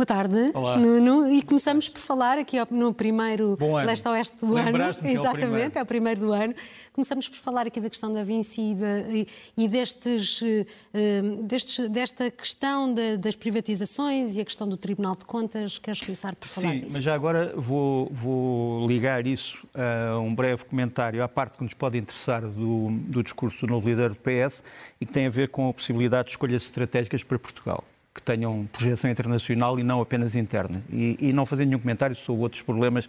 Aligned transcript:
Boa 0.00 0.06
tarde, 0.06 0.50
Olá. 0.54 0.78
Nuno. 0.78 1.30
E 1.30 1.42
começamos 1.42 1.86
por 1.86 2.00
falar 2.00 2.38
aqui 2.38 2.56
no 2.70 2.94
primeiro 2.94 3.58
leste-oeste 3.84 4.34
do 4.40 4.56
ano. 4.56 4.94
Que 4.94 5.06
é 5.06 5.10
o 5.10 5.12
Exatamente, 5.12 5.76
é 5.76 5.82
o 5.82 5.84
primeiro 5.84 6.20
do 6.20 6.32
ano. 6.32 6.54
Começamos 6.94 7.28
por 7.28 7.36
falar 7.36 7.66
aqui 7.66 7.82
da 7.82 7.90
questão 7.90 8.10
da 8.10 8.24
Vinci 8.24 8.70
e, 8.70 8.74
da- 8.74 9.00
e- 9.58 9.68
destes, 9.68 10.40
eh, 10.42 10.64
eh, 10.94 11.20
destes- 11.42 11.86
desta 11.90 12.30
questão 12.30 12.94
da- 12.94 13.16
das 13.16 13.36
privatizações 13.36 14.38
e 14.38 14.40
a 14.40 14.44
questão 14.46 14.66
do 14.66 14.78
Tribunal 14.78 15.14
de 15.16 15.26
Contas. 15.26 15.78
Queres 15.78 16.00
começar 16.00 16.34
por 16.34 16.48
falar 16.48 16.70
Sim, 16.70 16.80
disso? 16.80 16.94
mas 16.94 17.02
já 17.02 17.14
agora 17.14 17.52
vou, 17.54 18.08
vou 18.10 18.86
ligar 18.88 19.26
isso 19.26 19.58
a 19.74 20.18
um 20.18 20.34
breve 20.34 20.64
comentário 20.64 21.22
à 21.22 21.28
parte 21.28 21.58
que 21.58 21.62
nos 21.62 21.74
pode 21.74 21.98
interessar 21.98 22.40
do, 22.40 22.88
do 22.90 23.22
discurso 23.22 23.66
do 23.66 23.70
novo 23.74 23.86
líder 23.86 24.08
do 24.08 24.16
PS 24.16 24.62
e 24.98 25.04
que 25.04 25.12
tem 25.12 25.26
a 25.26 25.30
ver 25.30 25.50
com 25.50 25.68
a 25.68 25.74
possibilidade 25.74 26.24
de 26.28 26.30
escolhas 26.30 26.62
estratégicas 26.62 27.22
para 27.22 27.38
Portugal, 27.38 27.84
que 28.14 28.22
tenham 28.22 28.68
projeção 28.72 29.10
internacional 29.10 29.78
e 29.78 29.82
não 29.82 30.00
apenas 30.00 30.34
interna. 30.34 30.82
E, 30.92 31.16
e 31.20 31.32
não 31.32 31.46
fazer 31.46 31.64
nenhum 31.64 31.78
comentário 31.78 32.16
sobre 32.16 32.42
outros 32.42 32.62
problemas 32.62 33.08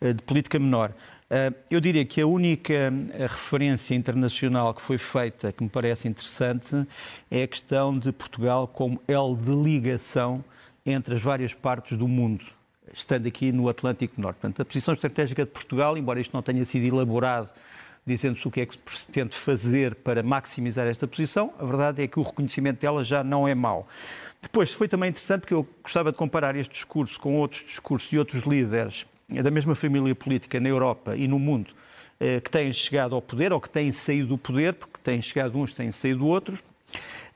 eh, 0.00 0.12
de 0.12 0.22
política 0.22 0.58
menor. 0.58 0.92
Eh, 1.30 1.52
Eu 1.70 1.80
diria 1.80 2.04
que 2.04 2.20
a 2.20 2.26
única 2.26 2.74
eh, 2.74 3.26
referência 3.26 3.94
internacional 3.94 4.74
que 4.74 4.82
foi 4.82 4.98
feita, 4.98 5.50
que 5.50 5.62
me 5.62 5.70
parece 5.70 6.08
interessante, 6.08 6.86
é 7.30 7.42
a 7.42 7.48
questão 7.48 7.98
de 7.98 8.12
Portugal 8.12 8.68
como 8.68 9.00
elo 9.08 9.34
de 9.36 9.50
ligação 9.50 10.44
entre 10.84 11.14
as 11.14 11.22
várias 11.22 11.54
partes 11.54 11.96
do 11.96 12.06
mundo, 12.06 12.44
estando 12.92 13.26
aqui 13.26 13.50
no 13.50 13.70
Atlântico 13.70 14.20
Norte. 14.20 14.36
Portanto, 14.36 14.60
a 14.60 14.64
posição 14.66 14.92
estratégica 14.92 15.44
de 15.44 15.50
Portugal, 15.50 15.96
embora 15.96 16.20
isto 16.20 16.34
não 16.34 16.42
tenha 16.42 16.62
sido 16.66 16.84
elaborado 16.84 17.48
dizendo-se 18.06 18.46
o 18.46 18.50
que 18.50 18.60
é 18.60 18.66
que 18.66 18.74
se 18.74 18.78
pretende 18.78 19.34
fazer 19.34 19.94
para 19.94 20.22
maximizar 20.22 20.86
esta 20.86 21.06
posição, 21.06 21.52
a 21.58 21.64
verdade 21.64 22.02
é 22.02 22.06
que 22.06 22.18
o 22.18 22.22
reconhecimento 22.22 22.80
dela 22.80 23.02
já 23.02 23.24
não 23.24 23.48
é 23.48 23.54
mau. 23.54 23.88
Depois, 24.42 24.72
foi 24.72 24.86
também 24.86 25.08
interessante 25.08 25.40
porque 25.40 25.54
eu 25.54 25.66
gostava 25.82 26.12
de 26.12 26.18
comparar 26.18 26.54
este 26.54 26.72
discurso 26.72 27.18
com 27.18 27.36
outros 27.36 27.64
discursos 27.64 28.12
e 28.12 28.18
outros 28.18 28.42
líderes 28.42 29.06
da 29.28 29.50
mesma 29.50 29.74
família 29.74 30.14
política 30.14 30.60
na 30.60 30.68
Europa 30.68 31.16
e 31.16 31.26
no 31.26 31.38
mundo 31.38 31.72
eh, 32.20 32.40
que 32.40 32.50
têm 32.50 32.70
chegado 32.72 33.14
ao 33.14 33.22
poder 33.22 33.52
ou 33.52 33.60
que 33.60 33.70
têm 33.70 33.90
saído 33.90 34.28
do 34.28 34.38
poder, 34.38 34.74
porque 34.74 34.98
têm 35.02 35.22
chegado 35.22 35.58
uns, 35.58 35.72
têm 35.72 35.90
saído 35.90 36.26
outros. 36.26 36.62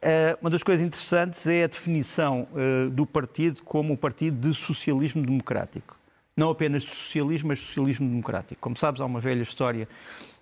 Eh, 0.03 0.37
Uma 0.41 0.51
das 0.51 0.63
coisas 0.63 0.87
interessantes 0.87 1.47
é 1.47 1.65
a 1.65 1.67
definição 1.67 2.47
eh, 2.55 2.89
do 2.91 3.07
partido 3.07 3.63
como 3.65 3.95
um 3.95 3.97
partido 3.97 4.49
de 4.49 4.55
socialismo 4.55 5.23
democrático. 5.23 5.97
Não 6.37 6.51
apenas 6.51 6.83
de 6.83 6.91
socialismo, 6.91 7.49
mas 7.49 7.59
de 7.59 7.65
socialismo 7.65 8.09
democrático. 8.09 8.61
Como 8.61 8.77
sabes, 8.77 9.01
há 9.01 9.07
uma 9.07 9.19
velha 9.19 9.43
história 9.43 9.89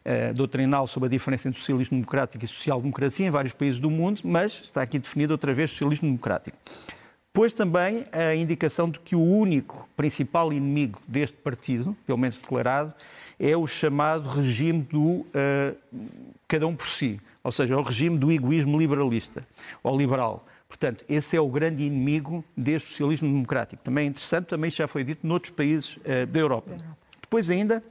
eh, 0.08 0.32
doutrinal 0.32 0.86
sobre 0.86 1.08
a 1.08 1.10
diferença 1.10 1.48
entre 1.48 1.58
socialismo 1.58 1.98
democrático 1.98 2.44
e 2.44 2.46
social-democracia 2.46 3.26
em 3.26 3.30
vários 3.30 3.52
países 3.52 3.81
do 3.81 3.91
mundo, 3.91 4.20
mas 4.22 4.53
está 4.53 4.81
aqui 4.81 5.00
definido 5.00 5.34
outra 5.34 5.53
vez 5.53 5.72
socialismo 5.72 6.06
democrático. 6.08 6.56
Depois 7.34 7.53
também 7.53 8.06
a 8.12 8.32
indicação 8.36 8.88
de 8.88 9.00
que 9.00 9.16
o 9.16 9.20
único 9.20 9.88
principal 9.97 10.53
inimigo 10.53 11.00
deste 11.08 11.36
partido, 11.36 11.97
pelo 12.06 12.16
menos 12.16 12.38
declarado, 12.38 12.94
é 13.36 13.56
o 13.56 13.66
chamado 13.66 14.28
regime 14.28 14.82
do 14.82 15.26
eh, 15.34 15.75
cada 16.47 16.69
um 16.69 16.76
por 16.76 16.86
si, 16.86 17.20
ou 17.42 17.50
seja, 17.50 17.76
o 17.76 17.82
regime 17.82 18.16
do 18.16 18.31
egoísmo 18.31 18.78
liberalista 18.78 19.44
ou 19.82 19.98
liberal. 19.98 20.47
Portanto, 20.69 21.04
esse 21.08 21.36
é 21.36 21.41
o 21.41 21.48
grande 21.48 21.82
inimigo 21.82 22.44
deste 22.56 22.91
socialismo 22.91 23.28
democrático. 23.28 23.82
Também 23.82 24.04
é 24.04 24.08
interessante, 24.08 24.47
também 24.47 24.70
já 24.70 24.86
foi 24.86 25.02
dito 25.02 25.26
noutros 25.26 25.50
países 25.50 25.98
eh, 26.04 26.26
da 26.26 26.38
Europa. 26.38 26.76
Depois 27.20 27.50
ainda, 27.50 27.82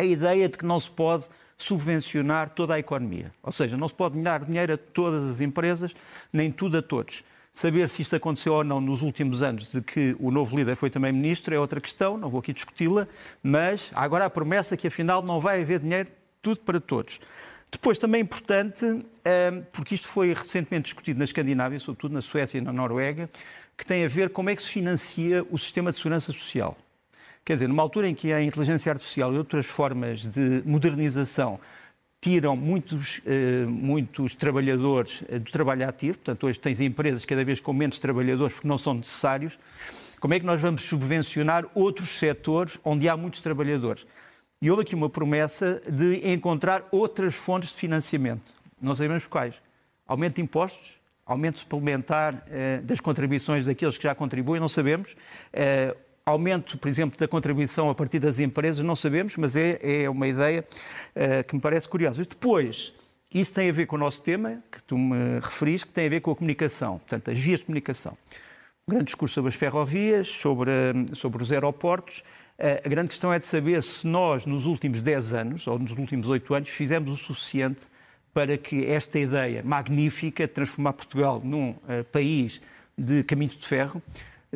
a 0.00 0.04
ideia 0.04 0.48
de 0.48 0.56
que 0.56 0.64
não 0.64 0.78
se 0.78 0.90
pode 0.90 1.24
subvencionar 1.56 2.50
toda 2.50 2.74
a 2.74 2.78
economia. 2.78 3.32
Ou 3.42 3.50
seja, 3.50 3.76
não 3.76 3.88
se 3.88 3.94
pode 3.94 4.16
dar 4.22 4.44
dinheiro 4.44 4.74
a 4.74 4.78
todas 4.78 5.28
as 5.28 5.40
empresas, 5.40 5.94
nem 6.32 6.52
tudo 6.52 6.78
a 6.78 6.82
todos. 6.82 7.24
Saber 7.52 7.88
se 7.88 8.02
isto 8.02 8.14
aconteceu 8.14 8.54
ou 8.54 8.62
não 8.62 8.80
nos 8.80 9.02
últimos 9.02 9.42
anos, 9.42 9.72
de 9.72 9.82
que 9.82 10.14
o 10.20 10.30
novo 10.30 10.56
líder 10.56 10.76
foi 10.76 10.88
também 10.88 11.12
ministro, 11.12 11.52
é 11.52 11.58
outra 11.58 11.80
questão, 11.80 12.16
não 12.16 12.30
vou 12.30 12.38
aqui 12.38 12.52
discuti-la, 12.52 13.08
mas 13.42 13.90
há 13.92 14.04
agora 14.04 14.26
a 14.26 14.30
promessa 14.30 14.76
que 14.76 14.86
afinal 14.86 15.20
não 15.20 15.40
vai 15.40 15.60
haver 15.62 15.80
dinheiro 15.80 16.08
tudo 16.40 16.60
para 16.60 16.80
todos. 16.80 17.18
Depois, 17.68 17.98
também 17.98 18.20
é 18.20 18.22
importante, 18.22 18.84
hum, 18.84 19.04
porque 19.72 19.96
isto 19.96 20.06
foi 20.06 20.32
recentemente 20.32 20.84
discutido 20.84 21.18
na 21.18 21.24
Escandinávia, 21.24 21.80
sobretudo 21.80 22.14
na 22.14 22.20
Suécia 22.20 22.58
e 22.58 22.60
na 22.60 22.72
Noruega, 22.72 23.28
que 23.76 23.84
tem 23.84 24.04
a 24.04 24.08
ver 24.08 24.30
como 24.30 24.48
é 24.48 24.54
que 24.54 24.62
se 24.62 24.70
financia 24.70 25.44
o 25.50 25.58
sistema 25.58 25.90
de 25.90 25.98
segurança 25.98 26.30
social. 26.30 26.78
Quer 27.44 27.54
dizer, 27.54 27.68
numa 27.68 27.82
altura 27.82 28.08
em 28.08 28.14
que 28.14 28.32
a 28.32 28.42
inteligência 28.42 28.92
artificial 28.92 29.32
e 29.32 29.38
outras 29.38 29.66
formas 29.66 30.26
de 30.26 30.62
modernização 30.64 31.58
tiram 32.20 32.56
muitos, 32.56 33.20
eh, 33.24 33.64
muitos 33.66 34.34
trabalhadores 34.34 35.22
eh, 35.28 35.38
do 35.38 35.50
trabalho 35.50 35.88
ativo, 35.88 36.18
portanto, 36.18 36.46
hoje 36.46 36.58
tens 36.58 36.80
empresas 36.80 37.24
cada 37.24 37.44
vez 37.44 37.60
com 37.60 37.72
menos 37.72 37.98
trabalhadores 37.98 38.54
porque 38.54 38.68
não 38.68 38.76
são 38.76 38.94
necessários, 38.94 39.58
como 40.20 40.34
é 40.34 40.40
que 40.40 40.46
nós 40.46 40.60
vamos 40.60 40.82
subvencionar 40.82 41.64
outros 41.74 42.10
setores 42.10 42.78
onde 42.84 43.08
há 43.08 43.16
muitos 43.16 43.40
trabalhadores? 43.40 44.04
E 44.60 44.68
houve 44.68 44.82
aqui 44.82 44.94
uma 44.94 45.08
promessa 45.08 45.80
de 45.88 46.28
encontrar 46.28 46.88
outras 46.90 47.36
fontes 47.36 47.70
de 47.70 47.76
financiamento. 47.76 48.52
Não 48.82 48.94
sabemos 48.94 49.28
quais. 49.28 49.54
Aumento 50.04 50.36
de 50.36 50.42
impostos, 50.42 50.98
aumento 51.24 51.60
suplementar 51.60 52.42
eh, 52.48 52.80
das 52.82 52.98
contribuições 52.98 53.66
daqueles 53.66 53.96
que 53.96 54.04
já 54.04 54.14
contribuem, 54.14 54.60
não 54.60 54.66
sabemos. 54.66 55.14
Eh, 55.52 55.94
aumento, 56.28 56.76
por 56.78 56.88
exemplo, 56.88 57.18
da 57.18 57.26
contribuição 57.26 57.88
a 57.90 57.94
partir 57.94 58.18
das 58.18 58.38
empresas, 58.40 58.84
não 58.84 58.94
sabemos, 58.94 59.36
mas 59.36 59.56
é, 59.56 59.78
é 59.82 60.10
uma 60.10 60.28
ideia 60.28 60.64
eh, 61.14 61.42
que 61.42 61.54
me 61.54 61.60
parece 61.60 61.88
curiosa. 61.88 62.22
Depois, 62.24 62.92
isso 63.32 63.54
tem 63.54 63.68
a 63.68 63.72
ver 63.72 63.86
com 63.86 63.96
o 63.96 63.98
nosso 63.98 64.22
tema, 64.22 64.62
que 64.70 64.82
tu 64.82 64.96
me 64.96 65.38
referiste, 65.40 65.86
que 65.86 65.92
tem 65.92 66.06
a 66.06 66.10
ver 66.10 66.20
com 66.20 66.30
a 66.30 66.36
comunicação, 66.36 66.98
portanto, 66.98 67.30
as 67.30 67.38
vias 67.38 67.60
de 67.60 67.66
comunicação. 67.66 68.16
Um 68.86 68.92
grande 68.92 69.06
discurso 69.06 69.34
sobre 69.34 69.48
as 69.50 69.54
ferrovias, 69.54 70.28
sobre, 70.28 70.70
sobre 71.14 71.42
os 71.42 71.52
aeroportos. 71.52 72.22
Eh, 72.58 72.82
A 72.84 72.88
grande 72.88 73.08
questão 73.08 73.32
é 73.32 73.38
de 73.38 73.46
saber 73.46 73.82
se 73.82 74.06
nós, 74.06 74.46
nos 74.46 74.66
últimos 74.66 75.02
10 75.02 75.34
anos, 75.34 75.66
ou 75.66 75.78
nos 75.78 75.96
últimos 75.96 76.28
8 76.28 76.54
anos, 76.54 76.68
fizemos 76.68 77.10
o 77.10 77.16
suficiente 77.16 77.86
para 78.34 78.56
que 78.56 78.86
esta 78.86 79.18
ideia 79.18 79.62
magnífica 79.64 80.46
de 80.46 80.52
transformar 80.52 80.92
Portugal 80.92 81.40
num 81.42 81.74
eh, 81.88 82.02
país 82.02 82.60
de 82.96 83.22
caminhos 83.24 83.56
de 83.56 83.66
ferro 83.66 84.02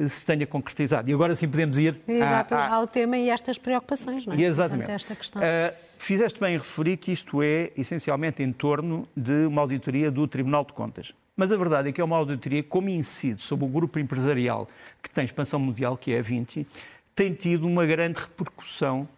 se 0.08 0.24
tenha 0.24 0.46
concretizado. 0.46 1.08
E 1.10 1.12
agora 1.14 1.34
sim 1.34 1.48
podemos 1.48 1.78
ir 1.78 2.00
Exato, 2.08 2.54
ao 2.54 2.86
tema 2.86 3.16
e 3.18 3.28
estas 3.28 3.58
preocupações, 3.58 4.24
não 4.24 4.34
é? 4.34 4.40
exatamente. 4.42 4.86
Portanto, 4.86 4.94
esta 4.96 5.16
questão. 5.16 5.42
Ah, 5.42 5.72
fizeste 5.98 6.40
bem 6.40 6.54
em 6.54 6.58
referir 6.58 6.96
que 6.96 7.12
isto 7.12 7.42
é 7.42 7.70
essencialmente 7.76 8.42
em 8.42 8.52
torno 8.52 9.06
de 9.16 9.46
uma 9.46 9.60
auditoria 9.60 10.10
do 10.10 10.26
Tribunal 10.26 10.64
de 10.64 10.72
Contas. 10.72 11.12
Mas 11.36 11.50
a 11.52 11.56
verdade 11.56 11.88
é 11.88 11.92
que 11.92 12.00
é 12.00 12.04
uma 12.04 12.16
auditoria, 12.16 12.62
como 12.62 12.88
incide 12.88 13.42
sobre 13.42 13.64
o 13.64 13.68
grupo 13.68 13.98
empresarial 13.98 14.68
que 15.02 15.10
tem 15.10 15.24
expansão 15.24 15.58
mundial, 15.60 15.96
que 15.96 16.12
é 16.14 16.18
a 16.18 16.22
20, 16.22 16.66
tem 17.14 17.32
tido 17.32 17.66
uma 17.66 17.84
grande 17.86 18.18
repercussão 18.20 19.08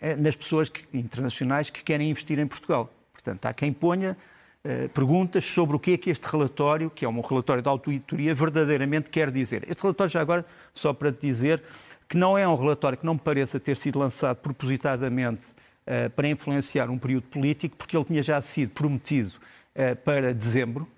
eh, 0.00 0.16
nas 0.16 0.34
pessoas 0.36 0.68
que- 0.68 0.84
internacionais 0.96 1.70
que 1.70 1.82
querem 1.82 2.10
investir 2.10 2.38
em 2.38 2.46
Portugal. 2.46 2.90
Portanto, 3.12 3.46
há 3.46 3.52
quem 3.54 3.72
ponha 3.72 4.16
eh, 4.64 4.88
perguntas 4.88 5.44
sobre 5.44 5.76
o 5.76 5.78
que 5.78 5.92
é 5.92 5.96
que 5.98 6.08
este 6.08 6.24
relatório, 6.24 6.88
que 6.88 7.04
é 7.04 7.08
um 7.08 7.20
relatório 7.20 7.62
de 7.62 7.68
auditoria, 7.68 8.34
verdadeiramente 8.34 9.10
quer 9.10 9.30
dizer. 9.30 9.62
Este 9.68 9.82
relatório, 9.82 10.10
já 10.10 10.22
agora, 10.22 10.46
só 10.72 10.94
para 10.94 11.12
te 11.12 11.26
dizer, 11.26 11.62
que 12.08 12.16
não 12.16 12.38
é 12.38 12.48
um 12.48 12.56
relatório 12.56 12.96
que 12.96 13.04
não 13.04 13.12
me 13.14 13.20
pareça 13.20 13.60
ter 13.60 13.76
sido 13.76 13.98
lançado 13.98 14.38
propositadamente 14.38 15.44
eh, 15.86 16.08
para 16.08 16.28
influenciar 16.28 16.88
um 16.88 16.96
período 16.96 17.24
político, 17.24 17.76
porque 17.76 17.94
ele 17.94 18.06
tinha 18.06 18.22
já 18.22 18.40
sido 18.40 18.70
prometido 18.70 19.32
eh, 19.74 19.94
para 19.94 20.32
dezembro, 20.32 20.88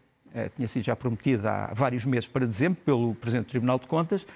tinha 0.55 0.69
sido 0.69 0.85
já 0.85 0.95
prometido 0.95 1.49
há 1.49 1.73
vários 1.75 2.05
meses 2.05 2.29
para 2.29 2.47
dezembro 2.47 2.79
pelo 2.85 3.15
Presidente 3.15 3.47
do 3.47 3.51
Tribunal 3.51 3.79
de 3.79 3.87
Contas 3.87 4.27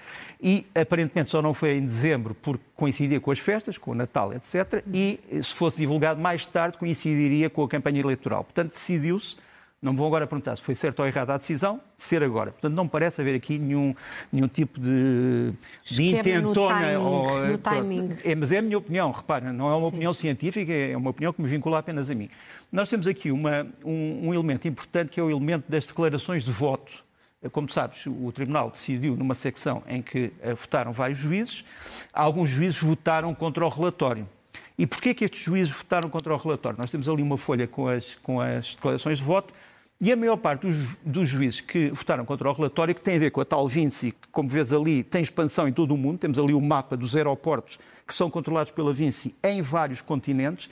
e 0.43 0.67
aparentemente 0.75 1.31
só 1.31 1.43
não 1.43 1.53
foi 1.53 1.77
em 1.77 1.85
dezembro 1.85 2.35
porque 2.35 2.65
coincidia 2.75 3.21
com 3.21 3.31
as 3.31 3.39
festas, 3.39 3.77
com 3.77 3.91
o 3.91 3.95
Natal, 3.95 4.33
etc. 4.33 4.83
E 4.93 5.21
eh, 5.31 5.43
se 5.43 5.55
fosse 5.55 5.77
divulgado 5.77 6.21
mais 6.21 6.47
tarde 6.47 6.79
coincidiria 6.79 7.51
com 7.51 7.63
a 7.63 7.69
campanha 7.69 8.01
eleitoral. 8.01 8.45
Portanto, 8.45 8.71
decidiu-se 8.71 9.37
Não 9.83 9.93
me 9.93 9.99
vão 9.99 10.07
agora 10.09 10.27
perguntar 10.27 10.57
se 10.57 10.63
foi 10.63 10.75
certo 10.75 11.01
ou 11.01 11.07
errado 11.07 11.31
a 11.31 11.39
decisão, 11.39 11.81
ser 11.97 12.23
agora. 12.23 12.53
Portanto, 12.53 12.75
não 12.75 12.87
parece 12.87 13.23
haver 13.23 13.35
aqui 13.35 13.59
nenhum, 13.59 13.95
nenhum 14.31 14.47
tipo 14.47 14.79
de, 14.79 15.55
de 15.85 16.03
intentona. 16.03 16.43
No 16.43 16.55
timing, 16.55 16.97
ou, 16.97 17.47
no 17.47 17.59
timing. 17.59 18.17
É, 18.23 18.35
mas 18.35 18.53
é 18.53 18.59
a 18.59 18.63
minha 18.63 18.77
opinião, 18.77 19.11
repara, 19.11 19.51
não 19.55 19.71
é 19.71 19.71
uma 19.71 19.79
Sim. 19.79 19.87
opinião 19.87 20.13
científica, 20.13 20.71
é 20.71 20.95
uma 20.95 21.09
opinião 21.09 21.33
que 21.33 21.41
me 21.41 21.49
vincula 21.49 21.79
apenas 21.79 22.11
a 22.11 22.15
mim. 22.15 22.29
Nós 22.71 22.91
temos 22.91 23.07
aqui 23.07 23.31
uma, 23.31 23.67
um, 23.83 24.29
um 24.29 24.35
elemento 24.35 24.69
importante 24.69 25.13
que 25.13 25.19
é 25.19 25.23
o 25.23 25.31
elemento 25.31 25.71
das 25.71 25.87
declarações 25.87 26.45
de 26.45 26.53
voto. 26.53 27.03
Como 27.51 27.67
sabes, 27.71 28.05
o 28.05 28.31
Tribunal 28.33 28.71
decidiu 28.71 29.17
numa 29.17 29.35
secção 29.35 29.83
em 29.89 30.03
que 30.03 30.31
eh, 30.43 30.53
votaram 30.53 30.93
vários 30.93 31.19
juízes, 31.19 31.65
alguns 32.13 32.51
juízes 32.51 32.79
votaram 32.83 33.35
contra 33.35 33.65
o 33.65 33.69
relatório. 33.71 34.29
E 34.77 34.87
porquê 34.87 35.15
que 35.15 35.25
estes 35.25 35.41
juízes 35.41 35.73
votaram 35.73 36.11
contra 36.11 36.35
o 36.35 36.37
relatório? 36.37 36.77
Nós 36.79 36.91
temos 36.91 37.09
ali 37.09 37.23
uma 37.23 37.39
folha 37.39 37.67
com 37.67 37.89
as, 37.89 38.17
com 38.17 38.43
as 38.43 38.75
declarações 38.75 39.17
de 39.17 39.25
voto 39.25 39.55
e 40.01 40.11
a 40.11 40.17
maior 40.17 40.37
parte 40.37 40.67
dos, 40.67 40.97
dos, 41.05 41.29
juízes 41.29 41.61
que 41.61 41.91
votaram 41.91 42.25
contra 42.25 42.49
o 42.49 42.53
relatório, 42.53 42.95
que 42.95 43.03
tem 43.03 43.17
a 43.17 43.19
ver 43.19 43.31
com 43.31 43.41
a 43.41 43.45
tal 43.45 43.69
Vinci, 43.69 44.13
que, 44.13 44.29
como 44.33 44.49
vês 44.49 44.73
ali, 44.73 45.05
tem 45.05 45.21
expansão 45.21 45.69
em 45.69 45.73
todo 45.73 45.93
o 45.93 45.97
mundo, 45.97 46.19
temos 46.19 46.39
ali 46.39 46.55
o 46.55 46.61
mapa 46.61 46.97
dos 46.97 47.15
aeroportos 47.15 47.79
que 48.07 48.15
são 48.15 48.31
controlados 48.31 48.73
pela 48.73 48.93
Vinci 48.93 49.35
em 49.45 49.61
vários 49.61 50.01
continentes, 50.01 50.71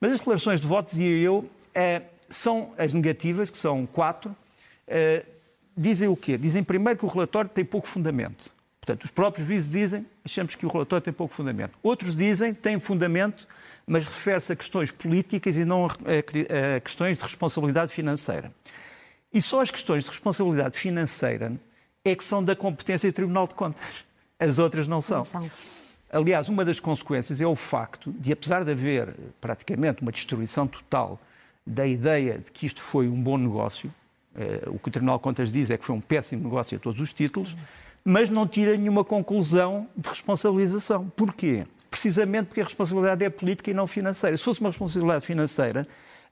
mas 0.00 0.12
as 0.12 0.18
declarações 0.18 0.60
de 0.60 0.66
voto, 0.66 0.90
dizia 0.90 1.16
eu, 1.18 1.50
eh, 1.74 2.02
são 2.28 2.70
as 2.78 2.94
negativas, 2.94 3.50
que 3.50 3.58
são 3.58 3.86
quatro, 3.86 4.34
eh, 4.86 5.24
dizem 5.76 6.08
o 6.08 6.16
quê? 6.16 6.38
Dizem 6.38 6.62
primeiro 6.62 6.98
que 6.98 7.04
o 7.04 7.08
relatório 7.08 7.50
tem 7.50 7.64
pouco 7.64 7.88
fundamento. 7.88 8.50
Portanto, 8.80 9.04
os 9.04 9.10
próprios 9.10 9.46
juízes 9.46 9.70
dizem, 9.70 10.06
achamos 10.24 10.54
que 10.54 10.64
o 10.64 10.68
relatório 10.68 11.02
tem 11.02 11.12
pouco 11.12 11.34
fundamento. 11.34 11.76
Outros 11.82 12.14
dizem, 12.14 12.54
tem 12.54 12.78
fundamento, 12.78 13.46
mas 13.90 14.04
refere-se 14.04 14.52
a 14.52 14.56
questões 14.56 14.92
políticas 14.92 15.56
e 15.56 15.64
não 15.64 15.84
a, 15.84 16.80
questões 16.80 17.18
de 17.18 17.24
responsabilidade 17.24 17.92
financeira. 17.92 18.52
E 19.34 19.42
só 19.42 19.60
as 19.60 19.68
questões 19.68 20.04
de 20.04 20.10
responsabilidade 20.10 20.78
financeira 20.78 21.52
é 22.04 22.14
que 22.14 22.22
são 22.22 22.42
da 22.42 22.54
competência 22.54 23.10
do 23.10 23.12
Tribunal 23.12 23.48
de 23.48 23.54
Contas. 23.56 24.04
As 24.38 24.60
outras 24.60 24.86
não 24.86 25.00
são. 25.00 25.18
Não 25.18 25.24
são. 25.24 25.50
Aliás, 26.08 26.48
uma 26.48 26.64
das 26.64 26.78
consequências 26.78 27.40
é 27.40 27.46
o 27.46 27.56
facto 27.56 28.12
de, 28.12 28.32
apesar 28.32 28.64
de 28.64 28.70
haver 28.70 29.12
praticamente 29.40 30.02
uma 30.02 30.12
destruição 30.12 30.68
total 30.68 31.18
da 31.66 31.84
ideia 31.84 32.38
de 32.38 32.52
que 32.52 32.66
isto 32.66 32.80
foi 32.80 33.08
um 33.08 33.20
bom 33.20 33.36
negócio, 33.36 33.92
eh, 34.36 34.68
o 34.68 34.78
que 34.78 34.86
o 34.88 34.90
Tribunal 34.92 35.18
de 35.18 35.24
Contas 35.24 35.50
diz 35.50 35.68
é 35.68 35.76
que 35.76 35.84
foi 35.84 35.96
um 35.96 36.00
péssimo 36.00 36.44
negócio 36.44 36.76
a 36.76 36.80
todos 36.80 37.00
os 37.00 37.12
títulos, 37.12 37.56
mas 38.04 38.30
não 38.30 38.46
tira 38.46 38.76
nenhuma 38.76 39.04
conclusão 39.04 39.88
de 39.96 40.08
responsabilização. 40.08 41.08
Porquê? 41.16 41.66
Precisamente 41.90 42.46
porque 42.46 42.60
a 42.60 42.64
responsabilidade 42.64 43.24
é 43.24 43.30
política 43.30 43.70
e 43.70 43.74
não 43.74 43.86
financeira. 43.86 44.36
Se 44.36 44.44
fosse 44.44 44.60
uma 44.60 44.70
responsabilidade 44.70 45.26
financeira, 45.26 45.86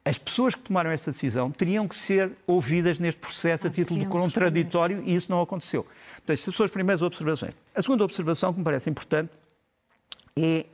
as 0.04 0.16
pessoas 0.16 0.54
que 0.54 0.62
tomaram 0.62 0.90
esta 0.90 1.10
decisão 1.10 1.50
teriam 1.50 1.86
que 1.88 1.96
ser 1.96 2.30
ouvidas 2.46 2.98
neste 2.98 3.20
processo 3.20 3.66
a 3.66 3.70
Ah, 3.70 3.72
título 3.72 4.00
de 4.00 4.06
contraditório 4.06 5.02
e 5.04 5.14
isso 5.14 5.30
não 5.30 5.42
aconteceu. 5.42 5.84
Portanto, 5.84 6.30
estas 6.30 6.54
são 6.54 6.64
as 6.64 6.70
primeiras 6.70 7.02
observações. 7.02 7.54
A 7.74 7.82
segunda 7.82 8.04
observação 8.04 8.52
que 8.52 8.58
me 8.58 8.64
parece 8.64 8.88
importante 8.88 9.30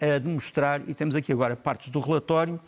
é 0.00 0.14
a 0.14 0.18
de 0.18 0.28
mostrar, 0.28 0.86
e 0.88 0.94
temos 0.94 1.14
aqui 1.14 1.32
agora 1.32 1.56
partes 1.56 1.88
do 1.88 1.98
relatório, 1.98 2.60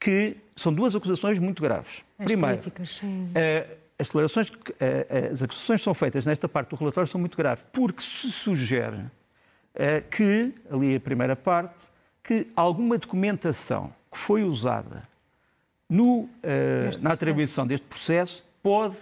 que 0.00 0.36
são 0.56 0.72
duas 0.72 0.94
acusações 0.96 1.38
muito 1.38 1.62
graves. 1.62 2.02
As 2.18 2.24
Primeiro, 2.24 2.56
críticas, 2.56 3.00
eh, 3.34 3.66
as 3.98 4.06
declarações, 4.06 4.50
eh, 4.80 5.30
as 5.30 5.42
acusações 5.42 5.80
que 5.80 5.84
são 5.84 5.92
feitas 5.92 6.24
nesta 6.24 6.48
parte 6.48 6.70
do 6.70 6.76
relatório 6.76 7.08
são 7.08 7.20
muito 7.20 7.36
graves, 7.36 7.64
porque 7.70 8.02
se 8.02 8.32
sugere 8.32 8.96
eh, 8.96 9.10
que, 10.10 10.54
ali 10.70 10.96
a 10.96 11.00
primeira 11.00 11.34
parte, 11.34 11.74
que 12.22 12.46
alguma 12.54 12.98
documentação 12.98 13.92
que 14.10 14.18
foi 14.18 14.42
usada 14.42 15.08
no, 15.88 16.28
eh, 16.42 16.84
na 16.84 16.90
processo. 16.90 17.08
atribuição 17.08 17.66
deste 17.66 17.86
processo 17.86 18.44
pode 18.62 18.96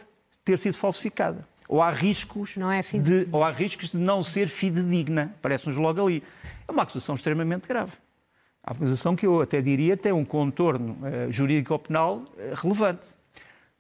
ter 0.45 0.59
sido 0.59 0.75
falsificada. 0.75 1.47
Ou 1.69 1.83
há 1.83 1.91
riscos, 1.91 2.57
é 2.57 2.99
de, 2.99 3.29
ou 3.31 3.45
há 3.45 3.51
riscos 3.51 3.91
de 3.91 3.99
não 3.99 4.23
ser 4.23 4.49
fidedigna. 4.49 5.35
Parece-nos 5.43 5.77
logo 5.77 6.07
ali. 6.07 6.23
É 6.67 6.73
uma 6.73 6.83
acusação 6.83 7.15
extremamente 7.15 7.69
grave. 7.69 7.93
A 8.63 8.73
acusação 8.73 9.15
que 9.15 9.27
eu 9.27 9.43
até 9.43 9.61
diria 9.61 9.97
tem 9.97 10.13
um 10.13 10.25
contorno 10.25 10.99
eh, 11.05 11.27
jurídico-penal 11.31 12.25
eh, 12.39 12.55
relevante. 12.55 13.07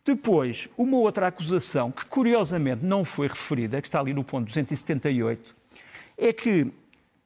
Depois, 0.04 0.68
uma 0.76 0.98
outra 0.98 1.26
acusação 1.26 1.90
que 1.90 2.04
curiosamente 2.04 2.84
não 2.84 3.04
foi 3.04 3.28
referida, 3.28 3.80
que 3.80 3.88
está 3.88 4.00
ali 4.00 4.12
no 4.12 4.24
ponto 4.24 4.46
278, 4.46 5.54
é 6.16 6.32
que, 6.32 6.66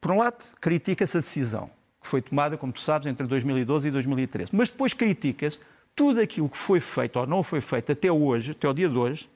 por 0.03 0.11
um 0.11 0.17
lado, 0.17 0.43
critica-se 0.59 1.17
a 1.17 1.21
decisão 1.21 1.69
que 2.01 2.07
foi 2.09 2.21
tomada, 2.21 2.57
como 2.57 2.73
tu 2.73 2.81
sabes, 2.81 3.07
entre 3.07 3.25
2012 3.25 3.87
e 3.87 3.91
2013, 3.91 4.53
mas 4.53 4.67
depois 4.67 4.93
critica-se 4.93 5.61
tudo 5.95 6.19
aquilo 6.19 6.49
que 6.49 6.57
foi 6.57 6.81
feito 6.81 7.17
ou 7.17 7.25
não 7.25 7.41
foi 7.41 7.61
feito 7.61 7.93
até 7.93 8.11
hoje, 8.11 8.51
até 8.51 8.67
o 8.67 8.73
dia 8.73 8.89
de 8.89 8.97
hoje, 8.97 9.29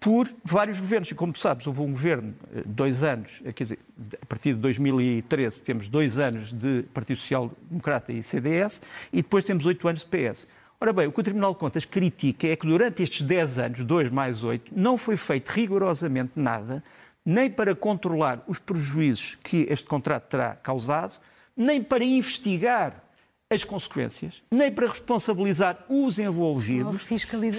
por 0.00 0.26
vários 0.42 0.80
governos. 0.80 1.10
E 1.10 1.14
como 1.14 1.34
tu 1.34 1.38
sabes, 1.38 1.66
houve 1.66 1.82
um 1.82 1.90
governo, 1.90 2.34
eh, 2.56 2.62
dois 2.64 3.02
anos, 3.02 3.42
eh, 3.44 3.52
quer 3.52 3.64
dizer, 3.64 3.78
a 4.22 4.24
partir 4.24 4.54
de 4.54 4.60
2013 4.60 5.60
temos 5.60 5.86
dois 5.86 6.18
anos 6.18 6.50
de 6.50 6.84
Partido 6.94 7.18
Social 7.18 7.52
Democrata 7.68 8.10
e 8.10 8.22
CDS, 8.22 8.80
e 9.12 9.20
depois 9.20 9.44
temos 9.44 9.66
oito 9.66 9.86
anos 9.86 10.00
de 10.00 10.06
PS. 10.06 10.48
Ora 10.80 10.94
bem, 10.94 11.06
o 11.06 11.12
que 11.12 11.20
o 11.20 11.22
Tribunal 11.22 11.52
de 11.52 11.58
Contas 11.58 11.84
critica 11.84 12.46
é 12.46 12.56
que 12.56 12.66
durante 12.66 13.02
estes 13.02 13.20
10 13.20 13.58
anos, 13.58 13.84
2 13.84 14.10
mais 14.10 14.42
8, 14.42 14.72
não 14.74 14.96
foi 14.96 15.16
feito 15.16 15.48
rigorosamente 15.50 16.32
nada, 16.36 16.82
nem 17.24 17.50
para 17.50 17.74
controlar 17.74 18.42
os 18.46 18.58
prejuízos 18.58 19.36
que 19.42 19.66
este 19.70 19.86
contrato 19.86 20.28
terá 20.28 20.54
causado, 20.56 21.18
nem 21.56 21.82
para 21.82 22.04
investigar 22.04 23.02
as 23.50 23.62
consequências, 23.62 24.42
nem 24.50 24.70
para 24.72 24.88
responsabilizar 24.88 25.84
os 25.88 26.18
envolvidos, 26.18 27.02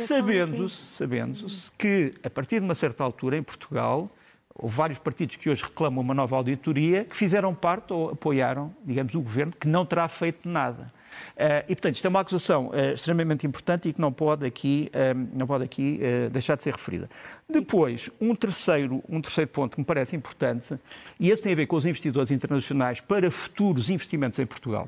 sabendo-se 0.08 0.86
sabendo 0.92 1.46
que, 1.78 2.14
a 2.24 2.30
partir 2.30 2.60
de 2.60 2.66
uma 2.66 2.76
certa 2.76 3.04
altura, 3.04 3.38
em 3.38 3.44
Portugal, 3.44 4.10
houve 4.54 4.76
vários 4.76 5.00
partidos 5.00 5.36
que 5.38 5.50
hoje 5.50 5.64
reclamam 5.64 6.04
uma 6.04 6.14
nova 6.14 6.36
auditoria, 6.36 7.06
que 7.06 7.16
fizeram 7.16 7.54
parte 7.54 7.94
ou 7.94 8.10
apoiaram, 8.10 8.76
digamos, 8.84 9.16
o 9.16 9.22
governo, 9.22 9.54
que 9.58 9.68
não 9.68 9.86
terá 9.86 10.08
feito 10.08 10.48
nada. 10.48 10.92
Eh, 11.38 11.66
e, 11.70 11.76
portanto, 11.76 11.96
isto 11.96 12.06
é 12.06 12.10
uma 12.10 12.22
acusação 12.22 12.72
eh, 12.74 12.94
extremamente 12.94 13.46
importante 13.46 13.90
e 13.90 13.94
que 13.94 14.00
não 14.00 14.12
pode 14.12 14.46
aqui, 14.46 14.90
eh, 14.94 15.14
não 15.14 15.46
pode 15.46 15.64
aqui 15.64 16.00
deixar 16.32 16.56
de 16.56 16.64
ser 16.64 16.74
referida. 16.74 17.10
Depois, 17.50 18.10
um 18.20 18.34
terceiro, 18.36 19.04
um 19.10 19.22
terceiro 19.22 19.50
ponto 19.50 19.76
que 19.76 19.82
me 19.82 19.86
parece 19.86 20.16
importante, 20.16 20.78
e 21.20 21.30
esse 21.30 21.44
tem 21.44 21.54
a 21.54 21.56
ver 21.56 21.68
com 21.68 21.76
os 21.76 21.86
investidores 21.86 22.32
internacionais 22.32 23.02
para 23.02 23.30
futuros 23.30 23.90
investimentos 23.90 24.40
em 24.40 24.46
Portugal, 24.46 24.88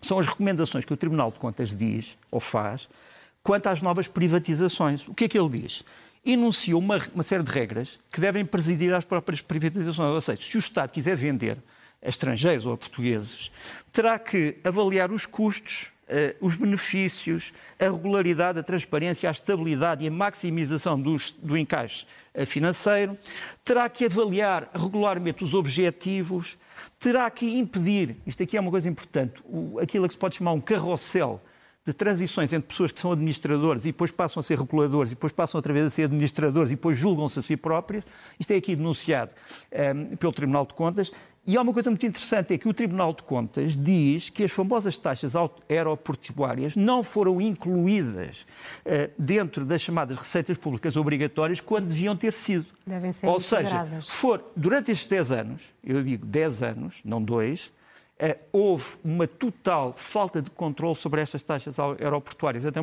são 0.00 0.18
as 0.18 0.26
recomendações 0.26 0.84
que 0.84 0.92
o 0.92 0.96
Tribunal 0.96 1.30
de 1.30 1.38
Contas 1.38 1.74
diz 1.76 2.16
ou 2.30 2.40
faz 2.40 2.88
quanto 3.42 3.68
às 3.68 3.82
novas 3.82 4.06
privatizações. 4.06 5.06
O 5.08 5.14
que 5.14 5.24
é 5.24 5.28
que 5.28 5.38
ele 5.38 5.60
diz? 5.60 5.84
Enunciou 6.24 6.80
uma, 6.80 7.00
uma 7.14 7.22
série 7.22 7.42
de 7.42 7.50
regras 7.50 7.98
que 8.12 8.20
devem 8.20 8.44
presidir 8.44 8.92
às 8.92 9.04
próprias 9.04 9.40
privatizações. 9.40 10.10
Ou 10.10 10.20
seja, 10.20 10.40
se 10.40 10.56
o 10.56 10.58
Estado 10.58 10.92
quiser 10.92 11.16
vender 11.16 11.58
a 12.02 12.08
estrangeiros 12.08 12.64
ou 12.66 12.72
a 12.72 12.76
portugueses, 12.76 13.50
terá 13.92 14.18
que 14.18 14.56
avaliar 14.64 15.10
os 15.10 15.26
custos, 15.26 15.90
eh, 16.08 16.36
os 16.40 16.56
benefícios, 16.56 17.52
a 17.78 17.84
regularidade, 17.84 18.58
a 18.58 18.62
transparência, 18.62 19.28
a 19.28 19.32
estabilidade 19.32 20.04
e 20.04 20.08
a 20.08 20.10
maximização 20.10 21.00
dos- 21.00 21.32
do 21.42 21.56
encaixe 21.56 22.06
eh, 22.34 22.44
financeiro, 22.46 23.18
terá 23.64 23.88
que 23.88 24.04
avaliar 24.04 24.70
regularmente 24.74 25.42
os 25.42 25.54
objetivos, 25.54 26.56
terá 26.98 27.28
que 27.30 27.58
impedir, 27.58 28.16
isto 28.26 28.42
aqui 28.42 28.56
é 28.56 28.60
uma 28.60 28.70
coisa 28.70 28.88
importante, 28.88 29.42
aquilo 29.82 30.06
que 30.06 30.14
se 30.14 30.18
pode 30.18 30.36
chamar 30.36 30.52
um 30.52 30.60
carrossel 30.60 31.40
de 31.84 31.94
transições 31.94 32.52
entre 32.52 32.68
pessoas 32.68 32.92
que 32.92 32.98
são 33.00 33.12
administradores 33.12 33.86
e 33.86 33.88
depois 33.88 34.10
passam 34.10 34.40
a 34.40 34.42
ser 34.42 34.58
reguladores 34.58 35.10
e 35.10 35.14
depois 35.14 35.32
passam 35.32 35.58
outra 35.58 35.72
vez 35.72 35.86
a 35.86 35.90
ser 35.90 36.02
administradores 36.02 36.70
e 36.70 36.74
depois 36.74 36.98
julgam-se 36.98 37.38
a 37.38 37.42
si 37.42 37.56
próprios. 37.56 38.04
Isto 38.38 38.50
é 38.50 38.56
aqui 38.56 38.76
denunciado 38.76 39.32
ehm, 39.72 40.14
pelo 40.16 40.30
Tribunal 40.32 40.66
de 40.66 40.74
Contas. 40.74 41.10
E 41.46 41.56
há 41.56 41.62
uma 41.62 41.72
coisa 41.72 41.88
muito 41.90 42.04
interessante, 42.04 42.52
é 42.52 42.58
que 42.58 42.68
o 42.68 42.74
Tribunal 42.74 43.14
de 43.14 43.22
Contas 43.22 43.74
diz 43.74 44.28
que 44.28 44.44
as 44.44 44.52
famosas 44.52 44.96
taxas 44.96 45.32
aeroportuárias 45.68 46.76
não 46.76 47.02
foram 47.02 47.40
incluídas 47.40 48.46
eh, 48.84 49.10
dentro 49.18 49.64
das 49.64 49.80
chamadas 49.80 50.18
receitas 50.18 50.58
públicas 50.58 50.96
obrigatórias 50.96 51.60
quando 51.60 51.86
deviam 51.88 52.14
ter 52.14 52.34
sido. 52.34 52.66
Devem 52.86 53.12
ser 53.12 53.26
Ou 53.26 53.40
seja, 53.40 53.86
for, 54.02 54.44
durante 54.54 54.90
estes 54.90 55.06
10 55.06 55.32
anos, 55.32 55.74
eu 55.82 56.02
digo 56.02 56.26
10 56.26 56.62
anos, 56.62 57.00
não 57.02 57.22
dois, 57.22 57.72
eh, 57.72 57.77
houve 58.52 58.84
uma 59.04 59.28
total 59.28 59.92
falta 59.92 60.42
de 60.42 60.50
controle 60.50 60.96
sobre 60.96 61.20
estas 61.20 61.42
taxas 61.42 61.78
aeroportuárias. 61.78 62.66
Até 62.66 62.80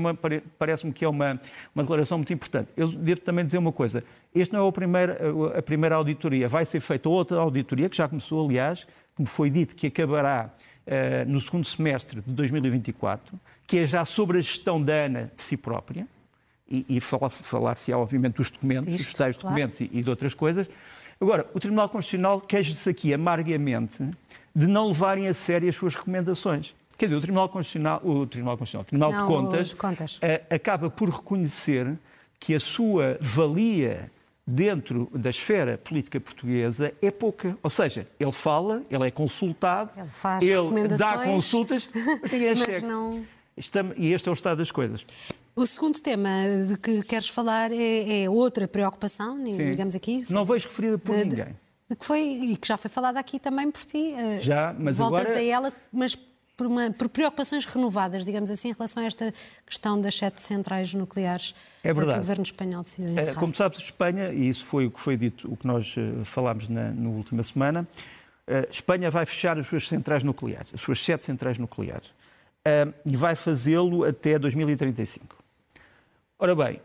parece-me 0.58 0.94
que 0.94 1.04
é 1.04 1.10
uma, 1.10 1.39
uma 1.74 1.84
declaração 1.84 2.18
muito 2.18 2.32
importante. 2.32 2.70
Eu 2.77 2.88
devo 2.88 3.20
também 3.22 3.44
dizer 3.46 3.58
uma 3.58 3.72
coisa. 3.74 4.04
Este 4.34 4.54
não 4.54 4.65
é 4.68 4.72
primeiro- 4.72 5.48
a 5.58 5.62
primeira 5.62 5.96
auditoria. 5.96 6.48
Vai 6.48 6.65
ser 6.65 6.80
feita 6.80 7.10
outra 7.10 7.38
auditoria, 7.38 7.89
que 7.89 7.98
já 7.98 8.08
começou, 8.08 8.46
aliás, 8.46 8.88
como 9.13 9.27
foi 9.27 9.50
dito, 9.50 9.75
que 9.75 9.88
acabará 9.88 10.50
eh, 10.88 11.25
no 11.25 11.39
segundo 11.42 11.65
semestre 11.65 12.22
de 12.22 12.32
2024, 12.32 13.38
que 13.68 13.80
é 13.80 13.88
já 13.88 14.06
sobre 14.06 14.38
a 14.38 14.42
gestão 14.42 14.82
da 14.82 15.06
ANA 15.06 15.32
de 15.36 15.42
si 15.42 15.58
própria, 15.58 16.08
e, 16.70 16.86
e 16.88 17.00
falar- 17.01 17.30
falar-se, 17.30 17.92
obviamente, 17.92 18.36
dos 18.36 18.50
documentos, 18.51 18.88
Disto, 18.94 19.04
dos 19.04 19.13
tais 19.13 19.36
claro. 19.36 19.54
documentos 19.56 19.82
e, 19.82 19.89
e 19.92 20.01
de 20.04 20.10
outras 20.10 20.34
coisas. 20.34 20.68
Agora, 21.20 21.46
o 21.54 21.60
Tribunal 21.60 21.89
Constitucional 21.89 22.39
queixa-se 22.42 22.89
aqui 22.89 23.13
amargamente 23.13 24.04
de 24.56 24.68
não 24.68 24.88
levarem 24.88 25.28
a 25.28 25.34
sério 25.34 25.68
as 25.68 25.76
suas 25.76 25.94
recomendações. 25.96 26.74
Quer 26.98 27.08
dizer, 27.08 27.18
o 27.18 27.22
Tribunal 27.22 27.50
Constitucional, 27.50 28.02
o 28.06 28.26
Tribunal, 28.26 28.58
Constitucional, 28.58 28.84
o 28.84 28.86
Tribunal 28.86 29.12
Não, 29.12 29.22
de 29.22 29.28
Contas, 29.28 29.68
de 29.70 29.76
Contas. 29.76 30.20
A, 30.50 30.56
acaba 30.56 30.90
por 30.90 31.10
reconhecer 31.10 31.98
que 32.40 32.56
a 32.56 32.60
sua 32.60 33.18
valia 33.22 34.10
dentro 34.48 35.10
da 35.14 35.30
esfera 35.30 35.78
política 35.78 36.20
portuguesa 36.22 36.94
é 37.02 37.12
pouca. 37.12 37.58
Ou 37.62 37.70
seja, 37.70 38.08
ele 38.20 38.32
fala, 38.32 38.84
ele 38.90 39.08
é 39.08 39.12
consultado, 39.12 39.92
Ele 40.42 40.52
ele 40.80 40.88
dá 40.98 41.18
consultas, 41.24 41.90
mas 42.22 42.32
ninguém 42.32 42.50
mas 42.56 42.60
checa. 42.60 42.88
não- 42.88 43.26
E 43.98 44.14
este 44.14 44.28
é 44.30 44.32
o 44.32 44.34
estado 44.34 44.58
das 44.60 44.72
coisas. 44.72 45.06
O 45.56 45.66
segundo 45.66 46.00
tema 46.02 46.30
de 46.68 46.78
que 46.78 47.02
queres 47.04 47.28
falar 47.30 47.72
é, 47.72 48.24
é 48.24 48.30
outra 48.30 48.68
preocupação, 48.68 49.38
Sim. 49.46 49.72
digamos 49.72 49.96
aqui. 49.96 50.22
Não 50.30 50.44
vejo 50.46 50.68
referida 50.68 50.98
por 50.98 51.16
de- 51.16 51.24
ninguém. 51.26 51.56
Que 51.94 52.06
foi 52.06 52.22
e 52.22 52.58
que 52.58 52.68
já 52.68 52.77
foi 52.77 52.89
falada 52.89 53.20
aqui 53.20 53.39
também 53.39 53.70
por 53.70 53.82
ti. 53.86 54.13
eh, 54.13 54.39
Já, 54.39 54.74
mas 54.77 54.96
Voltas 54.96 55.22
agora- 55.25 55.38
a 55.39 55.44
ela, 55.44 55.74
mas 55.92 56.15
por, 56.58 56.68
uma- 56.68 56.89
por 56.89 57.10
preocupações 57.10 57.65
renovadas, 57.65 58.24
digamos 58.25 58.50
assim, 58.50 58.70
em 58.70 58.74
relação 58.74 59.04
a 59.04 59.06
esta 59.06 59.34
questão 59.65 60.00
das 60.00 60.18
sete 60.18 60.42
centrais 60.42 60.94
nucleares 60.94 61.54
É 61.84 61.89
eh, 61.89 61.92
que 61.92 61.98
verdade. 61.98 62.18
o 62.20 62.22
governo 62.22 62.44
espanhol 62.44 62.82
decidiu 62.82 63.12
encerrar. 63.12 63.39
Como 63.39 63.54
sabes, 63.54 63.77
Espanha, 63.80 64.32
e 64.34 64.48
isso 64.50 64.65
foi 64.65 64.86
o 64.88 64.92
que 64.92 65.00
foi 65.00 65.15
dito, 65.18 65.51
o 65.51 65.56
que 65.58 65.68
nós 65.68 65.94
eh, 65.98 66.24
falámos 66.24 66.70
na, 66.70 66.89
na 66.92 67.10
última 67.10 67.44
semana, 67.44 67.88
eh, 68.48 68.68
Espanha 68.72 69.12
vai 69.12 69.25
fechar 69.25 69.60
as 69.60 69.68
suas 69.68 69.88
centrais 69.88 70.24
nucleares, 70.24 70.74
as 70.74 70.82
suas 70.82 71.00
sete 71.01 71.25
centrais 71.25 71.58
nucleares, 71.60 72.10
eh, 72.63 72.88
e 73.06 73.15
vai 73.18 73.36
fazê-lo 73.36 74.04
até 74.06 74.39
2035. 74.39 75.36
Ora 76.39 76.56
bem, 76.56 76.82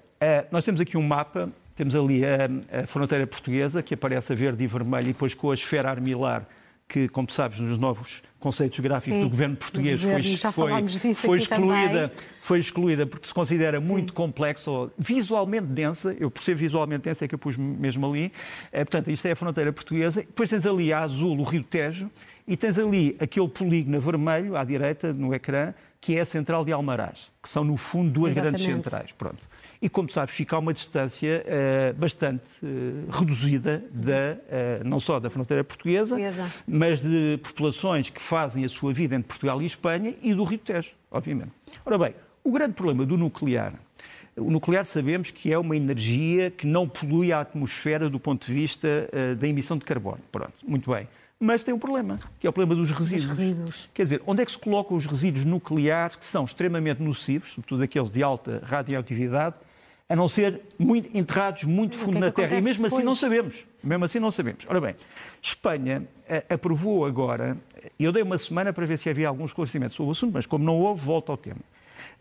nós 0.51 0.65
temos 0.65 0.81
aqui 0.81 0.97
um 0.99 1.03
mapa, 1.03 1.51
temos 1.75 1.95
ali 1.95 2.23
a, 2.25 2.83
a 2.83 2.87
fronteira 2.87 3.27
portuguesa, 3.27 3.83
que 3.83 3.95
aparece 3.95 4.33
a 4.33 4.37
verde 4.37 4.63
e 4.65 4.67
vermelho, 4.67 5.11
e 5.11 5.13
depois 5.13 5.35
com 5.35 5.51
a 5.51 5.55
esfera 5.55 5.91
armilar, 5.91 6.47
que, 6.89 7.09
como 7.09 7.31
sabes, 7.31 7.61
nos 7.61 7.79
novos 7.79 8.23
conceitos 8.39 8.81
gráficos 8.81 9.15
Sim, 9.19 9.23
do 9.23 9.31
governo 9.31 9.57
português 9.57 10.01
do 10.01 10.09
governo, 10.09 10.39
foi, 10.53 11.15
foi, 11.15 11.39
excluída, 11.39 12.09
também. 12.09 12.27
Foi 12.51 12.59
excluída 12.59 13.07
porque 13.07 13.29
se 13.29 13.33
considera 13.33 13.81
muito 13.81 14.13
complexo, 14.13 14.73
ou 14.73 14.91
visualmente 14.99 15.69
densa, 15.69 16.17
eu 16.19 16.29
por 16.29 16.43
ser 16.43 16.57
visualmente 16.57 17.03
densa 17.05 17.25
é 17.25 17.29
que 17.29 17.35
eu 17.37 17.39
pus 17.39 17.57
mesmo 17.57 18.05
ali, 18.05 18.33
Eh, 18.73 18.85
portanto, 18.85 19.09
isto 19.09 19.25
é 19.29 19.31
a 19.31 19.37
fronteira 19.37 19.73
portuguesa, 19.73 20.21
depois 20.23 20.51
tens 20.51 20.67
ali 20.67 20.93
a 20.93 20.99
azul 20.99 21.39
o 21.39 21.45
Rio 21.45 21.63
Tejo, 21.63 22.11
e 22.49 22.57
tens 22.57 22.77
ali 22.77 23.17
aquele 23.21 23.47
polígono 23.49 24.01
vermelho, 24.01 24.57
à 24.57 24.65
direita, 24.65 25.13
no 25.13 25.33
ecrã, 25.33 25.73
que 26.01 26.17
é 26.17 26.23
a 26.23 26.25
central 26.25 26.65
de 26.65 26.73
Almaraz, 26.73 27.31
que 27.41 27.49
são, 27.49 27.63
no 27.63 27.77
fundo, 27.77 28.11
duas 28.11 28.35
grandes 28.35 28.63
Exatamente. 28.63 28.85
centrais. 28.85 29.13
Pronto. 29.13 29.49
E, 29.81 29.89
como 29.89 30.11
sabes, 30.11 30.35
fica 30.35 30.57
a 30.57 30.59
uma 30.59 30.75
distância 30.75 31.45
eh, 31.47 31.93
bastante 31.97 32.43
eh, 32.65 32.67
reduzida, 33.13 33.85
da, 33.93 34.37
eh, 34.49 34.81
não 34.85 34.99
só 34.99 35.21
da 35.21 35.31
fronteira 35.31 35.63
portuguesa, 35.63 36.17
Portuguesa. 36.17 36.51
mas 36.67 37.01
de 37.01 37.39
populações 37.45 38.11
que 38.11 38.21
fazem 38.21 38.65
a 38.65 38.69
sua 38.69 38.93
vida 38.93 39.15
entre 39.15 39.29
Portugal 39.29 39.63
e 39.63 39.67
Espanha 39.67 40.13
e 40.21 40.35
do 40.35 40.43
Rio 40.43 40.59
Tejo, 40.59 40.91
obviamente. 41.13 41.53
Ora 41.87 41.97
bem, 41.97 42.15
o 42.43 42.53
grande 42.53 42.75
problema 42.75 43.05
do 43.05 43.17
nuclear, 43.17 43.75
o 44.37 44.51
nuclear 44.51 44.85
sabemos 44.85 45.31
que 45.31 45.53
é 45.53 45.59
uma 45.59 45.77
energia 45.77 46.51
que 46.51 46.67
não 46.67 46.89
polui 46.89 47.33
a 47.33 47.41
atmosfera 47.41 48.09
do 48.09 48.19
ponto 48.19 48.47
de 48.47 48.53
vista 48.55 49.09
eh, 49.13 49.35
da 49.35 49.47
emissão 49.47 49.77
de 49.77 49.85
carbono. 49.85 50.21
Pronto, 50.31 50.53
muito 50.67 50.91
bem. 50.91 51.09
Mas 51.39 51.65
tem 51.65 51.73
um 51.73 51.79
problema, 51.79 52.19
que 52.39 52.47
é 52.47 52.51
o 52.51 52.53
problema 52.53 52.79
dos 52.79 52.91
resíduos. 52.91 53.39
resíduos. 53.39 53.89
Quer 53.95 54.03
dizer, 54.03 54.23
onde 54.27 54.43
é 54.43 54.45
que 54.45 54.53
se 54.53 54.59
colocam 54.59 54.97
os 54.97 55.07
resíduos 55.07 55.45
nucleares 55.45 56.17
que 56.17 56.25
são 56.25 56.45
extremamente 56.45 57.03
nocivos, 57.03 57.53
sobretudo 57.53 57.83
aqueles 57.83 58.11
de 58.11 58.23
alta 58.23 58.63
radioatividade, 58.65 59.57
a 60.09 60.15
não 60.15 60.29
ser 60.29 60.61
muito, 60.79 61.17
enterrados 61.17 61.65
muito 61.65 61.97
que 61.97 62.05
fundo 62.05 62.19
é 62.19 62.21
na 62.21 62.31
terra? 62.31 62.59
E 62.59 62.63
mesmo 62.63 62.87
assim 62.87 62.97
depois? 62.97 63.05
não 63.05 63.15
sabemos. 63.15 63.67
Mesmo 63.85 64.05
assim 64.05 64.19
não 64.19 64.31
sabemos. 64.31 64.65
Ora 64.69 64.81
bem, 64.81 64.95
Espanha 65.41 66.07
eh, 66.29 66.45
aprovou 66.49 67.07
agora, 67.07 67.57
eu 67.99 68.13
dei 68.13 68.23
uma 68.23 68.37
semana 68.37 68.71
para 68.71 68.85
ver 68.85 68.99
se 68.99 69.09
havia 69.09 69.29
alguns 69.29 69.51
esclarecimentos 69.51 69.97
sobre 69.97 70.11
o 70.11 70.13
assunto, 70.13 70.35
mas 70.35 70.45
como 70.45 70.63
não 70.63 70.79
houve, 70.79 71.01
volto 71.01 71.33
ao 71.33 71.39
tema. 71.39 71.61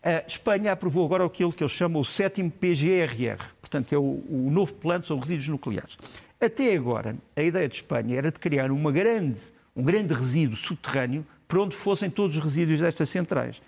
A 0.02 0.24
Espanha 0.26 0.72
aprovou 0.72 1.06
agora 1.06 1.26
aquilo 1.26 1.52
que 1.52 1.64
eles 1.64 1.74
chamam 1.74 2.02
o 2.02 2.06
sétimo 2.06 2.50
PGRR, 2.50 3.44
portanto 3.60 3.92
é 3.94 3.98
o, 3.98 4.24
o 4.30 4.50
novo 4.52 4.74
plano 4.74 5.04
sobre 5.04 5.24
resíduos 5.24 5.50
nucleares. 5.50 5.98
Até 6.40 6.74
agora, 6.74 7.18
a 7.36 7.44
ideia 7.44 7.68
de 7.68 7.76
Espanha 7.76 8.18
era 8.18 8.32
de 8.32 8.40
criar 8.40 8.72
uma 8.72 8.92
grande, 8.92 9.40
um 9.76 9.84
grande 9.84 10.14
resíduo 10.14 10.56
subterrâneo 10.56 11.26
para 11.48 11.60
onde 11.62 11.76
fossem 11.76 12.10
todos 12.10 12.38
os 12.38 12.44
resíduos 12.44 12.80
destas 12.80 13.10
centrais. 13.10 13.62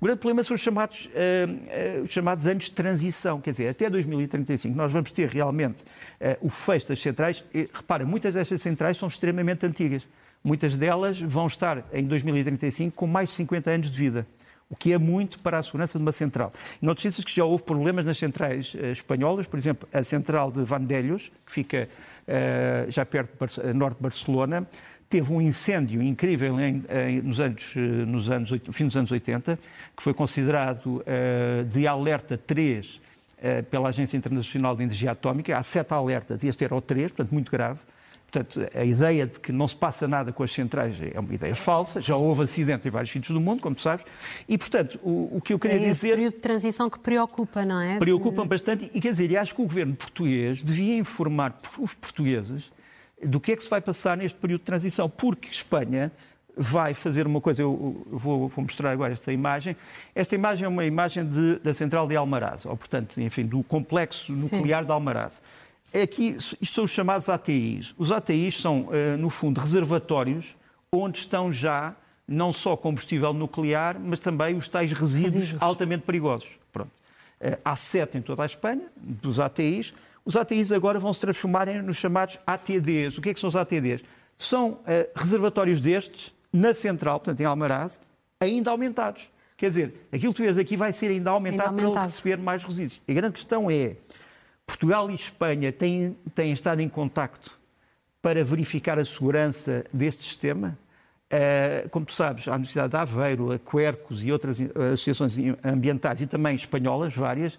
O 0.00 0.04
grande 0.06 0.20
problema 0.20 0.42
são 0.42 0.54
os 0.54 0.60
chamados, 0.60 1.10
eh, 1.14 2.00
os 2.02 2.10
chamados 2.10 2.46
anos 2.46 2.64
de 2.64 2.70
transição, 2.72 3.40
quer 3.40 3.50
dizer, 3.50 3.68
até 3.68 3.88
2035 3.88 4.76
nós 4.76 4.92
vamos 4.92 5.10
ter 5.10 5.28
realmente 5.28 5.84
eh, 6.20 6.38
o 6.40 6.48
fecho 6.48 6.88
das 6.88 7.00
centrais. 7.00 7.44
E, 7.54 7.68
repara, 7.72 8.04
muitas 8.04 8.34
destas 8.34 8.60
centrais 8.62 8.96
são 8.96 9.08
extremamente 9.08 9.64
antigas. 9.66 10.06
Muitas 10.42 10.76
delas 10.76 11.20
vão 11.20 11.46
estar 11.46 11.84
em 11.92 12.04
2035 12.04 12.94
com 12.94 13.06
mais 13.06 13.30
de 13.30 13.36
50 13.36 13.70
anos 13.70 13.90
de 13.90 13.98
vida, 13.98 14.26
o 14.70 14.76
que 14.76 14.92
é 14.92 14.98
muito 14.98 15.38
para 15.38 15.58
a 15.58 15.62
segurança 15.62 15.98
de 15.98 16.02
uma 16.04 16.12
central. 16.12 16.52
Esqueças 16.82 17.24
que 17.24 17.34
já 17.34 17.44
houve 17.44 17.62
problemas 17.62 18.04
nas 18.04 18.18
centrais 18.18 18.74
eh, 18.78 18.90
espanholas, 18.92 19.46
por 19.46 19.58
exemplo, 19.58 19.88
a 19.92 20.02
central 20.02 20.50
de 20.50 20.62
Vandelhos, 20.64 21.30
que 21.46 21.52
fica 21.52 21.88
eh, 22.26 22.86
já 22.88 23.04
perto 23.04 23.32
norte 23.74 23.96
de 23.98 24.02
Barcelona, 24.02 24.66
teve 25.08 25.32
um 25.32 25.40
incêndio 25.40 26.02
incrível 26.02 26.58
em- 26.58 26.82
em- 26.88 27.20
nos 27.22 27.38
anos, 27.40 27.74
eh, 27.76 27.80
nos 27.80 28.30
anos, 28.30 28.50
oit- 28.52 28.72
fim 28.72 28.86
dos 28.86 28.96
anos 28.96 29.12
80, 29.12 29.58
que 29.96 30.02
foi 30.02 30.14
considerado 30.14 31.02
eh, 31.06 31.64
de 31.70 31.86
alerta 31.86 32.36
3 32.38 33.00
eh, 33.38 33.60
pela 33.62 33.90
Agência 33.90 34.16
Internacional 34.16 34.74
de 34.74 34.82
Energia 34.82 35.10
Atómica. 35.12 35.56
Há 35.56 35.62
sete 35.62 35.92
alertas 35.92 36.42
e 36.42 36.48
este 36.48 36.64
era 36.64 36.74
o 36.74 36.80
3, 36.80 37.12
portanto, 37.12 37.32
muito 37.32 37.52
grave. 37.52 37.78
Portanto, 38.34 38.68
a 38.74 38.84
ideia 38.84 39.26
de 39.28 39.38
que 39.38 39.52
não 39.52 39.68
se 39.68 39.76
passa 39.76 40.08
nada 40.08 40.32
com 40.32 40.42
as 40.42 40.50
centrais 40.50 40.96
é 41.00 41.20
uma 41.20 41.32
ideia 41.32 41.54
falsa. 41.54 42.00
Já 42.00 42.16
houve 42.16 42.42
acidentes 42.42 42.84
em 42.84 42.90
vários 42.90 43.12
sítios 43.12 43.32
do 43.32 43.40
mundo, 43.40 43.60
como 43.60 43.76
tu 43.76 43.82
sabes. 43.82 44.04
E, 44.48 44.58
portanto, 44.58 44.98
o, 45.04 45.36
o 45.36 45.40
que 45.40 45.52
eu 45.52 45.58
queria 45.58 45.76
É 45.76 45.88
dizer 45.88 46.16
período 46.16 46.34
de 46.34 46.40
transição 46.40 46.90
que 46.90 46.98
preocupa, 46.98 47.64
não 47.64 47.80
é? 47.80 47.96
preocupa-me 48.00 48.48
bastante 48.48 48.90
e 48.92 49.00
quer 49.00 49.12
dizer, 49.12 49.30
e 49.30 49.36
acho 49.36 49.54
que 49.54 49.62
o 49.62 49.64
governo 49.64 49.94
português 49.94 50.64
devia 50.64 50.96
informar 50.96 51.60
os 51.78 51.94
portugueses 51.94 52.72
do 53.22 53.38
que 53.38 53.52
é 53.52 53.56
que 53.56 53.62
se 53.62 53.70
vai 53.70 53.80
passar 53.80 54.16
neste 54.16 54.36
período 54.36 54.60
de 54.62 54.66
transição, 54.66 55.08
porque 55.08 55.48
Espanha 55.48 56.10
vai 56.56 56.92
fazer 56.92 57.26
uma 57.26 57.40
coisa, 57.40 57.62
eu 57.62 58.04
vou, 58.10 58.48
vou 58.48 58.62
mostrar 58.64 58.90
agora 58.90 59.12
esta 59.12 59.32
imagem. 59.32 59.76
Esta 60.12 60.34
imagem 60.34 60.64
é 60.64 60.68
uma 60.68 60.84
imagem 60.84 61.24
de- 61.24 61.58
da 61.60 61.72
central 61.72 62.06
de 62.08 62.16
Almaraz, 62.16 62.66
ou 62.66 62.76
portanto, 62.76 63.20
enfim, 63.20 63.44
do 63.46 63.62
complexo 63.62 64.32
nuclear 64.32 64.84
de 64.84 64.90
Almaraz. 64.90 65.40
Aqui, 66.02 66.36
isto 66.36 66.66
são 66.66 66.84
os 66.84 66.90
chamados 66.90 67.28
ATIs. 67.28 67.94
Os 67.96 68.10
ATIs 68.10 68.60
são, 68.60 68.88
eh, 68.92 69.16
no 69.16 69.30
fundo, 69.30 69.60
reservatórios 69.60 70.56
onde 70.92 71.18
estão 71.18 71.52
já 71.52 71.94
não 72.26 72.52
só 72.52 72.76
combustível 72.76 73.32
nuclear, 73.32 73.98
mas 74.00 74.18
também 74.18 74.56
os 74.56 74.66
tais 74.66 74.92
resíduos, 74.92 75.34
Resíduos. 75.34 75.62
altamente 75.62 76.02
perigosos. 76.04 76.58
Pronto. 76.72 76.90
Eh, 77.40 77.58
Há 77.64 77.76
sete 77.76 78.18
em 78.18 78.22
toda 78.22 78.42
a 78.42 78.46
Espanha, 78.46 78.82
dos 78.96 79.38
ATIs. 79.38 79.92
Os 80.24 80.36
ATIs 80.36 80.72
agora 80.72 80.98
vão 80.98 81.12
se 81.12 81.20
transformar 81.20 81.68
em- 81.68 81.82
nos 81.82 81.96
chamados 81.96 82.38
ATDs. 82.46 83.18
O 83.18 83.22
que 83.22 83.28
é 83.30 83.34
que 83.34 83.38
são 83.40 83.48
os 83.48 83.56
ATDs? 83.56 84.02
São 84.38 84.78
eh, 84.86 85.10
reservatórios 85.14 85.80
destes, 85.80 86.34
na 86.52 86.72
central, 86.74 87.20
portanto 87.20 87.40
em 87.40 87.44
Almaraz, 87.44 88.00
ainda 88.40 88.70
aumentados. 88.70 89.28
Quer 89.56 89.68
dizer, 89.68 90.06
aquilo 90.12 90.32
que 90.32 90.38
tu 90.38 90.42
vês 90.44 90.58
aqui 90.58 90.76
vai 90.76 90.92
ser 90.92 91.08
ainda 91.08 91.30
aumentado, 91.30 91.68
Ainda 91.68 91.72
para 91.76 91.82
aumentado. 91.84 92.04
ele 92.06 92.12
receber 92.12 92.38
mais 92.38 92.64
resíduos. 92.64 93.00
A 93.08 93.12
grande 93.12 93.34
questão 93.34 93.70
é, 93.70 93.96
Portugal 94.66 95.10
e 95.10 95.14
Espanha 95.14 95.72
têm, 95.72 96.16
têm 96.34 96.52
estado 96.52 96.80
em 96.80 96.88
contacto 96.88 97.58
para 98.20 98.42
verificar 98.42 98.98
a 98.98 99.04
segurança 99.04 99.84
deste 99.92 100.24
sistema. 100.24 100.78
Eh, 101.30 101.86
como 101.90 102.06
tu 102.06 102.12
sabes, 102.12 102.48
a 102.48 102.52
Universidade 102.52 102.90
de 102.90 102.96
Aveiro, 102.96 103.52
a 103.52 103.58
Quercus 103.58 104.22
e 104.22 104.32
outras 104.32 104.60
eh, 104.60 104.66
associações 104.92 105.36
ambientais 105.62 106.20
e 106.20 106.26
também 106.26 106.54
espanholas, 106.54 107.14
várias, 107.14 107.58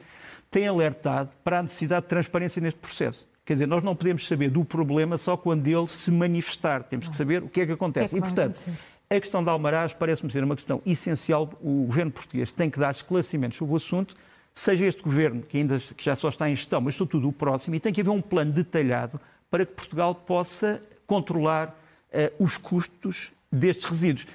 têm 0.50 0.68
alertado 0.68 1.30
para 1.44 1.60
a 1.60 1.64
necessidade 1.64 2.04
de 2.04 2.10
transparência 2.10 2.62
neste 2.62 2.80
processo. 2.80 3.28
Quer 3.46 3.54
dizer, 3.54 3.68
nós 3.68 3.84
não 3.84 3.96
podemos 3.96 4.26
saber 4.26 4.50
do 4.50 4.66
problema 4.66 5.18
só 5.18 5.38
quando 5.38 5.68
ele 5.68 5.86
se 5.88 6.10
manifestar. 6.10 6.84
Temos 6.84 7.08
que 7.08 7.16
saber 7.16 7.44
o 7.44 7.50
que 7.50 7.62
é 7.62 7.66
que 7.68 7.74
acontece. 7.74 8.08
É 8.08 8.10
que 8.10 8.18
e, 8.18 8.22
portanto, 8.22 8.68
a 9.08 9.20
questão 9.20 9.44
de 9.44 9.50
Almaraz 9.50 9.94
parece-me 9.94 10.32
ser 10.32 10.44
uma 10.44 10.56
questão 10.56 10.82
essencial. 10.84 11.52
O 11.62 11.86
governo 11.86 12.12
português 12.12 12.52
tem 12.52 12.72
que 12.72 12.80
dar 12.80 12.92
esclarecimentos 12.92 13.58
sobre 13.58 13.74
o 13.74 13.76
assunto, 13.76 14.16
seja 14.56 14.86
este 14.86 15.04
governo, 15.04 15.42
que 15.42 15.58
ainda 15.58 15.78
que 15.78 16.04
já 16.04 16.16
só 16.16 16.30
está 16.30 16.50
em 16.50 16.56
gestão, 16.56 16.80
mas 16.80 16.96
sobretudo 16.96 17.28
o 17.28 17.34
próximo, 17.34 17.76
e 17.76 17.80
tem 17.80 17.92
que 17.92 18.00
haver 18.00 18.10
um 18.10 18.22
plano 18.22 18.54
detalhado 18.54 19.20
para 19.52 19.66
que 19.66 19.74
Portugal 19.74 20.16
possa 20.16 20.82
controlar 21.06 21.78
eh, 22.12 22.32
os 22.40 22.58
custos 22.58 23.34
destes 23.52 23.86
resíduos. 23.86 24.26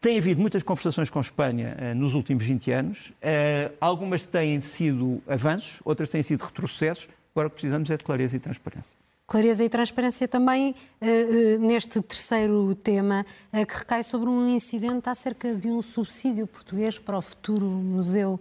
Tem 0.00 0.18
havido 0.18 0.40
muitas 0.40 0.62
conversações 0.62 1.10
com 1.10 1.18
a 1.18 1.22
Espanha 1.22 1.76
eh, 1.78 1.94
nos 1.94 2.14
últimos 2.14 2.46
20 2.46 2.70
anos. 2.72 3.12
Eh, 3.20 3.70
algumas 3.80 4.24
têm 4.24 4.58
sido 4.60 5.22
avanços, 5.26 5.80
outras 5.84 6.08
têm 6.08 6.22
sido 6.22 6.42
retrocessos. 6.42 7.08
Agora 7.34 7.48
o 7.48 7.50
que 7.50 7.56
precisamos 7.56 7.90
é 7.90 7.96
de 7.96 8.04
clareza 8.04 8.36
e 8.36 8.40
transparência. 8.40 8.96
Clareza 9.28 9.64
e 9.64 9.68
transparência 9.68 10.28
também 10.28 10.70
uh, 10.70 11.04
uh, 11.04 11.58
neste 11.58 12.00
terceiro 12.00 12.72
tema, 12.76 13.26
uh, 13.52 13.66
que 13.66 13.78
recai 13.78 14.04
sobre 14.04 14.28
um 14.28 14.48
incidente 14.48 15.08
acerca 15.08 15.52
de 15.52 15.66
um 15.66 15.82
subsídio 15.82 16.46
português 16.46 16.96
para 16.96 17.18
o 17.18 17.20
futuro 17.20 17.66
museu. 17.66 18.38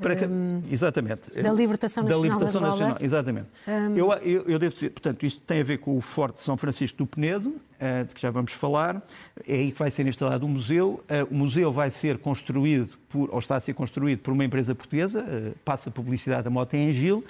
para, 0.00 0.28
um, 0.28 0.62
exatamente. 0.68 1.30
Da 1.40 1.52
Libertação 1.52 2.02
Nacional. 2.02 2.22
Da 2.22 2.28
Libertação 2.28 2.60
Nacional, 2.60 2.96
exatamente. 3.00 3.46
Um, 3.68 3.96
eu, 3.96 4.12
eu, 4.14 4.42
eu, 4.48 4.58
devo 4.58 4.74
dizer, 4.74 4.90
portanto, 4.90 5.24
isto 5.24 5.40
tem 5.42 5.60
a 5.60 5.64
ver 5.64 5.78
com 5.78 5.96
o 5.96 6.00
Forte 6.00 6.42
São 6.42 6.56
Francisco 6.56 6.98
do 6.98 7.06
Penedo, 7.06 7.54
de 8.08 8.14
que 8.14 8.20
já 8.20 8.30
vamos 8.30 8.52
falar. 8.52 9.06
É 9.46 9.54
aí 9.54 9.70
que 9.70 9.78
vai 9.78 9.90
ser 9.90 10.06
instalado 10.06 10.44
o 10.44 10.48
museu. 10.48 11.04
o 11.30 11.34
museu 11.34 11.70
vai 11.70 11.90
ser 11.90 12.18
construído, 12.18 12.96
por, 13.08 13.30
ou 13.30 13.38
está 13.38 13.56
a 13.56 13.60
ser 13.60 13.74
construído 13.74 14.20
por 14.20 14.32
uma 14.32 14.44
empresa 14.44 14.74
portuguesa, 14.74 15.24
passa 15.62 15.90
publicidade 15.90 16.44
da 16.44 16.50
Mota 16.50 16.76
em 16.76 16.90
Gil. 16.90 17.22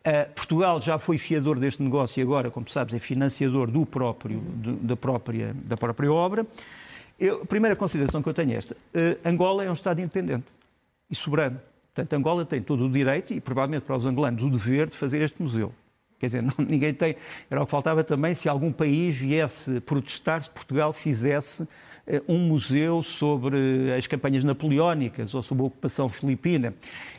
Uh, 0.00 0.32
Portugal 0.34 0.80
já 0.80 0.98
foi 0.98 1.18
fiador 1.18 1.58
deste 1.58 1.82
negócio 1.82 2.20
e 2.20 2.22
agora, 2.22 2.50
como 2.50 2.68
sabes, 2.68 2.94
é 2.94 2.98
financiador 2.98 3.70
do 3.70 3.84
próprio, 3.84 4.40
da, 4.80 4.96
própria, 4.96 5.54
da 5.64 5.76
própria 5.76 6.10
obra. 6.10 6.46
A 7.20 7.46
primeira 7.46 7.76
consideração 7.76 8.22
que 8.22 8.28
eu 8.28 8.32
tenho 8.32 8.52
é 8.52 8.54
esta. 8.54 8.74
Uh, 8.74 9.28
Angola 9.28 9.62
é 9.62 9.68
um 9.68 9.74
Estado 9.74 10.00
independente 10.00 10.46
e 11.10 11.14
soberano. 11.14 11.60
Portanto, 11.94 12.12
Angola 12.14 12.46
tem 12.46 12.62
todo 12.62 12.86
o 12.86 12.90
direito 12.90 13.34
e, 13.34 13.40
provavelmente, 13.40 13.82
para 13.82 13.96
os 13.96 14.06
angolanos, 14.06 14.42
o 14.42 14.48
dever 14.48 14.88
de 14.88 14.96
fazer 14.96 15.20
este 15.20 15.42
museu. 15.42 15.72
Quer 16.18 16.26
dizer, 16.26 16.42
não, 16.42 16.54
ninguém 16.66 16.94
tem. 16.94 17.16
Era 17.50 17.62
o 17.62 17.64
que 17.64 17.70
faltava 17.70 18.04
também 18.04 18.34
se 18.34 18.48
algum 18.48 18.70
país 18.70 19.16
viesse 19.16 19.80
protestar 19.80 20.42
se 20.42 20.50
Portugal 20.50 20.92
fizesse 20.92 21.62
eh, 21.62 21.66
um 22.26 22.38
museu 22.38 23.02
sobre 23.02 23.92
as 23.96 24.06
campanhas 24.06 24.44
napoleónicas 24.44 25.34
ou 25.34 25.42
sobre 25.42 25.64
a 25.64 25.66
ocupação 25.66 26.08
filipina. 26.08 26.74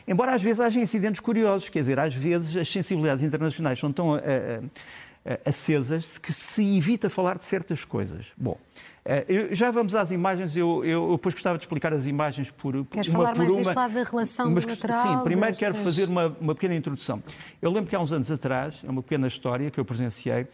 Embora 0.06 0.34
às 0.34 0.42
vezes 0.42 0.60
haja 0.60 0.80
incidentes 0.80 1.20
curiosos, 1.20 1.68
quer 1.68 1.80
dizer, 1.80 1.98
às 1.98 2.14
vezes 2.14 2.56
as 2.56 2.70
sensibilidades 2.70 3.22
internacionais 3.22 3.78
são 3.78 3.92
tão 3.92 4.14
a, 4.14 4.18
a, 4.18 5.32
a, 5.32 5.50
acesas 5.50 6.18
que 6.18 6.32
se 6.32 6.76
evita 6.76 7.08
falar 7.08 7.38
de 7.38 7.44
certas 7.44 7.84
coisas. 7.84 8.26
Bom, 8.36 8.58
eh, 9.04 9.48
já 9.50 9.70
vamos 9.70 9.96
às 9.96 10.12
imagens, 10.12 10.56
eu, 10.56 10.80
eu, 10.84 11.10
depois 11.12 11.34
gostava 11.34 11.58
de 11.58 11.64
explicar 11.64 11.92
as 11.92 12.06
imagens 12.06 12.52
por, 12.52 12.84
Queres 12.86 13.08
uma 13.08 13.18
falar 13.18 13.30
por 13.30 13.38
mais 13.38 13.50
uma. 13.50 13.58
deste 13.58 13.74
lado 13.74 13.94
da 13.94 14.02
relação 14.04 14.50
mas, 14.50 14.64
bilateral? 14.64 15.02
Sim, 15.02 15.24
primeiro 15.24 15.50
destas... 15.50 15.72
quero 15.72 15.84
fazer 15.84 16.08
uma, 16.08 16.36
uma 16.40 16.54
pequena 16.54 16.76
introdução. 16.76 17.20
Eu 17.60 17.72
lembro 17.72 17.90
que 17.90 17.96
há 17.96 18.00
uns 18.00 18.12
anos 18.12 18.30
atrás, 18.30 18.76
é 18.84 18.88
uma 18.88 19.02
pequena 19.02 19.26
história 19.26 19.72
que 19.72 19.80
eu 19.80 19.84
presenciei, 19.84 20.42
eh, 20.42 20.46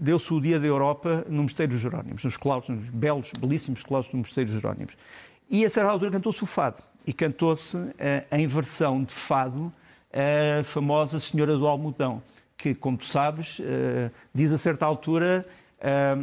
deu-se 0.00 0.32
o 0.32 0.40
Dia 0.40 0.58
da 0.58 0.66
Europa 0.66 1.24
no 1.28 1.42
Mosteiro 1.42 1.72
dos 1.72 1.80
Jerónimos, 1.80 2.24
nos 2.24 2.36
claustros, 2.36 2.78
nos 2.78 2.90
belos, 2.90 3.32
belíssimos 3.38 3.82
claustros 3.82 4.12
do 4.12 4.18
Mosteiro 4.18 4.50
dos 4.50 4.60
Jerónimos. 4.60 4.96
E 5.48 5.64
a 5.64 5.70
certa 5.70 5.90
altura 5.90 6.10
cantou-se 6.10 6.42
o 6.42 6.46
fado. 6.46 6.82
E 7.06 7.12
cantou-se 7.12 7.76
eh, 7.98 8.24
em 8.32 8.46
versão 8.46 9.02
de 9.02 9.14
fado 9.14 9.72
a 10.12 10.62
famosa 10.64 11.18
Senhora 11.18 11.56
do 11.56 11.66
Almudão, 11.66 12.22
que, 12.56 12.74
como 12.74 12.98
tu 12.98 13.06
sabes, 13.06 13.58
eh, 13.60 14.10
diz 14.34 14.52
a 14.52 14.58
certa 14.58 14.84
altura 14.84 15.46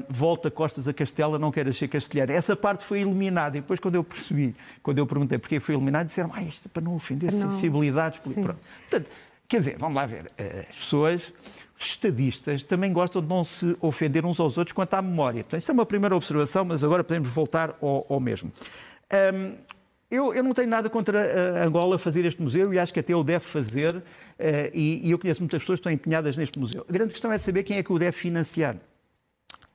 volta 0.10 0.52
costas 0.52 0.86
a 0.86 0.94
Castela, 0.94 1.40
não 1.40 1.50
queres 1.50 1.78
ser 1.78 1.88
castelheiro. 1.88 2.34
Essa 2.34 2.58
parte 2.58 2.84
foi 2.84 3.00
eliminada. 3.00 3.58
E 3.58 3.62
depois, 3.62 3.80
quando 3.80 3.96
eu 3.96 4.04
percebi, 4.04 4.54
quando 4.84 4.98
eu 4.98 5.06
perguntei 5.06 5.38
porquê 5.38 5.62
foi 5.62 5.76
eliminada, 5.76 6.04
disseram, 6.04 6.30
ah, 6.34 6.44
isto 6.44 6.68
é 6.68 6.70
para 6.70 6.84
não 6.84 6.94
ofender 6.94 7.32
não. 7.32 7.40
sensibilidades. 7.40 8.20
Portanto, 8.22 9.10
quer 9.48 9.60
dizer, 9.60 9.78
vamos 9.78 9.96
lá 9.96 10.06
ver, 10.06 10.30
as 10.70 10.76
pessoas 10.76 11.34
os 11.80 11.88
estadistas 11.88 12.64
também 12.64 12.92
gostam 12.92 13.22
de 13.22 13.28
não 13.28 13.44
se 13.44 13.76
ofender 13.82 14.26
uns 14.26 14.40
aos 14.40 14.58
outros 14.58 14.74
quanto 14.74 14.94
à 14.94 15.02
memória. 15.02 15.44
Portanto, 15.44 15.60
isto 15.60 15.72
é 15.72 15.74
uma 15.74 15.86
primeira 15.86 16.16
observação, 16.16 16.64
mas 16.64 16.84
agora 16.84 17.04
podemos 17.04 17.30
voltar 17.30 17.76
ao, 17.82 18.06
ao 18.10 18.20
mesmo. 18.20 18.52
Um, 19.34 19.56
eu, 20.10 20.34
eu, 20.34 20.44
não 20.44 20.54
tenho 20.54 20.70
nada 20.70 20.90
contra 20.90 21.20
uh, 21.20 21.68
Angola 21.68 21.98
fazer 21.98 22.24
este 22.26 22.42
museu 22.42 22.74
e 22.74 22.80
acho 22.80 22.94
que 22.94 23.00
até 23.00 23.16
o 23.16 23.24
deve 23.24 23.44
fazer, 23.44 23.94
uh, 23.96 24.04
e, 24.74 25.08
e, 25.08 25.12
eu 25.12 25.20
conheço 25.20 25.42
muitas 25.42 25.62
pessoas 25.62 25.78
que 25.78 25.82
estão 25.82 25.92
empenhadas 25.92 26.38
neste 26.38 26.58
museu. 26.60 26.86
A 26.88 26.92
grande 26.94 27.12
questão 27.12 27.32
é 27.32 27.38
saber 27.38 27.64
quem 27.64 27.78
é 27.78 27.84
que 27.84 27.92
o 27.92 28.00
deve 28.00 28.14
financiar. 28.14 28.78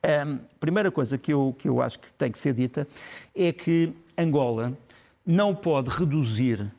Um, 0.03 0.39
primeira 0.59 0.89
coisa 0.89 1.17
que 1.17 1.31
eu, 1.31 1.55
que 1.59 1.69
eu 1.69 1.79
acho 1.79 1.99
que 1.99 2.11
tem 2.13 2.31
que 2.31 2.39
ser 2.39 2.53
dita 2.53 2.87
é 3.35 3.51
que 3.51 3.93
Angola 4.17 4.75
não 5.23 5.53
pode 5.53 5.91
reduzir 5.91 6.71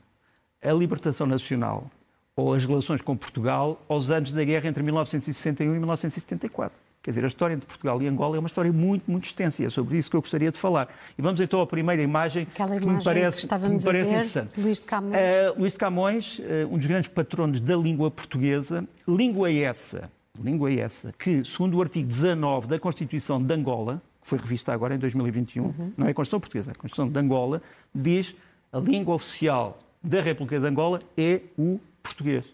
a 0.61 0.73
libertação 0.73 1.27
nacional 1.27 1.89
ou 2.37 2.55
as 2.55 2.65
relações 2.65 3.01
com 3.01 3.17
Portugal 3.17 3.85
aos 3.89 4.11
anos 4.11 4.33
da 4.33 4.43
guerra 4.43 4.69
entre 4.69 4.83
1961 4.83 5.75
e 5.75 5.79
1974. 5.79 6.83
Quer 7.03 7.11
dizer, 7.11 7.25
a 7.25 7.27
história 7.27 7.55
entre 7.55 7.67
Portugal 7.67 8.01
e 8.01 8.07
Angola 8.07 8.37
é 8.37 8.39
uma 8.39 8.47
história 8.47 8.73
muito, 8.73 9.11
muito 9.11 9.25
extensa 9.25 9.61
e 9.61 9.67
é 9.67 9.71
sobre 9.71 9.99
isso 9.99 10.09
que 10.09 10.17
eu 10.17 10.21
gostaria 10.21 10.53
de 10.53 10.57
falar. 10.57 10.89
E 11.19 11.23
vamos 11.23 11.41
então 11.41 11.61
à 11.61 11.67
primeira 11.67 12.01
imagem 12.01 12.45
Aquela 12.45 12.79
que 12.79 12.87
me 12.87 13.03
parece, 13.03 13.41
que, 13.41 13.49
que 13.49 13.69
me 13.69 13.83
parece 13.83 14.11
interessante. 14.11 14.61
Luís 14.61 14.79
de 14.79 14.87
Camões. 14.87 15.17
Uh, 15.17 15.59
Luís 15.59 15.73
de 15.73 15.79
Camões, 15.81 16.39
uh, 16.39 16.43
um 16.71 16.79
dos 16.79 16.87
grandes 16.87 17.11
patronos 17.11 17.59
da 17.59 17.75
língua 17.75 18.09
portuguesa, 18.09 18.87
língua 19.07 19.51
essa, 19.53 20.09
língua 20.41 20.73
essa, 20.73 21.13
que, 21.19 21.45
segundo 21.45 21.77
o 21.77 21.83
artigo 21.83 22.07
19 22.07 22.69
da 22.69 22.79
Constituição 22.79 23.43
de 23.43 23.53
Angola, 23.53 24.01
que 24.21 24.29
foi 24.29 24.39
revista 24.39 24.73
agora 24.73 24.95
em 24.95 24.99
2021, 24.99 25.65
uhum. 25.65 25.93
não 25.97 26.07
é 26.07 26.11
a 26.13 26.15
Constituição 26.15 26.39
Portuguesa, 26.39 26.71
é 26.71 26.73
a 26.73 26.75
Constituição 26.77 27.11
de 27.11 27.19
Angola, 27.19 27.61
diz 27.93 28.37
a 28.73 28.79
língua 28.79 29.17
oficial 29.17 29.77
da 30.01 30.21
República 30.23 30.61
de 30.61 30.67
Angola 30.69 31.01
é 31.17 31.41
o 31.59 31.81
português. 32.03 32.45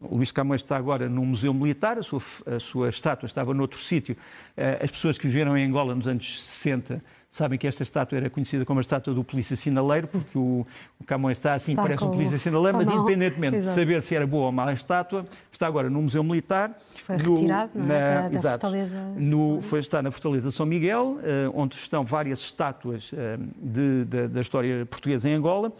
O 0.00 0.16
Luís 0.16 0.30
Camões 0.30 0.62
está 0.62 0.76
agora 0.76 1.08
no 1.08 1.24
Museu 1.24 1.52
Militar, 1.52 1.98
a 1.98 2.02
sua, 2.02 2.22
a 2.46 2.60
sua 2.60 2.88
estátua 2.88 3.26
estava 3.26 3.52
noutro 3.52 3.80
sítio. 3.80 4.16
Eh, 4.56 4.78
as 4.84 4.90
pessoas 4.92 5.18
que 5.18 5.26
viveram 5.26 5.56
em 5.58 5.66
Angola 5.66 5.92
nos 5.92 6.06
anos 6.06 6.40
60 6.44 7.02
sabem 7.30 7.58
que 7.58 7.66
esta 7.66 7.82
estátua 7.82 8.16
era 8.16 8.30
conhecida 8.30 8.64
como 8.64 8.78
a 8.78 8.80
estátua 8.80 9.12
do 9.12 9.22
polícia 9.22 9.54
sinaleiro, 9.54 10.08
porque 10.08 10.38
o, 10.38 10.66
o 10.98 11.04
Camões 11.04 11.38
está 11.38 11.54
assim, 11.54 11.72
está 11.72 11.82
parece 11.82 12.04
um 12.04 12.10
polícia 12.10 12.38
sinaleiro, 12.38 12.78
mas 12.78 12.90
independentemente 12.90 13.56
Exato. 13.56 13.74
de 13.74 13.80
saber 13.80 14.02
se 14.02 14.14
era 14.14 14.26
boa 14.26 14.46
ou 14.46 14.52
má 14.52 14.68
a 14.68 14.72
estátua, 14.72 15.24
está 15.52 15.66
agora 15.66 15.90
no 15.90 16.00
Museu 16.00 16.22
Militar. 16.22 16.76
Foi 17.02 17.16
retirado 17.16 17.72
no, 17.74 17.84
é? 17.84 17.86
na, 17.86 18.28
da, 18.28 18.40
da 18.40 18.50
Fortaleza. 18.50 18.96
No, 19.16 19.60
foi, 19.60 19.80
está 19.80 20.02
na 20.02 20.10
Fortaleza 20.10 20.50
São 20.50 20.64
Miguel, 20.64 21.18
eh, 21.22 21.50
onde 21.54 21.74
estão 21.74 22.04
várias 22.04 22.40
estátuas 22.40 23.10
eh, 23.12 23.36
de, 23.56 24.04
de, 24.04 24.28
da 24.28 24.40
história 24.40 24.86
portuguesa 24.86 25.28
em 25.28 25.34
Angola, 25.34 25.72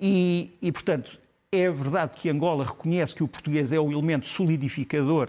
e, 0.00 0.56
e 0.60 0.72
portanto 0.72 1.23
é 1.60 1.70
verdade 1.70 2.14
que 2.14 2.28
Angola 2.28 2.64
reconhece 2.64 3.14
que 3.14 3.22
o 3.22 3.28
português 3.28 3.72
é 3.72 3.78
o 3.78 3.90
elemento 3.90 4.26
solidificador, 4.26 5.28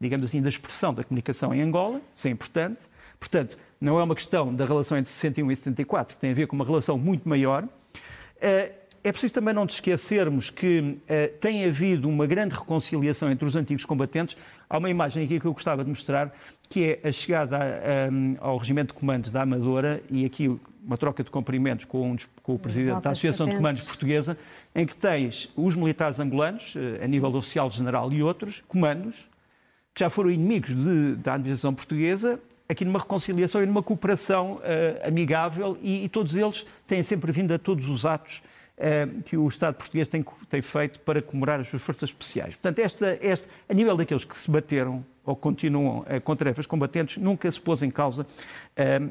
digamos 0.00 0.26
assim, 0.26 0.42
da 0.42 0.48
expressão 0.48 0.92
da 0.92 1.02
comunicação 1.02 1.54
em 1.54 1.62
Angola, 1.62 2.00
isso 2.14 2.28
é 2.28 2.30
importante. 2.30 2.80
Portanto, 3.18 3.58
não 3.80 3.98
é 3.98 4.02
uma 4.02 4.14
questão 4.14 4.54
da 4.54 4.64
relação 4.64 4.98
entre 4.98 5.10
61 5.10 5.50
e 5.50 5.56
74, 5.56 6.16
tem 6.16 6.30
a 6.30 6.34
ver 6.34 6.46
com 6.46 6.56
uma 6.56 6.64
relação 6.64 6.98
muito 6.98 7.28
maior. 7.28 7.66
Eh, 8.40 8.72
é 9.02 9.12
preciso 9.12 9.34
também 9.34 9.52
não 9.52 9.64
nos 9.64 9.74
esquecermos 9.74 10.50
que 10.50 10.98
eh, 11.06 11.28
tem 11.28 11.64
havido 11.66 12.08
uma 12.08 12.26
grande 12.26 12.54
reconciliação 12.54 13.30
entre 13.30 13.46
os 13.46 13.56
antigos 13.56 13.84
combatentes. 13.84 14.36
Há 14.68 14.78
uma 14.78 14.88
imagem 14.88 15.24
aqui 15.24 15.38
que 15.38 15.46
eu 15.46 15.52
gostava 15.52 15.84
de 15.84 15.90
mostrar, 15.90 16.34
que 16.68 16.98
é 17.02 17.08
a 17.08 17.12
chegada 17.12 17.58
ao 18.40 18.56
Regimento 18.56 18.94
de 18.94 19.00
Comandos 19.00 19.30
da 19.30 19.42
Amadora, 19.42 20.02
e 20.10 20.24
aqui 20.24 20.58
uma 20.84 20.96
troca 20.96 21.24
de 21.24 21.30
cumprimentos 21.30 21.84
com, 21.84 22.12
um, 22.12 22.16
com 22.42 22.54
o 22.54 22.58
Presidente 22.58 23.00
da 23.00 23.10
Associação 23.10 23.46
de 23.46 23.56
Comandos 23.56 23.82
Portuguesa, 23.82 24.36
em 24.74 24.84
que 24.84 24.94
tens 24.94 25.50
os 25.56 25.74
militares 25.74 26.20
angolanos, 26.20 26.74
eh, 26.76 27.02
a 27.04 27.06
nível 27.06 27.34
oficial 27.34 27.70
general 27.70 28.12
e 28.12 28.22
outros, 28.22 28.62
comandos, 28.68 29.28
que 29.94 30.00
já 30.00 30.10
foram 30.10 30.30
inimigos 30.30 30.74
de, 30.74 31.14
da 31.16 31.34
administração 31.34 31.72
portuguesa, 31.72 32.40
aqui 32.68 32.84
numa 32.84 32.98
reconciliação 32.98 33.62
e 33.62 33.66
numa 33.66 33.82
cooperação 33.82 34.54
uh, 34.54 35.08
amigável, 35.08 35.78
e, 35.80 36.04
e, 36.04 36.08
todos 36.08 36.34
eles 36.34 36.66
têm 36.86 37.02
sempre 37.02 37.30
vindo 37.30 37.52
a 37.52 37.58
todos 37.58 37.88
os 37.88 38.04
atos 38.04 38.42
uh, 38.78 39.22
que 39.22 39.36
o 39.36 39.46
Estado 39.46 39.74
português 39.74 40.08
tem, 40.08 40.24
tem, 40.48 40.62
feito 40.62 40.98
para 41.00 41.22
comemorar 41.22 41.60
as 41.60 41.68
suas 41.68 41.82
forças 41.82 42.10
especiais. 42.10 42.54
Portanto, 42.56 42.78
esta, 42.80 43.18
esta, 43.20 43.48
a 43.68 43.74
nível 43.74 43.96
daqueles 43.96 44.24
que 44.24 44.36
se 44.36 44.50
bateram 44.50 45.04
ou 45.24 45.34
continuam 45.34 46.00
uh, 46.00 46.20
com 46.22 46.36
tarefas 46.36 46.66
combatentes, 46.66 47.16
nunca 47.16 47.50
se 47.50 47.60
pôs 47.60 47.82
em 47.82 47.90
causa 47.90 48.26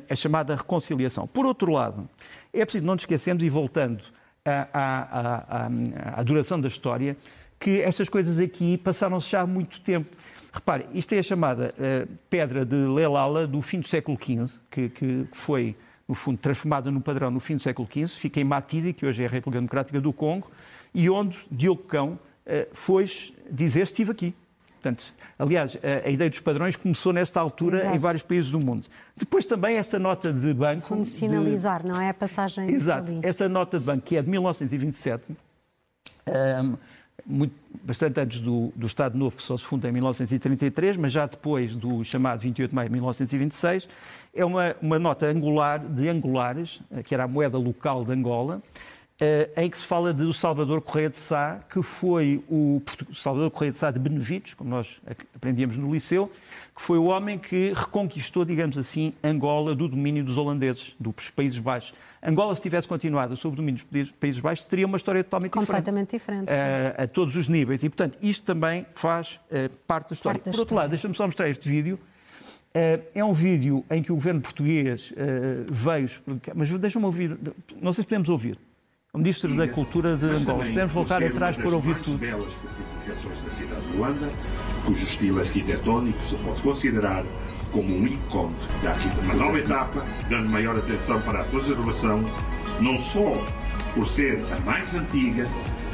a 0.09 0.15
chamada 0.15 0.55
reconciliação. 0.55 1.25
Por 1.25 1.45
outro 1.45 1.71
lado, 1.71 2.07
é 2.51 2.63
preciso 2.65 2.85
não 2.85 2.93
nos 2.93 3.03
esquecermos, 3.03 3.43
e 3.43 3.49
voltando 3.49 4.03
à, 4.45 4.67
à, 4.73 5.65
à, 5.65 6.19
à 6.19 6.23
duração 6.23 6.59
da 6.59 6.67
história, 6.67 7.15
que 7.63 7.81
estas 7.81 8.09
coisas 8.09 8.39
aqui 8.39 8.77
passaram-se 8.77 9.29
já 9.29 9.41
há 9.41 9.47
muito 9.47 9.79
tempo. 9.79 10.15
Repare, 10.51 10.85
isto 10.93 11.13
é 11.13 11.19
a 11.19 11.23
chamada 11.23 11.73
uh, 11.77 12.09
pedra 12.29 12.65
de 12.65 12.75
Lelala 12.75 13.47
do 13.47 13.61
fim 13.61 13.79
do 13.79 13.87
século 13.87 14.17
XV, 14.21 14.59
que, 14.69 14.89
que, 14.89 15.27
foi, 15.31 15.75
no 16.07 16.13
fundo, 16.13 16.37
transformada 16.37 16.91
no 16.91 16.99
padrão 16.99 17.31
no 17.31 17.39
fim 17.39 17.55
do 17.55 17.63
século 17.63 17.87
XV, 17.89 18.19
fica 18.19 18.41
em 18.41 18.43
Matidi, 18.43 18.91
que 18.91 19.05
hoje 19.05 19.23
é 19.23 19.25
a 19.25 19.29
República 19.29 19.59
Democrática 19.59 20.01
do 20.01 20.11
Congo, 20.11 20.51
e 20.93 21.09
onde 21.09 21.37
Diogo 21.49 21.83
Cão 21.83 22.19
uh, 22.45 22.67
foi 22.73 23.05
dizer 23.49 23.81
estive 23.83 24.11
aqui. 24.11 24.35
Portanto, 24.83 25.13
aliás, 25.39 25.77
a, 25.81 26.07
a, 26.07 26.11
ideia 26.11 26.29
dos 26.29 26.41
padrões 26.41 26.75
começou 26.75 27.13
nesta 27.13 27.39
altura 27.39 27.79
Exato. 27.79 27.95
em 27.95 27.99
vários 27.99 28.23
países 28.23 28.51
do 28.51 28.59
mundo. 28.59 28.85
Depois 29.15 29.45
também 29.45 29.77
esta 29.77 29.97
nota 29.97 30.33
de 30.33 30.53
banco... 30.53 30.85
Como 30.89 31.05
sinalizar, 31.05 31.81
de... 31.81 31.87
não 31.87 32.01
é 32.01 32.09
a 32.09 32.13
passagem 32.13 32.69
Exato. 32.69 33.07
Ali. 33.09 33.21
Esta 33.23 33.47
nota 33.47 33.79
de 33.79 33.85
banco, 33.85 34.01
que 34.01 34.17
é 34.17 34.21
de 34.21 34.29
1927, 34.29 35.23
um, 36.27 36.75
muito, 37.25 37.55
bastante 37.81 38.19
antes 38.19 38.41
do, 38.41 38.73
do 38.75 38.85
Estado 38.85 39.17
Novo, 39.17 39.37
que 39.37 39.41
só 39.41 39.57
se 39.57 39.63
funda 39.63 39.87
em 39.87 39.93
1933, 39.93 40.97
mas 40.97 41.13
já 41.13 41.25
depois 41.25 41.77
do 41.77 42.03
chamado 42.03 42.41
28 42.41 42.69
de 42.69 42.75
maio 42.75 42.89
de 42.89 42.93
1926, 42.93 43.87
é 44.33 44.43
uma, 44.43 44.75
uma 44.81 44.99
nota 44.99 45.27
angular 45.27 45.79
de 45.79 46.09
angulares, 46.09 46.81
que 47.05 47.13
era 47.13 47.23
a 47.23 47.27
moeda 47.27 47.57
local 47.57 48.03
de 48.03 48.11
Angola, 48.11 48.61
em 49.55 49.69
que 49.69 49.77
se 49.77 49.85
fala 49.85 50.11
do 50.11 50.33
Salvador 50.33 50.81
Correia 50.81 51.09
de 51.09 51.17
Sá, 51.17 51.59
que 51.69 51.81
foi 51.81 52.43
o 52.49 52.81
Salvador 53.13 53.51
Correia 53.51 53.71
de 53.71 53.77
Sá 53.77 53.91
de 53.91 53.99
Benevides, 53.99 54.53
como 54.53 54.69
nós 54.69 54.99
aprendíamos 55.35 55.77
no 55.77 55.93
liceu, 55.93 56.29
que 56.75 56.81
foi 56.81 56.97
o 56.97 57.05
homem 57.05 57.37
que 57.37 57.71
reconquistou, 57.73 58.43
digamos 58.43 58.77
assim, 58.77 59.13
Angola 59.23 59.75
do 59.75 59.87
domínio 59.87 60.23
dos 60.23 60.37
holandeses, 60.37 60.95
dos 60.99 61.29
Países 61.29 61.59
Baixos. 61.59 61.93
Angola, 62.21 62.55
se 62.55 62.61
tivesse 62.61 62.87
continuado 62.87 63.35
sob 63.35 63.53
o 63.53 63.57
domínio 63.57 63.81
dos 63.91 64.11
Países 64.11 64.41
Baixos, 64.41 64.65
teria 64.65 64.85
uma 64.85 64.97
história 64.97 65.23
totalmente 65.23 65.51
Completamente 65.51 66.11
diferente. 66.11 66.47
diferente. 66.47 66.99
A, 66.99 67.03
a, 67.03 67.07
todos 67.07 67.35
os 67.35 67.47
níveis. 67.47 67.83
E, 67.83 67.89
portanto, 67.89 68.17
isto 68.21 68.43
também 68.43 68.85
faz 68.95 69.39
uh, 69.51 69.69
parte 69.85 70.09
da 70.09 70.13
história. 70.13 70.39
Parte 70.39 70.45
da 70.45 70.51
Por 70.51 70.59
outro 70.59 70.75
lado, 70.75 70.89
deixa-me 70.89 71.13
só 71.13 71.25
mostrar 71.25 71.49
este 71.49 71.69
vídeo. 71.69 71.99
É 73.13 73.23
um 73.23 73.33
vídeo 73.33 73.85
em 73.91 74.01
que 74.01 74.11
o 74.11 74.15
governo 74.15 74.41
português 74.41 75.13
veio. 75.69 76.09
Mas 76.55 76.71
deixa-me 76.71 77.05
ouvir. 77.05 77.37
Não 77.79 77.93
sei 77.93 78.01
se 78.01 78.07
podemos 78.07 78.29
ouvir. 78.29 78.57
O 79.15 79.19
Ministro 79.19 79.55
da 79.55 79.67
Cultura 79.67 80.17
de 80.17 80.25
Angola. 80.25 80.65
Podemos 80.65 80.91
voltar 80.91 81.23
atrás 81.23 81.55
para 81.55 81.69
ouvir 81.69 81.95
tudo. 82.01 82.17
belas 82.17 82.51
fortificações 82.51 83.43
da 83.43 83.49
cidade 83.51 83.81
de 83.81 83.95
Luanda, 83.95 84.27
cujo 84.87 85.03
estilo 85.03 85.39
arquitetónico 85.39 86.19
se 86.23 86.35
pode 86.37 86.59
considerar 86.63 87.23
como 87.71 87.95
um 87.95 88.07
ícone 88.07 88.55
da 88.81 88.95
uma 89.21 89.35
nova 89.35 89.59
etapa, 89.59 90.03
dando 90.27 90.49
maior 90.49 90.75
atenção 90.75 91.21
para 91.21 91.41
a 91.41 91.43
preservação, 91.43 92.23
não 92.81 92.97
só 92.97 93.37
por 93.93 94.07
ser 94.07 94.43
a 94.51 94.59
mais 94.61 94.95
antiga, 94.95 95.47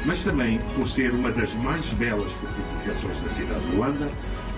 mas 0.06 0.24
também 0.24 0.58
por 0.74 0.88
ser 0.88 1.12
uma 1.12 1.30
das 1.30 1.52
mais 1.56 1.92
belas 1.92 2.32
fortificações 2.32 3.20
da 3.20 3.28
cidade 3.28 3.60
de 3.66 3.76
Luanda, 3.76 4.08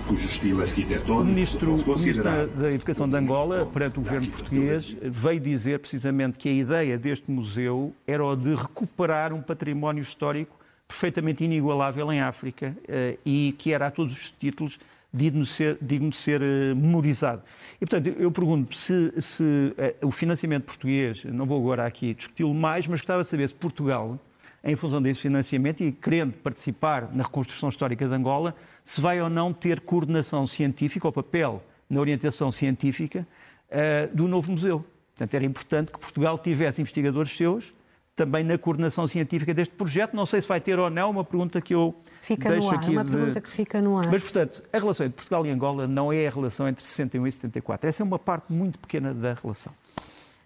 cujo 0.07 0.27
estilo 0.27 0.61
arquitetónico 0.61 1.11
o 1.11 1.25
ministro, 1.25 1.77
ministro 1.77 2.23
da 2.23 2.71
Educação 2.71 3.07
de 3.07 3.15
Angola, 3.15 3.65
perante 3.65 3.99
o 3.99 4.01
governo 4.01 4.27
português, 4.27 4.95
veio 5.01 5.39
dizer 5.39 5.79
precisamente 5.79 6.37
que 6.37 6.49
a 6.49 6.51
ideia 6.51 6.97
deste 6.97 7.31
museu 7.31 7.93
era 8.05 8.23
o 8.23 8.35
de 8.35 8.53
recuperar 8.53 9.33
um 9.33 9.41
património 9.41 10.01
histórico 10.01 10.55
perfeitamente 10.87 11.43
inigualável 11.43 12.11
em 12.11 12.21
África 12.21 12.75
eh, 12.87 13.17
e 13.25 13.55
que 13.57 13.73
era 13.73 13.87
a 13.87 13.91
todos 13.91 14.13
os 14.13 14.31
títulos 14.31 14.79
digno 15.13 15.43
de 15.43 15.49
ser, 15.49 15.77
digno 15.81 16.09
de 16.09 16.15
ser 16.15 16.41
eh, 16.41 16.73
memorizado. 16.73 17.41
E, 17.79 17.85
portanto, 17.85 18.15
eu 18.19 18.31
pergunto 18.31 18.75
se, 18.75 19.13
se 19.19 19.43
uh, 19.43 20.07
o 20.07 20.11
financiamento 20.11 20.65
português, 20.65 21.23
não 21.25 21.45
vou 21.45 21.59
agora 21.59 21.85
aqui 21.85 22.13
discuti-lo 22.13 22.53
mais, 22.53 22.87
mas 22.87 22.99
gostava 22.99 23.21
de 23.21 23.29
saber 23.29 23.47
se 23.47 23.53
Portugal, 23.53 24.19
em 24.63 24.75
função 24.75 25.01
desse 25.01 25.21
financiamento 25.21 25.83
e 25.83 25.91
querendo 25.91 26.33
participar 26.33 27.13
na 27.13 27.23
reconstrução 27.23 27.69
histórica 27.69 28.07
de 28.07 28.13
Angola, 28.13 28.55
se 28.85 29.01
vai 29.01 29.21
ou 29.21 29.29
não 29.29 29.51
ter 29.51 29.81
coordenação 29.81 30.47
científica, 30.47 31.07
ou 31.07 31.11
papel 31.11 31.61
na 31.89 31.99
orientação 31.99 32.49
científica 32.51 33.27
uh, 33.69 34.15
do 34.15 34.27
novo 34.27 34.51
museu. 34.51 34.85
Portanto, 35.15 35.33
era 35.33 35.45
importante 35.45 35.91
que 35.91 35.99
Portugal 35.99 36.39
tivesse 36.39 36.81
investigadores 36.81 37.35
seus 37.35 37.73
também 38.15 38.43
na 38.43 38.57
coordenação 38.57 39.07
científica 39.07 39.53
deste 39.53 39.73
projeto. 39.73 40.15
Não 40.15 40.25
sei 40.25 40.41
se 40.41 40.47
vai 40.47 40.61
ter 40.61 40.77
ou 40.79 40.89
não, 40.89 41.09
uma 41.09 41.23
pergunta 41.23 41.59
que 41.59 41.73
eu 41.73 41.95
fica 42.21 42.49
deixo 42.49 42.67
no 42.67 42.73
ar, 42.73 42.79
aqui. 42.79 42.91
uma 42.91 43.03
de... 43.03 43.11
pergunta 43.11 43.41
que 43.41 43.49
fica 43.49 43.81
no 43.81 43.97
ar. 43.97 44.09
Mas, 44.09 44.21
portanto, 44.21 44.63
a 44.71 44.77
relação 44.77 45.05
entre 45.05 45.15
Portugal 45.15 45.45
e 45.45 45.49
Angola 45.49 45.87
não 45.87 46.13
é 46.13 46.27
a 46.27 46.29
relação 46.29 46.67
entre 46.67 46.85
61 46.85 47.27
e 47.27 47.31
74. 47.31 47.89
Essa 47.89 48.03
é 48.03 48.05
uma 48.05 48.19
parte 48.19 48.53
muito 48.53 48.77
pequena 48.79 49.13
da 49.13 49.33
relação. 49.33 49.73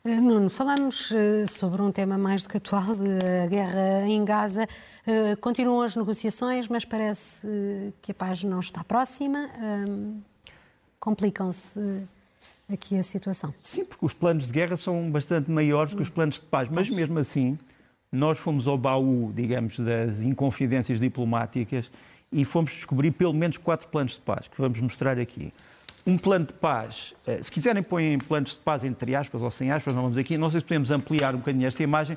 Eh, 0.07 0.21
Nuno, 0.21 0.49
falamos 0.49 1.11
eh, 1.11 1.45
sobre 1.47 1.81
um 1.81 1.91
tema 1.91 2.17
mais 2.17 2.41
do 2.41 2.47
que 2.47 2.55
atual, 2.55 2.95
a 3.43 3.47
guerra 3.47 4.07
em 4.07 4.23
Gaza. 4.23 4.65
Eh, 5.05 5.35
continuam 5.35 5.81
as 5.81 5.97
negociações, 5.97 6.69
mas 6.69 6.85
parece 6.85 7.45
que 8.01 8.13
a 8.13 8.15
paz 8.15 8.41
não 8.41 8.61
está 8.61 8.85
próxima. 8.85 9.49
Complicam-se 10.97 12.07
aqui 12.71 12.97
a 12.97 13.03
situação. 13.03 13.53
Sim, 13.61 13.83
porque 13.83 14.05
os 14.05 14.13
planos 14.13 14.47
de 14.47 14.53
guerra 14.53 14.77
são 14.77 15.11
bastante 15.11 15.51
maiores 15.51 15.93
que 15.93 16.01
os 16.01 16.09
planos 16.09 16.35
de 16.35 16.45
paz, 16.45 16.69
mas 16.69 16.89
mesmo 16.89 17.19
assim, 17.19 17.59
nós 18.09 18.37
fomos 18.37 18.65
ao 18.65 18.77
baú, 18.77 19.33
digamos, 19.35 19.77
das 19.77 20.21
inconfidências 20.21 21.01
diplomáticas 21.01 21.91
e 22.31 22.45
fomos 22.45 22.71
descobrir 22.71 23.11
pelo 23.11 23.33
menos 23.33 23.57
quatro 23.57 23.89
planos 23.89 24.13
de 24.13 24.21
paz, 24.21 24.47
que 24.47 24.57
vamos 24.57 24.79
mostrar 24.79 25.19
aqui. 25.19 25.51
Um 26.07 26.17
plano 26.17 26.45
de 26.45 26.53
paz, 26.53 27.13
eh, 27.25 27.43
se 27.43 27.51
quiserem 27.51 27.83
põem 27.83 28.17
planos 28.17 28.51
de 28.51 28.59
paz 28.59 28.83
entre 28.85 29.13
aspas 29.13 29.41
ou 29.41 29.51
sem 29.51 29.71
aspas, 29.71 29.93
não 29.93 30.03
vamos 30.03 30.17
aqui, 30.17 30.37
não 30.37 30.49
sei 30.49 30.61
se 30.61 30.65
podemos 30.65 30.89
ampliar 30.89 31.35
um 31.35 31.39
bocadinho 31.39 31.67
esta 31.67 31.83
imagem, 31.83 32.15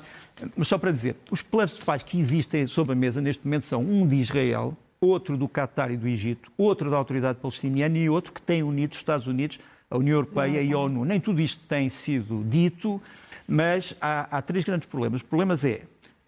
mas 0.55 0.67
só 0.67 0.77
para 0.77 0.91
dizer, 0.91 1.15
os 1.29 1.41
planos 1.41 1.77
de 1.77 1.83
paz 1.83 2.01
que 2.01 2.17
existem 2.17 2.65
sobre 2.67 2.93
a 2.93 2.95
mesa 2.95 3.19
neste 3.19 3.45
momento 3.45 3.65
são 3.65 3.81
um 3.81 4.07
de 4.07 4.15
Israel, 4.15 4.77
outro 5.01 5.35
do 5.35 5.49
Qatar 5.49 5.91
e 5.91 5.97
do 5.97 6.07
Egito, 6.07 6.51
outro 6.57 6.89
da 6.89 6.95
Autoridade 6.95 7.39
Palestiniana 7.39 7.97
e 7.97 8.09
outro 8.09 8.31
que 8.31 8.41
tem 8.41 8.63
unido 8.63 8.93
os 8.93 8.97
Estados 8.97 9.27
Unidos 9.27 9.59
a 9.91 9.97
União 9.97 10.15
Europeia 10.15 10.61
e 10.61 10.71
a 10.71 10.77
ONU. 10.77 11.03
Nem 11.03 11.19
tudo 11.19 11.41
isto 11.41 11.61
tem 11.67 11.89
sido 11.89 12.43
dito, 12.45 13.01
mas 13.45 13.93
há, 13.99 14.37
há 14.37 14.41
três 14.41 14.63
grandes 14.63 14.87
problemas. 14.87 15.21
Os 15.21 15.27
problemas, 15.27 15.65
é, 15.65 15.81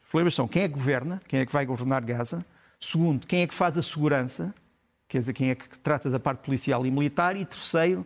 os 0.04 0.10
problemas 0.10 0.36
são 0.36 0.47
quem 0.47 0.63
é 0.63 0.67
que 0.67 0.73
governa, 0.73 1.21
quem 1.28 1.39
é 1.39 1.45
que 1.45 1.54
vai 1.54 1.65
governar 1.65 2.04
Gaza. 2.04 2.45
Segundo, 2.80 3.26
quem 3.26 3.41
é 3.41 3.47
que 3.47 3.54
faz 3.54 3.78
a 3.78 3.82
segurança, 3.82 4.54
quer 5.13 5.19
dizer, 5.19 5.34
quem 5.34 5.49
é 5.49 5.56
que 5.56 5.80
trata 5.80 6.10
da 6.10 6.19
parte 6.19 6.39
policial 6.39 6.86
e 6.86 6.91
militar. 6.91 7.38
E 7.38 7.45
terceiro, 7.45 8.06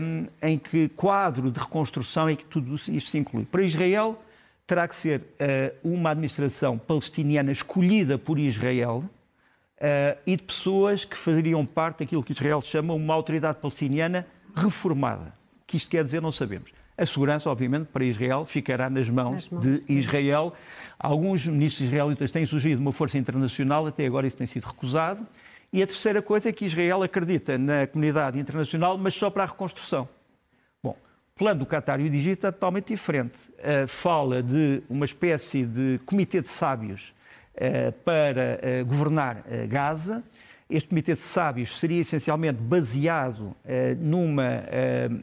um, 0.00 0.26
em 0.42 0.58
que 0.58 0.88
quadro 0.88 1.50
de 1.50 1.60
reconstrução 1.60 2.28
é 2.28 2.34
que 2.34 2.44
tudo 2.44 2.74
isto 2.74 3.10
se 3.10 3.18
inclui. 3.18 3.44
Para 3.44 3.62
Israel, 3.62 4.20
terá 4.66 4.88
que 4.88 4.96
ser 4.96 5.20
uh, 5.20 5.88
uma 5.92 6.10
administração 6.10 6.78
palestiniana 6.78 7.52
escolhida 7.52 8.16
por 8.16 8.38
Israel, 8.38 9.04
Uh, 9.80 10.12
e 10.26 10.36
de 10.36 10.42
pessoas 10.42 11.06
que 11.06 11.16
fariam 11.16 11.64
parte 11.64 12.00
daquilo 12.00 12.22
que 12.22 12.32
Israel 12.32 12.60
chama 12.60 12.92
uma 12.92 13.14
autoridade 13.14 13.60
palestiniana 13.60 14.26
reformada. 14.54 15.32
O 15.62 15.64
que 15.66 15.78
isto 15.78 15.88
quer 15.88 16.04
dizer, 16.04 16.20
não 16.20 16.30
sabemos. 16.30 16.70
A 16.98 17.06
segurança, 17.06 17.48
obviamente, 17.48 17.86
para 17.86 18.04
Israel 18.04 18.44
ficará 18.44 18.90
nas 18.90 19.08
mãos, 19.08 19.48
nas 19.48 19.48
mãos, 19.48 19.64
de 19.64 19.82
Israel. 19.88 20.52
Alguns 20.98 21.46
ministros 21.46 21.88
israelitas 21.88 22.30
têm 22.30 22.44
surgido 22.44 22.78
uma 22.78 22.92
força 22.92 23.16
internacional, 23.16 23.86
até 23.86 24.04
agora 24.04 24.26
isso 24.26 24.36
tem 24.36 24.46
sido 24.46 24.66
recusado. 24.66 25.26
E 25.72 25.82
a 25.82 25.86
terceira 25.86 26.20
coisa 26.20 26.48
é 26.48 26.52
que 26.52 26.64
Israel 26.64 27.00
acredita 27.02 27.56
na 27.56 27.86
comunidade 27.86 28.38
internacional, 28.40 28.98
mas 28.98 29.14
só 29.14 29.30
para 29.30 29.44
a 29.44 29.46
reconstrução. 29.46 30.08
Bom, 30.82 30.96
o 31.36 31.38
plano 31.38 31.60
do 31.60 31.66
Qatar 31.66 32.00
e 32.00 32.04
o 32.04 32.06
Egito 32.12 32.46
é 32.48 32.50
totalmente 32.50 32.88
diferente. 32.88 33.38
Uh, 33.58 33.86
fala 33.86 34.42
de 34.42 34.82
uma 34.88 35.04
espécie 35.04 35.64
de 35.64 36.00
comitê 36.04 36.40
de 36.40 36.48
sábios 36.48 37.14
uh, 37.54 37.92
para 38.04 38.58
uh, 38.82 38.84
governar 38.84 39.44
Gaza 39.68 40.24
este 40.68 40.88
comitê 40.88 41.14
de 41.14 41.20
sábios 41.20 41.80
seria 41.80 42.00
essencialmente 42.00 42.60
baseado 42.60 43.56
numa, 43.98 44.62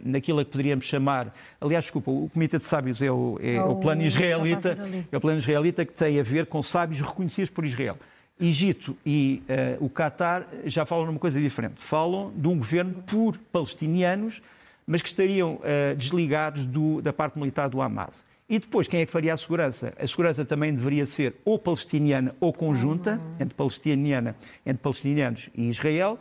naquilo 0.03 0.43
que 0.43 0.51
poderíamos 0.51 0.83
chamar, 0.83 1.33
aliás, 1.61 1.85
desculpa, 1.85 2.11
o 2.11 2.29
comitê 2.33 2.57
de 2.57 2.65
sábios 2.65 3.01
é 3.01 3.09
o, 3.09 3.39
é, 3.41 3.55
é 3.55 3.63
o 3.63 3.77
plano 3.77 4.01
israelita, 4.01 4.77
é 5.09 5.15
o 5.15 5.21
plano 5.21 5.37
israelita 5.37 5.85
que 5.85 5.93
tem 5.93 6.19
a 6.19 6.23
ver 6.23 6.47
com 6.47 6.61
sábios 6.61 6.99
reconhecidos 6.99 7.49
por 7.49 7.63
Israel. 7.63 7.97
Egito 8.39 8.95
e 9.05 9.41
uh, 9.79 9.85
o 9.85 9.89
Qatar 9.89 10.47
já 10.65 10.85
falam 10.85 11.07
numa 11.07 11.19
coisa 11.19 11.39
diferente. 11.39 11.75
Falam 11.77 12.31
de 12.35 12.47
um 12.47 12.57
governo 12.57 13.03
por 13.03 13.37
palestinianos, 13.51 14.41
mas 14.85 15.01
que 15.01 15.07
estariam 15.07 15.55
uh, 15.55 15.95
desligados 15.95 16.65
do, 16.65 17.01
da 17.01 17.11
parte 17.11 17.37
militar 17.39 17.67
do 17.67 17.81
Hamas. 17.81 18.25
E 18.49 18.59
depois, 18.59 18.87
quem 18.87 19.01
é 19.01 19.05
que 19.05 19.11
faria 19.11 19.33
a 19.33 19.37
segurança? 19.37 19.93
A 19.99 20.07
segurança 20.07 20.45
também 20.45 20.73
deveria 20.73 21.05
ser 21.05 21.35
ou 21.43 21.59
palestiniana 21.59 22.33
ou 22.39 22.53
conjunta, 22.53 23.15
uhum. 23.15 23.35
entre, 23.41 23.55
palestiniana, 23.55 24.37
entre 24.65 24.81
palestinianos 24.81 25.49
e 25.53 25.67
Israel, 25.67 26.17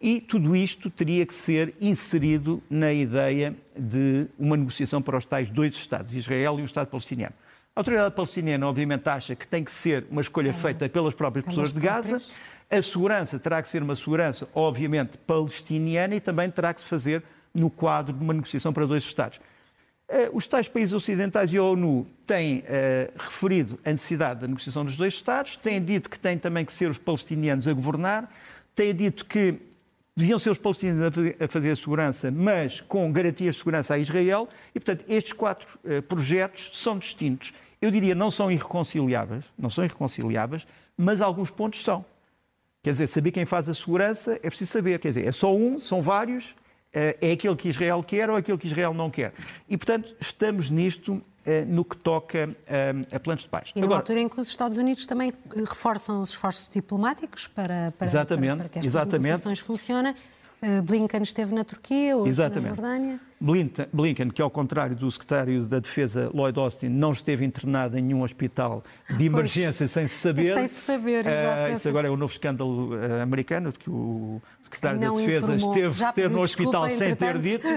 e 0.00 0.20
tudo 0.20 0.56
isto 0.56 0.90
teria 0.90 1.24
que 1.24 1.32
ser 1.32 1.72
inserido 1.80 2.60
na 2.68 2.92
ideia 2.92 3.54
de 3.76 4.26
uma 4.36 4.56
negociação 4.56 5.00
para 5.00 5.16
os 5.16 5.24
tais 5.24 5.50
dois 5.50 5.74
Estados, 5.74 6.16
Israel 6.16 6.58
e 6.58 6.62
o 6.62 6.64
Estado 6.64 6.88
palestiniano. 6.88 7.34
A 7.78 7.80
autoridade 7.80 8.12
palestiniana, 8.12 8.66
obviamente, 8.66 9.08
acha 9.08 9.36
que 9.36 9.46
tem 9.46 9.62
que 9.62 9.70
ser 9.70 10.04
uma 10.10 10.20
escolha 10.20 10.52
feita 10.52 10.88
pelas 10.88 11.14
próprias 11.14 11.44
pessoas 11.44 11.72
de 11.72 11.78
Gaza. 11.78 12.20
A 12.68 12.82
segurança 12.82 13.38
terá 13.38 13.62
que 13.62 13.68
ser 13.68 13.84
uma 13.84 13.94
segurança, 13.94 14.48
obviamente, 14.52 15.16
palestiniana 15.18 16.16
e 16.16 16.20
também 16.20 16.50
terá 16.50 16.74
que 16.74 16.80
se 16.80 16.88
fazer 16.88 17.22
no 17.54 17.70
quadro 17.70 18.12
de 18.12 18.20
uma 18.20 18.34
negociação 18.34 18.72
para 18.72 18.84
dois 18.84 19.04
Estados. 19.04 19.38
Eh, 20.08 20.28
os 20.32 20.44
tais 20.48 20.66
países 20.66 20.92
ocidentais 20.92 21.52
e 21.52 21.56
a 21.56 21.62
ONU 21.62 22.04
têm 22.26 22.58
uh, 22.58 22.64
referido 23.16 23.78
a 23.84 23.92
necessidade 23.92 24.40
da 24.40 24.48
negociação 24.48 24.84
dos 24.84 24.96
dois 24.96 25.14
Estados, 25.14 25.56
têm 25.58 25.80
dito 25.80 26.10
que 26.10 26.18
têm 26.18 26.36
também 26.36 26.64
que 26.64 26.72
ser 26.72 26.90
os 26.90 26.98
palestinianos 26.98 27.68
a 27.68 27.72
governar, 27.72 28.28
têm 28.74 28.92
dito 28.92 29.24
que 29.24 29.54
deviam 30.16 30.36
ser 30.40 30.50
os 30.50 30.58
palestinianos 30.58 31.16
a 31.38 31.46
fazer 31.46 31.70
a 31.70 31.76
segurança, 31.76 32.28
mas 32.28 32.80
com 32.80 33.12
garantias 33.12 33.54
de 33.54 33.60
segurança 33.60 33.94
a 33.94 33.98
Israel, 33.98 34.48
e 34.74 34.80
portanto 34.80 35.04
estes 35.08 35.32
quatro 35.32 35.78
uh, 35.84 36.02
projetos 36.02 36.72
são 36.74 36.98
distintos. 36.98 37.54
Eu 37.80 37.90
diria 37.90 38.14
não 38.14 38.30
são 38.30 38.50
irreconciliáveis, 38.50 39.44
não 39.56 39.70
são 39.70 39.84
irreconciliáveis, 39.84 40.66
mas 40.96 41.20
alguns 41.20 41.50
pontos 41.50 41.82
são. 41.82 42.04
Quer 42.82 42.90
dizer, 42.90 43.06
saber 43.06 43.32
quem 43.32 43.44
faz 43.44 43.68
a 43.68 43.74
segurança 43.74 44.34
é 44.42 44.48
preciso 44.48 44.72
saber. 44.72 44.98
Quer 44.98 45.08
dizer, 45.08 45.26
é 45.26 45.32
só 45.32 45.54
um, 45.54 45.78
são 45.78 46.00
vários, 46.00 46.54
eh, 46.92 47.16
é 47.20 47.32
aquilo 47.32 47.56
que 47.56 47.68
Israel 47.68 48.02
quer 48.02 48.30
ou 48.30 48.36
aquilo 48.36 48.56
que 48.56 48.66
Israel 48.66 48.94
não 48.94 49.10
quer. 49.10 49.32
E, 49.68 49.76
portanto, 49.76 50.14
estamos 50.20 50.70
nisto 50.70 51.22
eh, 51.44 51.64
no 51.64 51.84
que 51.84 51.96
toca 51.96 52.48
eh, 52.66 52.94
a 53.10 53.20
planos 53.20 53.42
de 53.44 53.48
paz. 53.48 53.72
E 53.74 53.80
numa 53.80 53.96
altura 53.96 54.20
em 54.20 54.28
que 54.28 54.40
os 54.40 54.48
Estados 54.48 54.78
Unidos 54.78 55.06
também 55.06 55.32
reforçam 55.54 56.20
os 56.20 56.30
esforços 56.30 56.68
diplomáticos 56.68 57.48
para, 57.48 57.92
para, 57.96 58.04
exatamente, 58.04 58.48
para, 58.48 58.56
para 58.56 58.68
que 58.68 58.78
estas 58.78 58.94
exatamente. 58.94 59.22
negociações 59.24 59.58
funcionem. 59.58 60.14
Uh, 60.60 60.82
Blinken 60.82 61.22
esteve 61.22 61.54
na 61.54 61.62
Turquia, 61.62 62.16
hoje 62.16 62.30
Exatamente. 62.30 62.70
na 62.70 62.74
Jordânia. 62.74 63.20
Blinken, 63.92 64.30
que 64.30 64.42
ao 64.42 64.50
contrário 64.50 64.96
do 64.96 65.08
secretário 65.08 65.64
da 65.64 65.78
Defesa 65.78 66.28
Lloyd 66.34 66.58
Austin, 66.58 66.88
não 66.88 67.12
esteve 67.12 67.44
internado 67.44 67.96
em 67.96 68.02
nenhum 68.02 68.22
hospital 68.22 68.82
de 69.16 69.26
emergência 69.26 69.84
pois, 69.84 69.90
sem 69.92 70.08
se 70.08 70.16
saber. 70.16 70.54
Sem 70.54 70.66
se 70.66 70.74
saber, 70.74 71.26
exato. 71.26 71.72
Uh, 71.72 71.76
isso 71.76 71.88
agora 71.88 72.08
é 72.08 72.10
o 72.10 72.16
novo 72.16 72.32
escândalo 72.32 72.96
uh, 72.96 73.22
americano, 73.22 73.70
de 73.70 73.78
que 73.78 73.88
o 73.88 74.42
secretário 74.64 75.00
não 75.00 75.14
da 75.14 75.20
Defesa 75.20 75.54
informou. 75.54 75.76
esteve, 75.76 76.04
esteve 76.04 76.34
no 76.34 76.40
hospital 76.40 76.88
sem 76.90 77.14
ter 77.14 77.38
dito. 77.38 77.68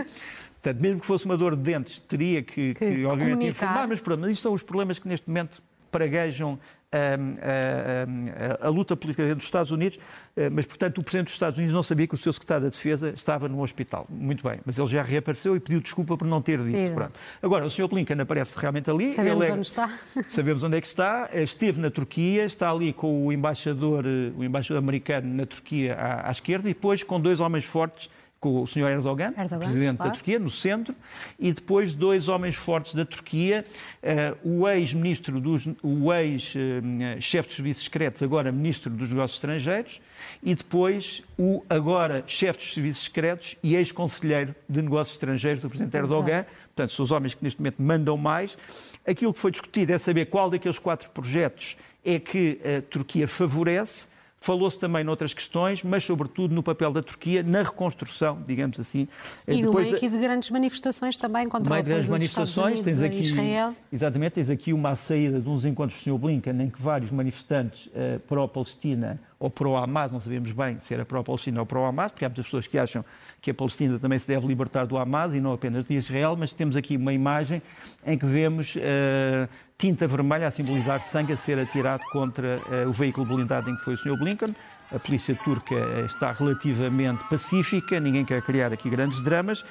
Portanto, 0.61 0.79
mesmo 0.79 0.99
que 0.99 1.05
fosse 1.05 1.25
uma 1.25 1.37
dor 1.37 1.55
de 1.55 1.61
dentes, 1.61 1.99
teria 1.99 2.41
que, 2.43 2.73
que, 2.73 2.95
que 2.95 3.05
obviamente, 3.05 3.47
informar, 3.47 3.87
mas 3.87 3.99
pronto, 3.99 4.21
mas 4.21 4.31
isto 4.31 4.43
são 4.43 4.53
os 4.53 4.63
problemas 4.63 4.99
que 4.99 5.07
neste 5.07 5.27
momento 5.27 5.61
praguejam 5.91 6.57
a, 6.91 6.97
a, 6.97 8.65
a, 8.65 8.67
a, 8.67 8.69
luta 8.69 8.97
política 8.97 9.33
dos 9.33 9.45
Estados 9.45 9.71
Unidos, 9.71 9.97
eh, 10.35 10.49
mas, 10.49 10.65
portanto, 10.65 10.97
o 10.97 11.03
Presidente 11.03 11.27
dos 11.27 11.33
Estados 11.33 11.57
Unidos 11.57 11.73
não 11.73 11.83
sabia 11.83 12.05
que 12.05 12.13
o 12.13 12.17
seu 12.17 12.33
secretário 12.33 12.63
da 12.63 12.69
Defesa 12.69 13.11
estava 13.11 13.47
no 13.47 13.61
hospital. 13.61 14.05
Muito 14.09 14.47
bem, 14.47 14.59
mas 14.65 14.77
ele 14.77 14.87
já 14.87 15.01
reapareceu 15.01 15.55
e 15.55 15.59
pediu 15.59 15.79
desculpa 15.79 16.17
por 16.17 16.27
não 16.27 16.41
ter 16.41 16.59
dito. 16.63 17.01
Agora, 17.41 17.65
o 17.65 17.69
Sr. 17.69 17.87
Blinken 17.87 18.19
aparece 18.19 18.57
realmente 18.57 18.89
ali. 18.89 19.13
Sabemos 19.13 19.47
é, 19.47 19.53
onde 19.53 19.67
está. 19.67 19.89
Sabemos 20.29 20.63
onde 20.63 20.77
é 20.77 20.81
que 20.81 20.87
está. 20.87 21.29
Esteve 21.33 21.79
na 21.79 21.89
Turquia, 21.89 22.43
está 22.43 22.69
ali 22.69 22.91
com 22.91 23.25
o 23.25 23.31
embaixador, 23.31 24.05
eh, 24.05 24.31
o 24.35 24.43
embaixador 24.43 24.83
americano 24.83 25.33
na 25.33 25.45
Turquia 25.45 25.95
à, 25.95 26.27
à 26.27 26.31
esquerda 26.31 26.69
e 26.69 26.73
depois 26.73 27.03
com 27.03 27.21
dois 27.21 27.39
homens 27.39 27.63
fortes 27.63 28.09
com 28.41 28.63
o 28.63 28.67
Sr. 28.67 28.87
Erdogan, 28.89 29.31
Erdogan 29.37 29.59
presidente 29.59 29.97
claro. 29.97 30.11
da 30.11 30.17
Turquia, 30.17 30.39
no 30.39 30.49
centro, 30.49 30.95
e 31.39 31.53
depois 31.53 31.93
dois 31.93 32.27
homens 32.27 32.55
fortes 32.55 32.95
da 32.95 33.05
Turquia, 33.05 33.63
uh, 34.01 34.61
o 34.61 34.67
ex-ministro 34.67 35.39
dos, 35.39 35.67
o 35.83 36.11
ex-chefe 36.11 37.47
dos 37.47 37.55
serviços 37.55 37.83
secretos, 37.83 38.23
agora 38.23 38.51
ministro 38.51 38.89
dos 38.89 39.09
negócios 39.09 39.37
estrangeiros, 39.37 40.01
e 40.41 40.55
depois 40.55 41.21
o 41.37 41.63
agora 41.69 42.23
chefe 42.25 42.57
dos 42.57 42.73
serviços 42.73 43.03
secretos 43.03 43.55
e 43.61 43.75
ex-conselheiro 43.75 44.55
de 44.67 44.81
negócios 44.81 45.15
estrangeiros 45.15 45.61
do 45.61 45.69
presidente 45.69 45.95
Erdogan. 45.95 46.39
Exato. 46.39 46.55
Portanto, 46.65 46.91
são 46.93 47.03
os 47.03 47.11
homens 47.11 47.35
que 47.35 47.43
neste 47.43 47.59
momento 47.59 47.79
mandam 47.79 48.17
mais. 48.17 48.57
Aquilo 49.05 49.33
que 49.33 49.39
foi 49.39 49.51
discutido 49.51 49.93
é 49.93 49.99
saber 49.99 50.25
qual 50.25 50.49
daqueles 50.49 50.79
quatro 50.79 51.11
projetos 51.11 51.77
é 52.03 52.17
que 52.17 52.59
a 52.65 52.81
Turquia 52.81 53.27
favorece 53.27 54.07
Falou-se 54.43 54.79
também 54.79 55.03
noutras 55.03 55.35
questões, 55.35 55.83
mas 55.83 56.03
sobretudo 56.03 56.55
no 56.55 56.63
papel 56.63 56.91
da 56.91 57.03
Turquia 57.03 57.43
na 57.43 57.61
reconstrução, 57.61 58.41
digamos 58.47 58.79
assim. 58.79 59.07
E 59.47 59.61
no 59.61 59.71
meio 59.71 59.95
aqui 59.95 60.09
de 60.09 60.17
grandes 60.17 60.49
manifestações 60.49 61.15
também 61.15 61.47
contra 61.47 61.71
o 61.71 61.75
apoio 61.75 61.85
grandes 61.85 62.09
manifestações, 62.09 62.79
Estados 62.79 62.99
Unidos 62.99 63.13
tens 63.13 63.19
aqui, 63.19 63.33
Israel. 63.33 63.75
Exatamente, 63.93 64.31
tens 64.33 64.49
aqui 64.49 64.73
uma 64.73 64.95
saída 64.95 65.39
de 65.39 65.47
uns 65.47 65.63
encontros 65.63 65.99
do 65.99 66.03
Sr. 66.03 66.17
Blinken 66.17 66.59
em 66.59 66.69
que 66.71 66.81
vários 66.81 67.11
manifestantes 67.11 67.85
uh, 67.85 68.19
pró-Palestina 68.27 69.21
ou 69.41 69.49
pró-Hamas, 69.49 70.11
não 70.11 70.19
sabemos 70.19 70.51
bem 70.51 70.79
se 70.79 70.93
era 70.93 71.03
pró-Palestina 71.03 71.59
ou 71.59 71.65
pró-Hamas, 71.65 72.11
porque 72.11 72.23
há 72.23 72.29
muitas 72.29 72.45
pessoas 72.45 72.67
que 72.67 72.77
acham 72.77 73.03
que 73.41 73.49
a 73.49 73.53
Palestina 73.53 73.97
também 73.97 74.19
se 74.19 74.27
deve 74.27 74.45
libertar 74.45 74.85
do 74.85 74.99
Hamas 74.99 75.33
e 75.33 75.41
não 75.41 75.51
apenas 75.51 75.83
de 75.83 75.95
Israel, 75.95 76.35
mas 76.37 76.53
temos 76.53 76.77
aqui 76.77 76.95
uma 76.95 77.11
imagem 77.11 77.59
em 78.05 78.19
que 78.19 78.25
vemos 78.25 78.75
uh, 78.75 79.49
tinta 79.79 80.05
vermelha 80.05 80.45
a 80.45 80.51
simbolizar 80.51 81.01
sangue 81.01 81.33
a 81.33 81.37
ser 81.37 81.57
atirado 81.57 82.03
contra 82.11 82.59
uh, 82.59 82.87
o 82.87 82.91
veículo 82.91 83.25
blindado 83.25 83.67
em 83.71 83.75
que 83.75 83.81
foi 83.81 83.95
o 83.95 83.97
Sr. 83.97 84.15
Blinken 84.15 84.55
a 84.93 84.99
polícia 84.99 85.35
turca 85.35 85.75
está 86.05 86.31
relativamente 86.31 87.23
pacífica, 87.29 87.99
ninguém 87.99 88.25
quer 88.25 88.41
criar 88.41 88.73
aqui 88.73 88.89
grandes 88.89 89.21
dramas, 89.23 89.63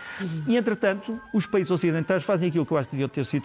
e 0.46 0.56
entretanto 0.56 1.20
os 1.32 1.46
países 1.46 1.70
ocidentais 1.70 2.24
fazem 2.24 2.48
aquilo 2.48 2.64
que 2.64 2.72
eu 2.72 2.78
acho 2.78 2.88
que 2.88 2.96
deviam 2.96 3.08
ter 3.08 3.26
sido, 3.26 3.44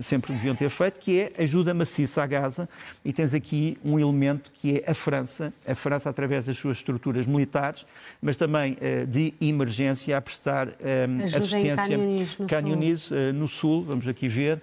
sempre 0.00 0.32
deviam 0.32 0.54
ter 0.54 0.68
feito, 0.68 0.98
que 0.98 1.20
é 1.20 1.42
ajuda 1.42 1.72
maciça 1.72 2.22
a 2.22 2.26
Gaza, 2.26 2.68
e 3.04 3.12
tens 3.12 3.34
aqui 3.34 3.78
um 3.84 3.98
elemento 3.98 4.50
que 4.52 4.82
é 4.84 4.90
a 4.90 4.94
França, 4.94 5.52
a 5.66 5.74
França 5.74 6.10
através 6.10 6.46
das 6.46 6.56
suas 6.56 6.78
estruturas 6.78 7.26
militares, 7.26 7.86
mas 8.20 8.36
também 8.36 8.72
uh, 8.72 9.06
de 9.06 9.34
emergência 9.40 10.16
a 10.16 10.20
prestar 10.20 10.68
um, 10.68 11.22
assistência 11.22 11.76
Canyonis, 12.48 13.10
no, 13.10 13.16
uh, 13.16 13.32
no 13.32 13.48
sul, 13.48 13.84
vamos 13.84 14.08
aqui 14.08 14.28
ver, 14.28 14.60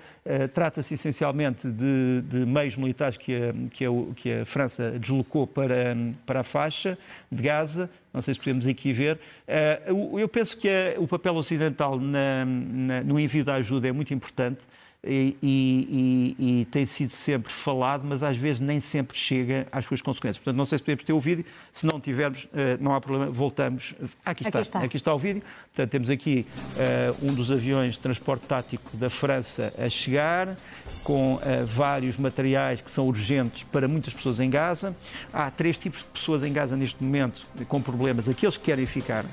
trata-se 0.53 0.93
essencialmente 0.93 1.67
de, 1.69 2.21
de, 2.21 2.45
meios 2.45 2.77
militares 2.77 3.17
que 3.17 3.33
a, 3.35 3.53
que, 3.71 3.85
a, 3.85 3.89
que 4.15 4.33
a 4.33 4.45
França 4.45 4.91
deslocou 4.91 5.47
para, 5.47 5.95
para 6.25 6.41
a 6.41 6.43
faixa 6.43 6.97
de 7.31 7.41
Gaza, 7.41 7.89
não 8.13 8.21
sei 8.21 8.33
se 8.33 8.39
podemos 8.39 8.67
aqui 8.67 8.91
ver. 8.91 9.19
Eh, 9.47 9.81
eu 9.87 10.27
penso 10.27 10.57
que 10.57 10.69
o 10.97 11.07
papel 11.07 11.35
ocidental 11.35 11.99
na, 11.99 12.45
na, 12.45 13.03
no 13.03 13.19
envio 13.19 13.43
da 13.43 13.55
ajuda 13.55 13.87
é 13.87 13.91
muito 13.91 14.13
importante. 14.13 14.59
E, 15.01 15.37
e, 15.41 16.35
e, 16.37 16.65
tem 16.65 16.85
sido 16.85 17.11
sempre 17.11 17.53
falado, 17.53 18.03
mas 18.03 18.21
às 18.21 18.35
vezes 18.35 18.59
nem 18.59 18.81
sempre 18.81 19.17
chega 19.17 19.65
às 19.71 19.85
suas 19.85 20.01
consequências. 20.01 20.37
Portanto, 20.37 20.57
não 20.57 20.65
sei 20.65 20.77
se 20.77 20.83
podemos 20.83 21.05
ter 21.05 21.13
o 21.13 21.19
vídeo, 21.21 21.45
se 21.71 21.85
não 21.85 22.01
tivermos, 22.01 22.49
eh, 22.53 22.77
não 22.81 22.93
há 22.93 22.99
problema, 22.99 23.31
voltamos. 23.31 23.95
Aqui 24.25 24.43
está, 24.43 24.59
aqui 24.59 24.67
está, 24.67 24.79
aqui 24.79 24.97
está 24.97 25.13
o 25.13 25.17
vídeo. 25.17 25.41
Portanto, 25.67 25.89
temos 25.89 26.09
aqui 26.09 26.45
uh, 26.75 27.25
um 27.25 27.33
dos 27.33 27.49
aviões 27.49 27.93
de 27.93 27.99
transporte 27.99 28.45
tático 28.45 28.97
da 28.97 29.09
França 29.09 29.73
a 29.77 29.87
chegar, 29.87 30.57
com 31.01 31.35
uh, 31.35 31.39
vários 31.65 32.17
materiais 32.17 32.81
que 32.81 32.91
são 32.91 33.07
urgentes 33.07 33.63
para 33.63 33.87
muitas 33.87 34.13
pessoas 34.13 34.37
em 34.41 34.49
Gaza. 34.49 34.93
Há 35.31 35.49
três 35.49 35.77
tipos 35.77 35.99
de 35.99 36.09
pessoas 36.09 36.43
em 36.43 36.51
Gaza 36.51 36.75
neste 36.75 37.01
momento 37.01 37.45
com 37.69 37.81
problemas: 37.81 38.27
aqueles 38.27 38.57
que 38.57 38.65
querem 38.65 38.85
ficar, 38.85 39.23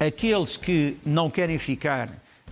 aqueles 0.00 0.56
que 0.56 0.96
não 1.06 1.30
querem 1.30 1.56
ficar 1.56 2.10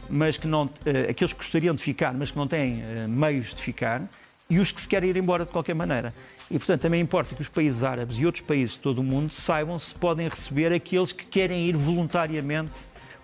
mas 0.09 0.37
que 0.37 0.47
não, 0.47 0.65
uh, 0.65 0.71
aqueles 1.11 1.33
que 1.33 1.39
gostariam 1.39 1.75
de 1.75 1.83
ficar, 1.83 2.15
mas 2.15 2.31
que 2.31 2.37
não 2.37 2.47
têm 2.47 2.83
uh, 2.83 3.09
meios 3.09 3.55
de 3.55 3.63
ficar, 3.63 4.03
e 4.49 4.59
os 4.59 4.71
que 4.71 4.81
se 4.81 4.89
querem 4.89 5.11
ir 5.11 5.17
embora 5.17 5.45
de 5.45 5.51
qualquer 5.51 5.75
maneira. 5.75 6.15
E, 6.51 6.59
portanto, 6.59 6.81
também 6.81 7.01
importa 7.01 7.35
que 7.35 7.43
os 7.43 7.49
países 7.49 7.83
árabes 7.83 8.19
e 8.19 8.25
outros 8.25 8.45
países 8.45 8.73
de 8.73 8.79
todo 8.79 8.99
o 8.99 9.05
mundo 9.05 9.33
saibam 9.33 9.77
se 9.79 9.93
podem 9.95 10.29
receber 10.29 10.73
aqueles 10.73 11.11
que 11.11 11.25
querem 11.25 11.67
ir 11.67 11.77
voluntariamente 11.77 12.73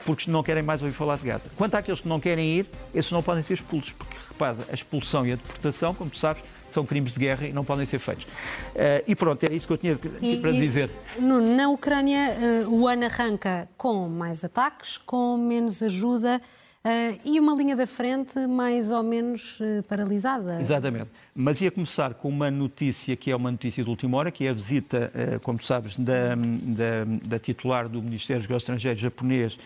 porque 0.05 0.31
não 0.31 0.43
querem 0.43 0.63
mais 0.63 0.83
ouvir 0.83 0.95
falar 0.95 1.17
de 1.17 1.27
Gaza. 1.27 1.49
Quanto 1.57 1.77
àqueles 1.77 2.01
que 2.01 2.09
não 2.09 2.19
querem 2.19 2.59
ir, 2.59 2.67
esses 2.93 3.13
não 3.13 3.23
podem 3.23 3.43
ser 3.43 3.55
expulsos, 3.55 3.93
porque, 3.93 4.17
repara, 4.29 4.57
a 4.69 4.75
expulsão 4.75 5.25
e 5.27 5.33
a 5.33 5.37
deportação, 5.37 5.95
como 5.95 6.11
tu 6.11 6.19
sabes, 6.19 6.43
são 6.71 6.87
crimes 6.87 7.13
de 7.13 7.21
guerra 7.21 7.47
e 7.47 7.53
não 7.53 7.65
podem 7.65 7.85
ser 7.85 7.99
feitos. 7.99 8.25
Uh, 8.25 9.05
e 9.07 9.15
pronto, 9.15 9.45
era 9.45 9.55
isso 9.55 9.67
que 9.67 9.73
eu 9.73 9.79
tinha 9.79 9.99
e, 10.21 10.39
para 10.39 10.51
dizer. 10.51 10.91
No, 11.19 11.41
na 11.41 11.69
Ucrânia, 11.69 12.35
uh, 12.67 12.75
o 12.75 12.89
ano 12.89 13.05
arranca 13.05 13.69
com 13.77 14.09
mais 14.09 14.45
ataques, 14.45 14.97
com 14.99 15.37
menos 15.37 15.83
ajuda. 15.83 16.41
Uh, 16.85 17.17
e 17.25 17.39
uma 17.39 17.55
linha 17.55 17.77
da 17.77 17.87
frente 17.87 18.45
mais 18.49 18.91
ou 18.91 19.05
menos 19.05 19.61
uh, 19.61 19.85
paralisada. 19.85 20.61
Exatamente. 20.61 21.09
Mas 21.33 21.61
ia 21.61 21.71
começar 21.71 22.13
com 22.15 22.29
uma 22.29 22.51
notícia 22.51 23.15
que 23.15 23.31
é 23.31 23.37
uma 23.37 23.53
notícia 23.53 23.85
de 23.85 23.89
última 23.89 24.19
hora, 24.19 24.33
que 24.33 24.45
é 24.47 24.51
a 24.51 24.53
visita, 24.53 25.13
uh, 25.15 25.41
como 25.41 25.63
sabes, 25.63 25.95
da, 25.95 26.35
da, 26.35 27.05
da, 27.25 27.39
titular 27.39 27.89
do 27.89 28.03
Ministério 28.03 28.43
dos 28.43 28.49
Negócios 28.49 28.65
Estrangeiros 28.65 29.01
japonês 29.01 29.57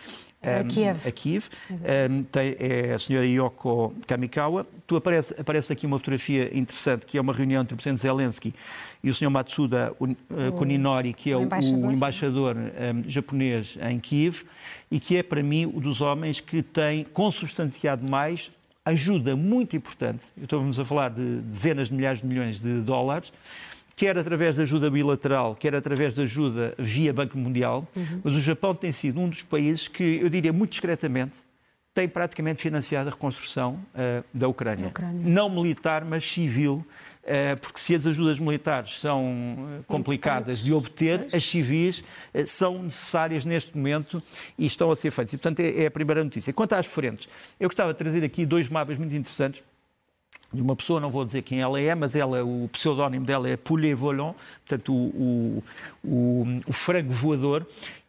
a 0.60 0.64
Kiev. 0.64 1.06
A 1.06 1.10
Kiev. 1.10 1.46
Um, 1.70 2.22
tem, 2.24 2.56
é 2.58 2.94
a 2.94 2.98
senhora 2.98 3.26
Yoko 3.26 3.94
Kamikawa. 4.06 4.66
Tu 4.86 4.96
aparece, 4.96 5.34
aparece 5.38 5.72
aqui 5.72 5.86
uma 5.86 5.98
fotografia 5.98 6.56
interessante, 6.56 7.06
que 7.06 7.18
é 7.18 7.20
uma 7.20 7.32
reunião 7.32 7.62
entre 7.62 7.74
o 7.74 7.76
presidente 7.76 8.00
Zelensky 8.00 8.54
e 9.02 9.10
o 9.10 9.14
senhor 9.14 9.30
Matsuda 9.30 9.94
Koninori, 10.56 11.12
que 11.12 11.30
é 11.30 11.36
o, 11.36 11.40
o 11.40 11.42
embaixador, 11.42 11.84
o 11.84 11.92
embaixador 11.92 12.56
um, 12.56 13.10
japonês 13.10 13.76
em 13.80 13.98
Kiev 13.98 14.42
e 14.90 15.00
que 15.00 15.16
é, 15.16 15.22
para 15.22 15.42
mim, 15.42 15.66
um 15.66 15.80
dos 15.80 16.00
homens 16.00 16.40
que 16.40 16.62
tem 16.62 17.04
consubstanciado 17.04 18.08
mais 18.08 18.50
ajuda 18.84 19.34
muito 19.34 19.76
importante. 19.76 20.20
Estamos 20.40 20.78
a 20.78 20.84
falar 20.84 21.10
de 21.10 21.40
dezenas 21.40 21.88
de 21.88 21.94
milhares 21.94 22.20
de 22.20 22.26
milhões 22.26 22.60
de 22.60 22.80
dólares, 22.80 23.32
quer 23.96 24.18
através 24.18 24.56
de 24.56 24.62
ajuda 24.62 24.90
bilateral, 24.90 25.56
quer 25.56 25.74
através 25.74 26.14
de 26.14 26.20
ajuda 26.20 26.74
via 26.78 27.12
Banco 27.14 27.38
Mundial. 27.38 27.88
Uhum. 27.96 28.20
Mas 28.22 28.34
o 28.34 28.40
Japão 28.40 28.74
tem 28.74 28.92
sido 28.92 29.18
um 29.18 29.28
dos 29.28 29.42
países 29.42 29.88
que, 29.88 30.20
eu 30.20 30.28
diria 30.28 30.52
muito 30.52 30.72
discretamente, 30.72 31.34
tem 31.94 32.06
praticamente 32.06 32.60
financiado 32.60 33.08
a 33.08 33.12
reconstrução 33.12 33.80
uh, 33.94 34.22
da 34.32 34.46
Ucrânia. 34.46 34.88
Ucrânia. 34.88 35.26
Não 35.26 35.48
militar, 35.48 36.04
mas 36.04 36.26
civil, 36.26 36.84
uh, 37.22 37.58
porque 37.58 37.80
se 37.80 37.94
as 37.94 38.06
ajudas 38.06 38.38
militares 38.38 39.00
são 39.00 39.24
uh, 39.80 39.84
complicadas 39.84 40.58
de 40.58 40.74
obter, 40.74 41.26
as 41.32 41.46
civis 41.46 42.04
são 42.44 42.82
necessárias 42.82 43.46
neste 43.46 43.74
momento 43.74 44.22
e 44.58 44.66
estão 44.66 44.90
a 44.90 44.96
ser 44.96 45.10
feitas. 45.10 45.32
E, 45.32 45.38
portanto, 45.38 45.60
é, 45.60 45.84
é 45.84 45.86
a 45.86 45.90
primeira 45.90 46.22
notícia. 46.22 46.52
Quanto 46.52 46.74
às 46.74 46.84
frentes, 46.84 47.30
eu 47.58 47.66
gostava 47.66 47.94
de 47.94 47.98
trazer 47.98 48.22
aqui 48.22 48.44
dois 48.44 48.68
mapas 48.68 48.98
muito 48.98 49.14
interessantes 49.14 49.64
de 50.52 50.62
uma 50.62 50.76
pessoa, 50.76 51.00
não 51.00 51.10
vou 51.10 51.24
dizer 51.24 51.42
quem 51.42 51.60
ela 51.60 51.80
é, 51.80 51.94
mas 51.94 52.14
ela, 52.14 52.44
o 52.44 52.68
pseudónimo 52.68 53.24
dela 53.24 53.48
é 53.48 53.56
Poulet 53.56 53.94
Volant, 53.94 54.34
portanto, 54.66 54.94
o, 54.94 55.62
o, 56.04 56.08
o, 56.08 56.46
o 56.66 56.72
frango 56.72 57.12
voador, 57.12 57.66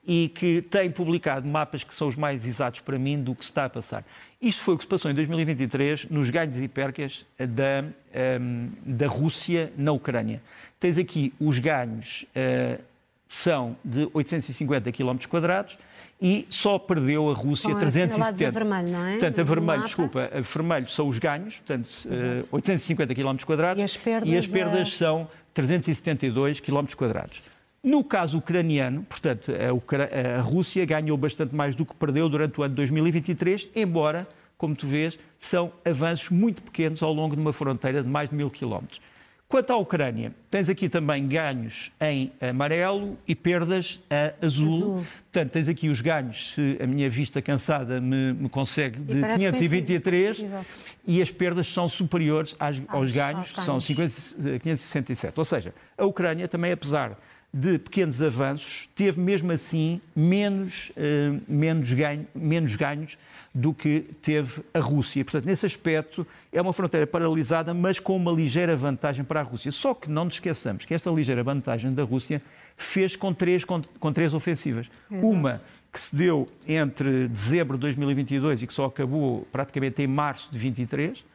e 0.08 0.30
que 0.30 0.62
tem 0.62 0.89
publicado 0.89 1.45
mapas 1.45 1.84
que 1.84 1.93
são 1.93 2.08
os 2.08 2.15
mais 2.15 2.45
exatos 2.45 2.80
para 2.80 2.97
mim 2.97 3.21
do 3.21 3.36
que 3.36 3.43
se 3.43 3.52
está 3.52 3.65
a 3.65 3.69
passar. 3.69 4.06
Isto 4.41 4.63
foi 4.63 4.76
o 4.76 4.78
que 4.78 4.84
se 4.84 4.88
passou 4.88 5.12
em 5.12 5.13
2023 5.13 6.10
nos 6.10 6.30
ganhos 6.30 6.58
e 6.62 6.67
percas 6.67 7.26
da, 7.38 7.84
um, 8.39 8.69
da 8.86 9.08
Rússia 9.08 9.73
na 9.76 9.91
Ucrânia. 9.91 10.41
Tens 10.80 10.97
aqui 10.97 11.34
os 11.39 11.60
ganhos 11.60 12.26
uh, 12.36 12.82
são 13.28 13.76
de 13.84 14.08
850 14.13 14.91
km 14.91 15.17
quadrados 15.28 15.78
e 16.21 16.47
só 16.49 16.80
perdeu 16.80 17.30
a 17.30 17.34
Rússia 17.34 17.71
Com 17.73 17.80
370. 17.80 18.47
A 18.47 18.51
vermelho, 18.51 18.89
não 18.89 19.06
é? 19.06 19.12
Portanto, 19.12 19.41
a 19.41 19.43
vermelho, 19.43 19.84
desculpa, 19.84 20.32
a 20.34 20.41
vermelho 20.41 20.89
são 20.89 21.08
os 21.08 21.19
ganhos, 21.19 21.58
portanto, 21.58 21.88
uh, 22.06 22.56
850 22.56 23.13
km 23.13 23.38
quadrados 23.45 23.82
e 23.82 23.84
as 23.84 23.97
perdas, 23.97 24.30
e 24.30 24.38
as 24.38 24.47
perdas 24.47 24.97
são 24.97 25.27
372 25.53 26.60
km 26.60 26.86
quadrados. 26.95 27.41
No 27.84 28.03
caso 28.03 28.39
ucraniano, 28.39 29.03
portanto, 29.03 29.51
a, 29.51 30.39
a 30.39 30.41
Rússia 30.41 30.84
ganhou 30.86 31.15
bastante 31.17 31.56
mais 31.56 31.75
do 31.75 31.86
que 31.86 31.95
perdeu 31.95 32.27
durante 32.27 32.60
o 32.60 32.63
ano 32.63 32.73
2023, 32.75 33.69
embora, 33.75 34.27
como 34.58 34.75
tu 34.75 34.88
vês, 34.88 35.19
são 35.39 35.71
avanços 35.86 36.30
muito 36.32 36.63
pequenos 36.63 37.03
ao 37.03 37.13
longo 37.13 37.36
de 37.36 37.41
uma 37.41 37.53
fronteira 37.53 38.01
de 38.01 38.10
mais 38.10 38.30
de 38.30 38.36
mil 38.36 38.49
quilómetros. 38.49 38.99
Quanto 39.50 39.72
à 39.72 39.78
Ucrânia, 39.78 40.34
tens 40.52 40.68
aqui 40.68 40.90
também 40.90 41.26
ganhos 41.26 41.90
em 42.02 42.34
amarelo 42.42 43.18
e 43.26 43.34
perdas 43.34 43.98
a 44.10 44.46
azul. 44.46 44.68
azul. 44.68 45.08
Portanto, 45.32 45.52
tens 45.52 45.70
aqui 45.70 45.88
os 45.88 46.02
ganhos, 46.02 46.54
se 46.54 46.78
a 46.82 46.86
minha 46.86 47.10
vista 47.10 47.42
cansada 47.42 48.02
me, 48.02 48.34
me 48.34 48.50
consegue, 48.50 49.00
de 49.00 49.22
523 49.22 50.44
e 51.06 51.22
as 51.22 51.32
perdas 51.32 51.68
são 51.68 51.88
superiores 51.88 52.58
às, 52.60 52.78
aos, 52.78 52.86
aos 52.90 53.12
ganhos, 53.12 53.52
que 53.54 53.62
são 53.62 53.80
50, 53.80 54.14
567. 54.60 55.38
Ou 55.38 55.46
seja, 55.46 55.74
a 55.98 56.06
Ucrânia 56.06 56.50
também, 56.50 56.74
apesar 56.74 57.18
de 57.54 57.80
pequenos 57.80 58.22
avanços, 58.22 58.90
teve 58.94 59.18
mesmo 59.22 59.54
assim 59.54 60.02
menos, 60.14 60.90
uh, 60.90 61.42
menos, 61.48 61.94
ganho, 61.94 62.28
menos 62.36 62.76
ganhos 62.76 63.18
do 63.58 63.74
que 63.74 64.02
teve 64.22 64.62
a 64.72 64.80
Rússia. 64.80 65.26
Portanto, 65.26 65.46
nesse 65.46 65.65
aspecto, 65.65 66.28
é 66.54 66.62
uma 66.62 66.72
fronteira 66.72 67.08
paralisada, 67.08 67.74
mas 67.74 68.00
com 68.00 68.15
uma 68.15 68.32
ligeira 68.32 68.76
vantagem 68.76 69.26
para 69.26 69.39
a 69.39 69.43
Rússia. 69.43 69.72
Só 69.72 69.96
que 69.96 70.08
não 70.08 70.26
nos 70.26 70.36
esqueçamos 70.36 70.86
que 70.86 70.93
esta 70.93 71.10
ligeira 71.10 71.43
vantagem 71.43 71.91
da 71.91 72.04
Rússia 72.04 72.39
fez 72.76 73.15
com 73.15 73.34
três, 73.34 73.63
com, 73.63 73.82
com 74.00 74.13
três 74.13 74.36
ofensivas. 74.36 74.91
Exato. 75.10 75.28
Uma 75.28 75.60
que 75.91 76.00
se 76.00 76.15
deu 76.15 76.48
entre 76.67 77.28
dezembro 77.30 77.78
de 77.78 77.82
2022 77.82 78.62
e 78.62 78.67
que 78.67 78.74
só 78.74 78.86
acabou 78.86 79.48
praticamente 79.52 80.04
em 80.04 80.08
março 80.08 80.52
de 80.52 80.60
23. 80.60 81.26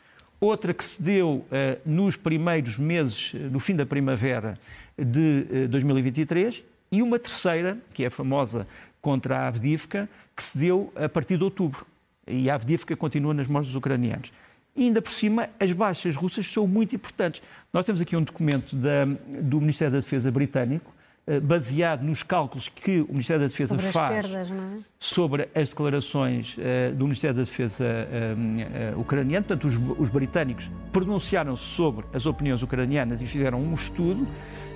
Outra 0.40 0.72
que 0.72 0.84
se 0.84 1.02
deu 1.02 1.28
uh, 1.28 1.44
nos 1.84 2.14
primeiros 2.14 2.78
meses, 2.78 3.34
no 3.34 3.58
fim 3.58 3.74
da 3.74 3.84
primavera 3.84 4.54
de 4.96 5.46
uh, 5.64 5.68
2023. 5.68 6.62
E 6.92 7.02
uma 7.02 7.18
terceira, 7.18 7.78
que 7.92 8.04
é 8.04 8.06
a 8.06 8.10
famosa 8.12 8.64
contra 9.00 9.38
a 9.38 9.48
Avdivka, 9.48 10.08
que 10.36 10.44
se 10.44 10.56
deu 10.56 10.92
a 10.94 11.08
partir 11.08 11.36
de 11.36 11.42
outubro 11.42 11.84
e 12.26 12.48
a 12.48 12.54
Avdivka 12.54 12.96
continua 12.96 13.34
nas 13.34 13.46
mãos 13.46 13.66
dos 13.66 13.74
ucranianos. 13.74 14.32
E 14.74 14.84
ainda 14.84 15.02
por 15.02 15.12
cima, 15.12 15.50
as 15.60 15.72
baixas 15.72 16.16
russas 16.16 16.46
são 16.50 16.66
muito 16.66 16.94
importantes. 16.94 17.42
Nós 17.72 17.84
temos 17.84 18.00
aqui 18.00 18.16
um 18.16 18.22
documento 18.22 18.74
da, 18.74 19.04
do 19.04 19.60
Ministério 19.60 19.92
da 19.92 20.00
Defesa 20.00 20.30
britânico, 20.30 20.92
eh, 21.26 21.38
baseado 21.38 22.02
nos 22.02 22.22
cálculos 22.22 22.68
que 22.68 23.00
o 23.02 23.12
Ministério 23.12 23.42
da 23.42 23.48
Defesa 23.48 23.76
sobre 23.76 23.92
faz 23.92 24.14
perdas, 24.14 24.50
é? 24.50 24.78
sobre 24.98 25.48
as 25.54 25.68
declarações 25.68 26.56
uh, 26.56 26.94
do 26.94 27.04
Ministério 27.04 27.36
da 27.36 27.42
Defesa 27.42 27.84
uh, 27.84 29.00
ucraniano. 29.00 29.44
Portanto, 29.44 29.68
os, 29.68 29.76
os 30.00 30.10
britânicos 30.10 30.70
pronunciaram-se 30.90 31.62
sobre 31.62 32.06
as 32.14 32.24
opiniões 32.24 32.62
ucranianas 32.62 33.20
e 33.20 33.26
fizeram 33.26 33.60
um 33.60 33.74
estudo. 33.74 34.26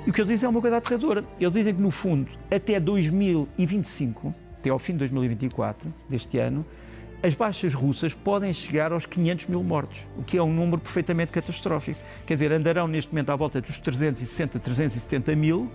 E 0.07 0.11
o 0.11 0.13
que 0.13 0.21
eles 0.21 0.29
dizem 0.29 0.47
é 0.47 0.51
uma 0.51 0.61
coisa 0.61 0.77
aterradora. 0.77 1.25
Eles 1.41 1.53
dizem 1.53 1.75
que, 1.75 1.81
no 1.81 1.91
fundo, 1.91 2.31
até 2.49 2.79
2025, 2.79 4.33
até 4.59 4.71
ao 4.71 4.79
fim 4.79 4.93
de 4.93 4.99
2024 4.99 5.93
deste 6.09 6.39
ano, 6.39 6.65
as 7.23 7.35
baixas 7.35 7.75
russas 7.75 8.15
podem 8.15 8.53
chegar 8.53 8.93
aos 8.93 9.07
500 9.07 9.47
mil 9.47 9.63
mortos, 9.63 10.07
o 10.17 10.23
que 10.23 10.37
é 10.37 10.43
um 10.43 10.53
número 10.53 10.79
perfeitamente 10.81 11.33
catastrófico. 11.33 11.99
Quer 12.27 12.35
dizer, 12.35 12.53
andarão 12.53 12.87
neste 12.87 13.13
momento 13.13 13.31
à 13.31 13.37
volta 13.37 13.61
dos 13.61 13.79
360, 13.79 14.59
370 14.59 15.35
mil. 15.35 15.71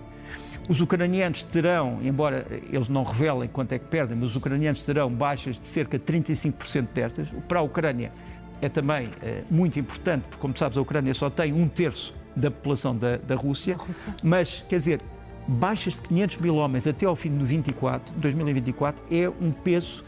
Os 0.68 0.80
ucranianos 0.80 1.42
terão, 1.42 1.98
embora 2.02 2.46
eles 2.70 2.88
não 2.88 3.02
revelem 3.02 3.48
quanto 3.48 3.72
é 3.72 3.78
que 3.78 3.86
perdem, 3.86 4.16
mas 4.16 4.30
os 4.30 4.36
ucranianos 4.36 4.80
terão 4.82 5.10
baixas 5.10 5.58
de 5.58 5.66
cerca 5.66 5.98
de 5.98 6.04
35% 6.04 6.88
destas. 6.94 7.28
Para 7.48 7.58
a 7.58 7.62
Ucrânia 7.62 8.12
é 8.60 8.68
também 8.68 9.10
é, 9.20 9.42
muito 9.50 9.78
importante, 9.80 10.22
porque, 10.22 10.40
como 10.40 10.56
sabes, 10.56 10.78
a 10.78 10.80
Ucrânia 10.80 11.12
só 11.14 11.28
tem 11.28 11.52
um 11.52 11.68
terço 11.68 12.14
da 12.36 12.50
população 12.50 12.96
da, 12.96 13.16
da 13.16 13.34
Rússia. 13.34 13.76
Rússia. 13.76 14.14
Mas, 14.22 14.64
quer 14.68 14.76
dizer, 14.76 15.00
baixas 15.48 15.94
de 15.94 16.02
500 16.02 16.36
mil 16.36 16.54
homens 16.54 16.86
até 16.86 17.04
ao 17.04 17.16
fim 17.16 17.36
de 17.36 17.44
24, 17.44 18.14
2024 18.14 19.02
é 19.10 19.28
um 19.28 19.50
peso 19.50 20.04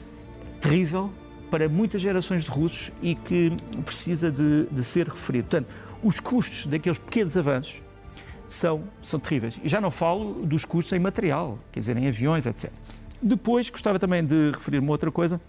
terrível 0.60 1.10
para 1.54 1.68
muitas 1.68 2.02
gerações 2.02 2.42
de 2.42 2.50
russos 2.50 2.90
e 3.00 3.14
que 3.14 3.52
precisa 3.84 4.28
de, 4.28 4.64
de 4.64 4.82
ser 4.82 5.06
referido. 5.06 5.44
Portanto, 5.48 5.72
os 6.02 6.18
custos 6.18 6.66
daqueles 6.66 6.98
pequenos 6.98 7.36
avanços 7.36 7.80
são, 8.48 8.82
são 9.00 9.20
terríveis. 9.20 9.60
E 9.62 9.68
já 9.68 9.80
não 9.80 9.88
falo 9.88 10.44
dos 10.44 10.64
custos 10.64 10.92
em 10.94 10.98
material, 10.98 11.60
quer 11.70 11.78
dizer, 11.78 11.96
em 11.96 12.08
aviões, 12.08 12.44
etc. 12.44 12.72
Depois, 13.22 13.70
gostava 13.70 14.00
também 14.00 14.24
de 14.24 14.50
referir 14.50 14.80
uma 14.80 14.90
outra 14.90 15.12
coisa, 15.12 15.40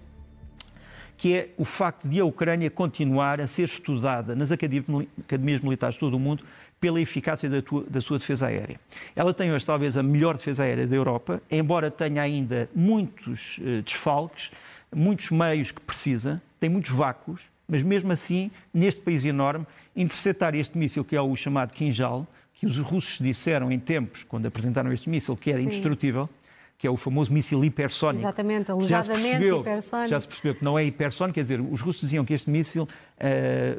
que 1.18 1.34
é 1.34 1.50
o 1.58 1.66
facto 1.66 2.08
de 2.08 2.20
a 2.20 2.26
Ucrânia 2.26 2.70
continuar 2.70 3.42
a 3.42 3.48
ser 3.48 3.64
estudada 3.64 4.36
nas 4.36 4.52
academias 4.52 5.62
militares 5.64 5.96
de 5.96 6.00
todo 6.02 6.14
o 6.14 6.20
mundo 6.20 6.44
pela 6.80 7.02
eficácia 7.02 7.50
da, 7.50 7.64
tua, 7.64 7.84
da, 7.90 8.00
sua 8.00 8.20
defesa 8.20 8.46
aérea. 8.46 8.80
Ela 9.16 9.34
tem 9.34 9.52
hoje 9.52 9.66
talvez 9.66 9.98
a 9.98 10.04
melhor 10.04 10.36
defesa 10.36 10.62
aérea 10.66 10.86
da 10.86 10.96
Europa, 10.96 11.42
embora 11.50 11.90
tenha 11.90 12.22
ainda 12.22 12.70
muitos 12.76 13.58
uh, 13.58 13.82
desfalques, 13.82 14.52
muitos 14.96 15.30
meios 15.30 15.72
que 15.72 15.82
precisa, 15.82 16.42
tem 16.60 16.70
muitos 16.70 16.92
vácuos, 16.92 17.52
mas 17.68 17.84
mesmo 17.84 18.12
assim, 18.12 18.50
neste 18.74 19.02
país 19.02 19.26
enorme, 19.26 19.66
interceptar 19.96 20.56
este 20.56 20.78
míssil, 20.78 21.04
que 21.04 21.16
é 21.16 21.22
o 21.22 21.36
chamado 21.36 21.74
Kinjal, 21.74 22.26
que 22.54 22.66
os 22.66 22.78
russos 22.78 23.20
disseram 23.20 23.72
em 23.72 23.80
tempos, 23.80 24.24
quando 24.24 24.46
apresentaram 24.46 24.92
este 24.94 25.10
míssil, 25.10 25.36
que 25.36 25.50
era 25.50 25.60
Sim. 25.60 25.66
indestrutível, 25.66 26.30
que 26.78 26.88
é 26.88 26.90
o 26.90 26.98
famoso 26.98 27.32
míssil 27.32 27.64
hipersónico. 27.64 28.24
Exatamente, 28.24 28.72
alegadamente 28.72 29.46
hipersónico. 29.46 30.10
Já 30.10 30.20
se 30.20 30.28
percebeu 30.28 30.56
que 30.56 30.64
não 30.64 30.78
é 30.78 30.86
hipersónico, 30.86 31.36
quer 31.36 31.44
dizer, 31.44 31.62
os 31.62 31.82
russos 31.82 32.02
diziam 32.02 32.24
que 32.24 32.34
este 32.34 32.50
míssil 32.50 32.84
uh, 32.84 32.88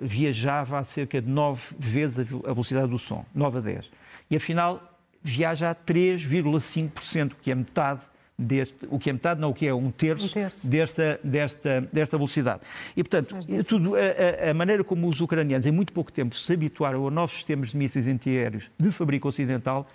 viajava 0.03 0.79
a 0.79 0.85
cerca 0.85 1.21
de 1.21 1.29
9 1.29 1.75
vezes 1.79 2.33
a 2.45 2.53
velocidade 2.53 2.89
do 2.89 2.99
som, 2.99 3.25
9 3.35 3.59
a 3.59 3.61
10. 3.61 3.91
E 4.31 4.37
afinal, 4.37 4.99
viaja 5.23 5.71
a 5.71 5.75
3,5%, 5.75 7.33
que 7.41 7.51
é 7.51 7.55
metade 7.55 8.01
deste, 8.39 8.87
o 8.91 8.99
que 8.99 9.11
é 9.11 9.13
metade, 9.13 9.41
não 9.41 9.51
o 9.51 9.55
que 9.55 9.67
é 9.67 9.75
um 9.75 9.91
terço, 9.91 10.27
um 10.27 10.29
terço. 10.29 10.69
Desta, 10.69 11.19
desta, 11.25 11.89
desta 11.93 12.17
velocidade. 12.17 12.61
E, 12.97 13.03
portanto, 13.03 13.37
tudo, 13.67 13.95
a, 13.95 14.51
a, 14.51 14.55
maneira 14.55 14.85
como 14.85 15.09
os 15.09 15.21
ucranianos, 15.21 15.67
em 15.67 15.71
muito 15.71 15.93
pouco 15.93 16.13
tempo, 16.13 16.35
se 16.35 16.53
habituaram 16.53 17.07
a 17.07 17.11
novos 17.11 17.35
sistemas 17.35 17.71
de 17.71 17.77
mísseis 17.77 18.07
antiaéreos 18.07 18.71
de 18.79 18.91
fabrico 18.91 19.29
ocidental, 19.29 19.87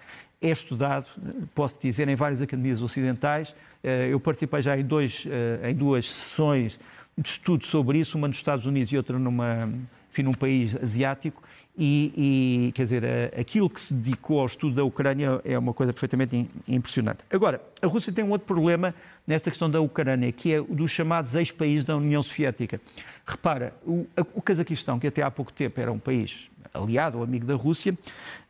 é 0.42 0.50
estudado, 0.50 1.06
posso 1.54 1.78
dizer, 1.80 2.08
em 2.08 2.16
várias 2.16 2.42
academias 2.42 2.82
ocidentais. 2.82 3.54
Eh, 3.84 4.10
eu 4.12 4.20
participei 4.20 4.62
já 4.64 4.76
em, 4.76 4.84
dois, 4.84 5.28
eh, 5.30 5.70
em 5.70 5.76
duas 5.76 6.12
sessões 6.12 6.80
de 7.16 7.30
estudo 7.30 7.64
sobre 7.64 8.00
isso, 8.00 8.18
uma 8.18 8.28
nos 8.28 8.38
Estados 8.38 8.66
Unidos 8.66 8.92
e 8.92 8.98
outra 8.98 9.20
numa, 9.20 9.70
enfim, 10.12 10.24
num 10.24 10.34
país 10.34 10.76
asiático, 10.76 11.44
e, 11.78 12.68
e, 12.68 12.72
quer 12.74 12.84
dizer, 12.84 13.04
aquilo 13.40 13.70
que 13.70 13.80
se 13.80 13.94
dedicou 13.94 14.40
ao 14.40 14.46
estudo 14.46 14.76
da 14.76 14.84
Ucrânia 14.84 15.42
é 15.44 15.58
uma 15.58 15.74
coisa 15.74 15.94
perfeitamente 15.94 16.50
impressionante. 16.68 17.24
Agora, 17.30 17.62
a 17.82 17.88
Rússia 17.88 18.12
tem 18.12 18.24
um 18.24 18.32
outro 18.32 18.46
problema 18.46 18.94
nesta 19.26 19.50
questão 19.50 19.70
da 19.70 19.80
Ucrânia, 19.80 20.32
que 20.32 20.54
é 20.54 20.62
dos 20.62 20.92
chamados 20.92 21.34
ex-países 21.34 21.86
da 21.86 21.96
União 21.96 22.22
Soviética. 22.22 22.82
Repara, 23.26 23.74
o, 23.86 24.06
o 24.34 24.42
Cazaquistão, 24.42 25.00
que 25.00 25.08
até 25.08 25.22
há 25.22 25.32
pouco 25.32 25.54
tempo 25.54 25.80
era 25.80 25.92
um 25.92 26.00
país 26.00 26.50
aliado 26.74 27.18
ou 27.18 27.24
amigo 27.24 27.46
da 27.46 27.56
Rússia, 27.56 27.98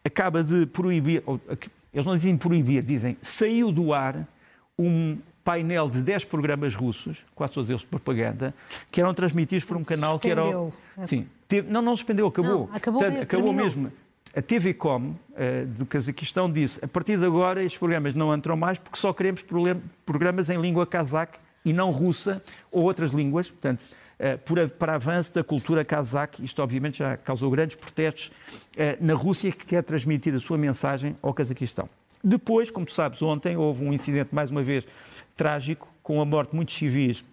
acaba 0.03 0.43
de 0.43 0.65
proibir, 0.65 1.23
eles 1.93 2.05
não 2.05 2.15
dizem 2.15 2.38
proibir, 2.38 2.81
dizem 2.84 3.17
saiu 3.21 3.71
do 3.71 3.93
ar 3.93 4.27
um 4.77 5.17
painel 5.43 5.89
de 5.89 6.01
10 6.01 6.25
programas 6.25 6.75
russos, 6.75 7.25
quase 7.36 7.54
todos 7.54 7.69
eles 7.69 7.82
de 7.82 7.88
propaganda, 7.88 8.54
que 8.91 9.01
eram 9.01 9.13
transmitidos 9.13 9.65
por 9.65 9.77
um 9.77 9.84
canal 9.84 10.13
Suspendeu. 10.13 10.73
que 10.93 10.99
era. 10.99 11.08
Sim, 11.08 11.27
teve, 11.47 11.69
não, 11.69 11.82
não 11.82 11.95
suspendeu, 11.95 12.27
acabou. 12.27 12.67
Não, 12.67 12.75
acabou, 12.75 13.01
Portanto, 13.01 13.23
acabou 13.23 13.54
mesmo. 13.54 13.91
A 14.36 14.41
TVCom 14.41 15.10
uh, 15.10 15.65
do 15.77 15.86
Cazaquistão 15.86 16.51
disse: 16.51 16.84
a 16.84 16.88
partir 16.88 17.17
de 17.17 17.25
agora 17.25 17.63
estes 17.63 17.77
programas 17.77 18.13
não 18.13 18.34
entram 18.34 18.56
mais 18.56 18.77
porque 18.77 18.97
só 18.97 19.12
queremos 19.12 19.43
programas 20.06 20.49
em 20.49 20.60
língua 20.60 20.88
cazaque 20.88 21.38
e 21.65 21.73
não 21.73 21.91
russa 21.91 22.41
ou 22.71 22.84
outras 22.84 23.12
línguas. 23.12 23.49
Portanto, 23.51 23.84
por, 24.45 24.69
para 24.69 24.95
avanço 24.95 25.34
da 25.34 25.43
cultura 25.43 25.84
cazaque, 25.84 26.43
isto 26.43 26.62
obviamente 26.62 26.99
já 26.99 27.17
causou 27.17 27.49
grandes 27.49 27.75
protestos 27.75 28.27
uh, 28.27 29.04
na 29.04 29.13
Rússia 29.13 29.51
que 29.51 29.65
quer 29.65 29.84
transmitir 29.84 30.34
a 30.36 30.39
sua 30.39 30.58
mensagem 30.58 31.17
ao 31.21 31.34
Cazaquistão. 31.34 31.89
Depois, 32.23 32.69
como 32.69 32.86
tu 32.86 32.91
sabes, 32.91 33.21
ontem 33.21 33.57
houve 33.57 33.84
um 33.84 33.93
incidente, 33.93 34.34
mais 34.34 34.49
uma 34.51 34.62
vez, 34.62 34.86
trágico, 35.36 35.88
com 36.03 36.21
a 36.21 36.25
morte 36.25 36.51
de 36.51 36.55
muitos 36.55 36.75
civis 36.75 37.23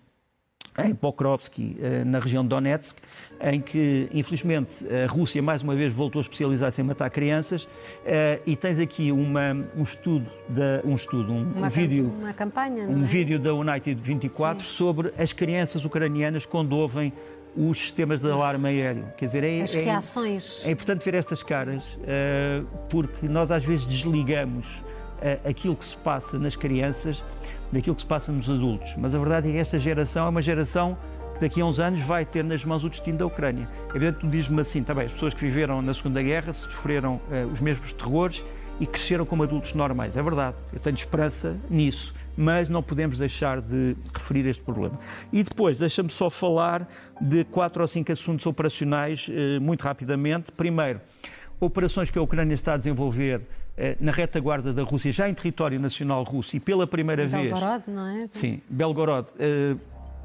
em 0.85 0.94
Pokrovsky, 0.94 1.77
eh, 1.81 2.05
na 2.05 2.20
região 2.20 2.42
de 2.44 2.51
Donetsk, 2.51 2.98
em 3.40 3.61
que, 3.61 4.09
infelizmente, 4.12 4.85
a 4.88 5.07
Rússia 5.11 5.42
mais 5.42 5.61
uma 5.62 5.74
vez 5.74 5.92
voltou 5.92 6.20
a 6.20 6.22
especializar-se 6.22 6.81
em 6.81 6.85
matar 6.85 7.11
crianças. 7.11 7.68
Eh, 8.07 8.40
e 8.46 8.55
tens 8.55 8.79
aqui 8.79 9.11
uma, 9.11 9.53
um 9.77 9.83
estudo, 9.83 10.31
da, 10.48 10.81
um 10.85 10.94
estudo, 10.94 11.33
um, 11.33 11.53
uma, 11.53 11.68
vídeo, 11.68 12.12
uma 12.20 12.33
campanha, 12.33 12.87
um 12.87 13.03
é? 13.03 13.05
vídeo 13.05 13.38
da 13.40 13.53
United 13.53 14.01
24 14.01 14.64
Sim. 14.64 14.70
sobre 14.70 15.12
as 15.18 15.33
crianças 15.33 15.85
ucranianas 15.85 16.46
quando 16.46 16.77
ouvem 16.77 17.12
os 17.59 17.79
sistemas 17.79 18.21
de 18.21 18.31
alarme 18.31 18.68
aéreo. 18.68 19.07
Quer 19.16 19.25
dizer, 19.25 19.44
é, 19.44 19.62
as 19.62 19.75
é, 19.75 19.81
reações. 19.81 20.64
É 20.64 20.71
importante 20.71 21.05
ver 21.05 21.14
estas 21.14 21.42
caras, 21.42 21.85
uh, 21.85 22.64
porque 22.88 23.27
nós 23.29 23.51
às 23.51 23.64
vezes 23.64 23.85
desligamos 23.85 24.77
uh, 24.77 25.49
aquilo 25.49 25.75
que 25.75 25.85
se 25.85 25.97
passa 25.97 26.38
nas 26.38 26.55
crianças 26.55 27.23
daquilo 27.73 27.97
que 27.97 28.03
se 28.03 28.09
passa 28.09 28.31
nos 28.31 28.49
adultos. 28.49 28.94
Mas 28.97 29.12
a 29.14 29.18
verdade 29.18 29.49
é 29.49 29.53
que 29.53 29.59
esta 29.59 29.79
geração 29.79 30.27
é 30.27 30.29
uma 30.29 30.40
geração 30.40 30.97
que 31.35 31.40
daqui 31.40 31.61
a 31.61 31.66
uns 31.66 31.81
anos 31.81 32.01
vai 32.03 32.25
ter 32.25 32.44
nas 32.44 32.64
mãos 32.64 32.85
o 32.85 32.88
destino 32.88 33.18
da 33.18 33.27
Ucrânia. 33.27 33.68
É 33.92 33.97
evidente 33.97 34.21
tu 34.21 34.29
dizes-me 34.29 34.61
assim, 34.61 34.85
também, 34.85 35.05
tá 35.05 35.07
as 35.07 35.12
pessoas 35.12 35.35
que 35.35 35.40
viveram 35.40 35.83
na 35.83 35.92
Segunda 35.92 36.23
Guerra 36.23 36.53
sofreram 36.53 37.16
uh, 37.16 37.53
os 37.53 37.61
mesmos 37.61 37.92
terrores 37.92 38.44
e 38.79 38.87
cresceram 38.87 39.27
como 39.27 39.42
adultos 39.42 39.75
normais. 39.75 40.16
É 40.16 40.23
verdade, 40.23 40.57
eu 40.73 40.79
tenho 40.79 40.94
esperança 40.94 41.56
nisso, 41.69 42.15
mas 42.39 42.69
não 42.69 42.81
podemos 42.81 43.19
deixar 43.19 43.61
de 43.61 43.97
referir 44.15 44.47
este 44.47 44.63
problema. 44.63 44.97
E 45.33 45.43
depois, 45.43 45.77
deixa-me 45.77 46.09
só 46.09 46.31
falar 46.31 46.89
de 47.21 47.43
quatro 47.43 47.83
ou 47.83 47.89
cinco 47.89 48.13
assuntos 48.13 48.47
operacionais 48.47 49.29
eh, 49.29 49.59
muito 49.59 49.83
rapidamente. 49.83 50.53
Primeiro, 50.53 51.01
operações 51.59 52.13
que 52.13 52.19
a 52.19 52.23
Ucrânia 52.23 52.55
está 52.55 52.75
a 52.75 52.77
desenvolver 52.77 53.43
eh, 53.77 53.97
na 53.99 54.13
retaguarda 54.13 54.73
da 54.73 54.85
Rússia, 54.85 55.11
já 55.11 55.29
em 55.29 55.35
território 55.35 55.81
nacional 55.81 56.23
russo 56.23 56.57
e 56.57 56.61
pela 56.61 56.87
primeira 56.87 57.27
vez. 57.27 57.51
Belgorod, 57.51 57.83
não 57.89 58.07
é? 58.07 58.29
Sim, 58.29 58.63
Belgorod. 58.71 59.29
Eh, 59.37 59.75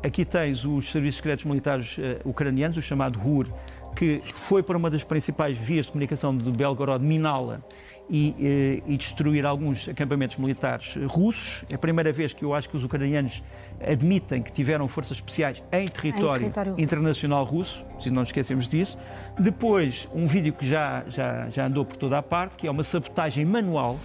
aqui 0.04 0.24
tens 0.24 0.64
os 0.64 0.92
serviços 0.92 1.18
secretos 1.18 1.46
militares 1.46 1.98
ucranianos, 2.24 2.78
o 2.78 2.82
chamado 2.82 3.18
RUR, 3.18 3.48
que 3.96 4.22
foi 4.32 4.62
para 4.62 4.78
uma 4.78 4.90
das 4.90 5.04
principais 5.04 5.58
vias 5.58 5.88
de 5.88 5.94
comunicação 5.94 6.38
de 6.38 6.52
Belgorod, 6.52 7.04
Minala, 7.04 7.66
e, 8.10 8.36
eh, 8.40 8.84
e, 8.86 8.98
destruir 8.98 9.46
alguns 9.46 9.88
acampamentos 9.88 10.38
militares 10.38 10.96
russos. 11.08 11.64
É 11.70 11.76
a 11.76 11.78
primeira 11.78 12.12
vez 12.12 12.34
que 12.34 12.44
eu 12.44 12.54
acho 12.54 12.70
que 12.70 12.76
os 12.76 12.84
ucranianos 12.84 13.42
admitem 13.82 14.42
que 14.42 14.52
tiveram 14.52 14.88
forças 14.88 15.18
especiais 15.18 15.64
em 15.72 15.88
território, 15.88 16.48
em 16.48 16.52
território 16.52 16.76
internacional 16.78 17.44
russo, 17.44 17.84
se 18.00 18.10
não 18.10 18.22
nos 18.22 18.30
esquecemos 18.30 18.68
disso. 18.68 18.98
Depois, 19.40 20.08
um 20.14 20.26
vídeo 20.26 20.54
que 20.54 20.68
já, 20.68 21.04
já, 21.08 21.50
já 21.50 21.66
andou 21.66 21.86
por 21.86 21.98
toda 21.98 22.18
a 22.18 22.24
parte, 22.24 22.58
que 22.58 22.68
é 22.68 22.72
uma 22.72 22.84
sabotagem 22.84 23.46
manual 23.46 24.00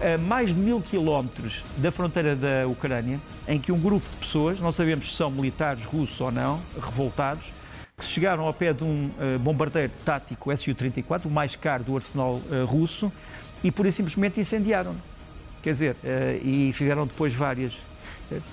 a 0.00 0.18
mais 0.18 0.50
de 0.50 0.60
mil 0.60 0.80
quilómetros 0.80 1.62
da 1.78 1.90
fronteira 1.90 2.36
da 2.36 2.66
Ucrânia, 2.66 3.18
em 3.48 3.58
que 3.58 3.72
um 3.72 3.80
grupo 3.80 4.06
de 4.08 4.16
pessoas, 4.16 4.60
não 4.60 4.70
sabemos 4.70 5.10
se 5.10 5.16
são 5.16 5.30
militares 5.30 5.84
russos 5.84 6.20
ou 6.20 6.30
não, 6.30 6.60
revoltados, 6.74 7.46
que 7.96 8.04
chegaram 8.04 8.44
ao 8.44 8.52
pé 8.52 8.74
de 8.74 8.84
um 8.84 9.10
uh, 9.18 9.38
bombardeiro 9.38 9.90
tático 10.04 10.54
Su-34, 10.54 11.24
o 11.24 11.30
mais 11.30 11.56
caro 11.56 11.82
do 11.82 11.96
arsenal 11.96 12.34
uh, 12.34 12.66
russo, 12.66 13.10
e 13.64 13.70
por 13.70 13.86
isso 13.86 13.96
simplesmente 13.96 14.38
incendiaram. 14.38 14.94
Quer 15.62 15.72
dizer, 15.72 15.96
uh, 16.04 16.46
e 16.46 16.72
fizeram 16.74 17.06
depois 17.06 17.32
várias, 17.32 17.72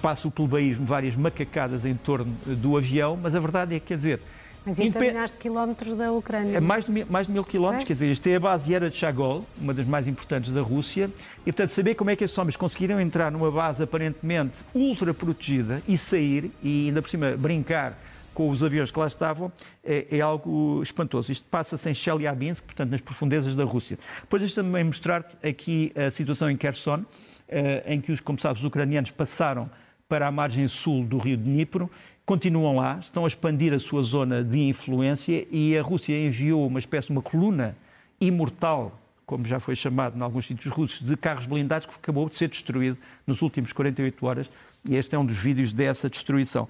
passo 0.01 0.29
o 0.29 0.31
plebeísmo, 0.31 0.85
várias 0.85 1.13
macacadas 1.15 1.83
em 1.83 1.93
torno 1.93 2.31
do 2.45 2.77
avião, 2.77 3.19
mas 3.21 3.35
a 3.35 3.39
verdade 3.39 3.75
é 3.75 3.79
que, 3.81 3.87
quer 3.87 3.97
dizer, 3.97 4.21
mas 4.65 4.79
isto 4.79 4.95
Impe... 4.95 5.07
a 5.07 5.11
milhares 5.11 5.31
de 5.31 5.39
quilómetros 5.39 5.97
da 5.97 6.09
Ucrânia. 6.13 6.55
É 6.55 6.61
mais 6.61 6.85
de 6.85 6.91
mil, 6.91 7.05
mais 7.09 7.27
de 7.27 7.33
mil 7.33 7.43
quilómetros, 7.43 7.85
quer 7.85 7.93
dizer, 7.93 8.09
isto 8.09 8.25
é 8.27 8.35
a 8.35 8.39
base 8.39 8.73
Era 8.73 8.89
de 8.89 8.95
Chagol, 8.95 9.45
uma 9.59 9.73
das 9.73 9.85
mais 9.85 10.07
importantes 10.07 10.53
da 10.53 10.61
Rússia, 10.61 11.09
e 11.41 11.51
portanto 11.51 11.71
saber 11.71 11.95
como 11.95 12.09
é 12.09 12.15
que 12.15 12.23
esses 12.23 12.37
homens 12.37 12.55
conseguiram 12.55 12.97
entrar 12.97 13.29
numa 13.29 13.51
base 13.51 13.83
aparentemente 13.83 14.63
ultra 14.73 15.13
protegida 15.13 15.81
e 15.85 15.97
sair, 15.97 16.49
e 16.63 16.87
ainda 16.87 17.01
por 17.01 17.09
cima 17.09 17.35
brincar 17.35 17.99
com 18.33 18.49
os 18.49 18.63
aviões 18.63 18.91
que 18.91 18.99
lá 18.99 19.07
estavam 19.07 19.51
é, 19.83 20.07
é 20.09 20.21
algo 20.21 20.81
espantoso. 20.81 21.31
Isto 21.31 21.45
passa-se 21.49 21.89
em 21.89 21.93
Chelyabinsk, 21.93 22.65
portanto, 22.65 22.91
nas 22.91 23.01
profundezas 23.01 23.55
da 23.55 23.63
Rússia. 23.63 23.97
Depois 24.21 24.41
deixa 24.41 24.61
também 24.61 24.83
mostrar-te 24.83 25.35
aqui 25.45 25.91
a 25.95 26.09
situação 26.11 26.49
em 26.49 26.57
Kherson, 26.57 27.03
eh, 27.47 27.83
em 27.87 28.01
que, 28.01 28.11
os, 28.11 28.19
como 28.19 28.39
sabes, 28.39 28.61
os 28.61 28.65
ucranianos 28.65 29.11
passaram 29.11 29.69
para 30.07 30.27
a 30.27 30.31
margem 30.31 30.67
sul 30.67 31.05
do 31.05 31.17
rio 31.17 31.37
Dnipro, 31.37 31.89
continuam 32.25 32.75
lá, 32.75 32.97
estão 32.99 33.25
a 33.25 33.27
expandir 33.27 33.73
a 33.73 33.79
sua 33.79 34.01
zona 34.01 34.43
de 34.43 34.59
influência 34.59 35.47
e 35.49 35.77
a 35.77 35.81
Rússia 35.81 36.17
enviou 36.17 36.65
uma 36.67 36.79
espécie 36.79 37.07
de 37.07 37.13
uma 37.13 37.21
coluna 37.21 37.75
imortal 38.19 38.99
como 39.25 39.45
já 39.45 39.59
foi 39.59 39.75
chamado 39.75 40.17
em 40.17 40.21
alguns 40.21 40.45
sítios 40.45 40.73
russos, 40.73 41.01
de 41.01 41.15
carros 41.15 41.45
blindados 41.45 41.87
que 41.87 41.95
acabou 41.95 42.27
de 42.29 42.37
ser 42.37 42.49
destruído 42.49 42.97
nos 43.25 43.41
últimos 43.41 43.71
48 43.71 44.25
horas. 44.25 44.51
E 44.87 44.95
este 44.95 45.15
é 45.15 45.19
um 45.19 45.25
dos 45.25 45.37
vídeos 45.37 45.71
dessa 45.71 46.09
destruição. 46.09 46.67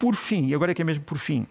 Por 0.00 0.14
fim, 0.14 0.46
e 0.46 0.54
agora 0.54 0.72
é 0.72 0.74
que 0.74 0.80
é 0.80 0.84
mesmo 0.84 1.04
por 1.04 1.18
fim, 1.18 1.46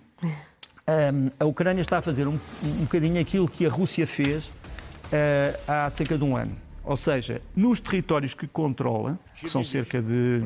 a 1.39 1.45
Ucrânia 1.45 1.81
está 1.81 1.99
a 1.99 2.01
fazer 2.01 2.27
um, 2.27 2.39
um 2.63 2.81
bocadinho 2.81 3.21
aquilo 3.21 3.47
que 3.47 3.63
a 3.63 3.69
Rússia 3.69 4.07
fez 4.07 4.47
uh, 4.47 5.61
há 5.67 5.87
cerca 5.91 6.17
de 6.17 6.23
um 6.23 6.35
ano. 6.35 6.57
Ou 6.83 6.97
seja, 6.97 7.43
nos 7.55 7.79
territórios 7.79 8.33
que 8.33 8.47
controla, 8.47 9.19
que 9.35 9.47
são 9.47 9.63
cerca 9.63 10.01
de 10.01 10.41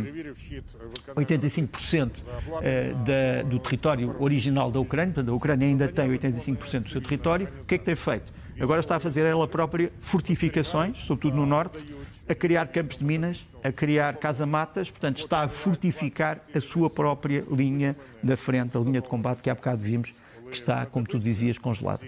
85% 1.15 2.11
eh, 2.61 2.93
da, 3.05 3.47
do 3.47 3.57
território 3.59 4.13
original 4.19 4.69
da 4.69 4.81
Ucrânia, 4.81 5.13
portanto, 5.13 5.31
a 5.31 5.35
Ucrânia 5.35 5.65
ainda 5.65 5.87
tem 5.87 6.09
85% 6.09 6.79
do 6.79 6.89
seu 6.89 7.01
território, 7.01 7.47
o 7.63 7.65
que 7.65 7.75
é 7.75 7.77
que 7.77 7.85
tem 7.85 7.95
feito? 7.95 8.33
Agora 8.59 8.79
está 8.79 8.95
a 8.95 8.99
fazer 8.99 9.25
ela 9.25 9.47
própria 9.47 9.91
fortificações, 9.99 10.99
sobretudo 10.99 11.37
no 11.37 11.45
norte, 11.45 11.85
a 12.27 12.35
criar 12.35 12.67
campos 12.67 12.97
de 12.97 13.03
minas, 13.03 13.43
a 13.63 13.71
criar 13.71 14.17
casamatas, 14.17 14.89
portanto 14.89 15.19
está 15.19 15.41
a 15.41 15.47
fortificar 15.47 16.41
a 16.53 16.61
sua 16.61 16.89
própria 16.89 17.43
linha 17.51 17.95
da 18.21 18.37
frente, 18.37 18.77
a 18.77 18.79
linha 18.79 19.01
de 19.01 19.07
combate 19.07 19.41
que 19.41 19.49
há 19.49 19.55
bocado 19.55 19.81
vimos 19.81 20.13
que 20.49 20.55
está, 20.55 20.85
como 20.85 21.05
tu 21.05 21.19
dizias, 21.19 21.57
congelada. 21.57 22.05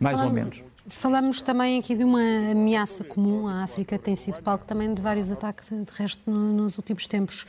Mais 0.00 0.18
ou 0.22 0.30
menos. 0.30 0.64
Falamos 0.88 1.42
também 1.42 1.78
aqui 1.78 1.94
de 1.94 2.04
uma 2.04 2.20
ameaça 2.52 3.04
comum 3.04 3.46
à 3.46 3.62
África, 3.62 3.98
tem 3.98 4.14
sido 4.14 4.40
palco 4.40 4.64
também 4.64 4.92
de 4.94 5.02
vários 5.02 5.30
ataques, 5.30 5.68
de 5.68 5.92
resto, 5.92 6.30
nos 6.30 6.78
últimos 6.78 7.06
tempos. 7.06 7.46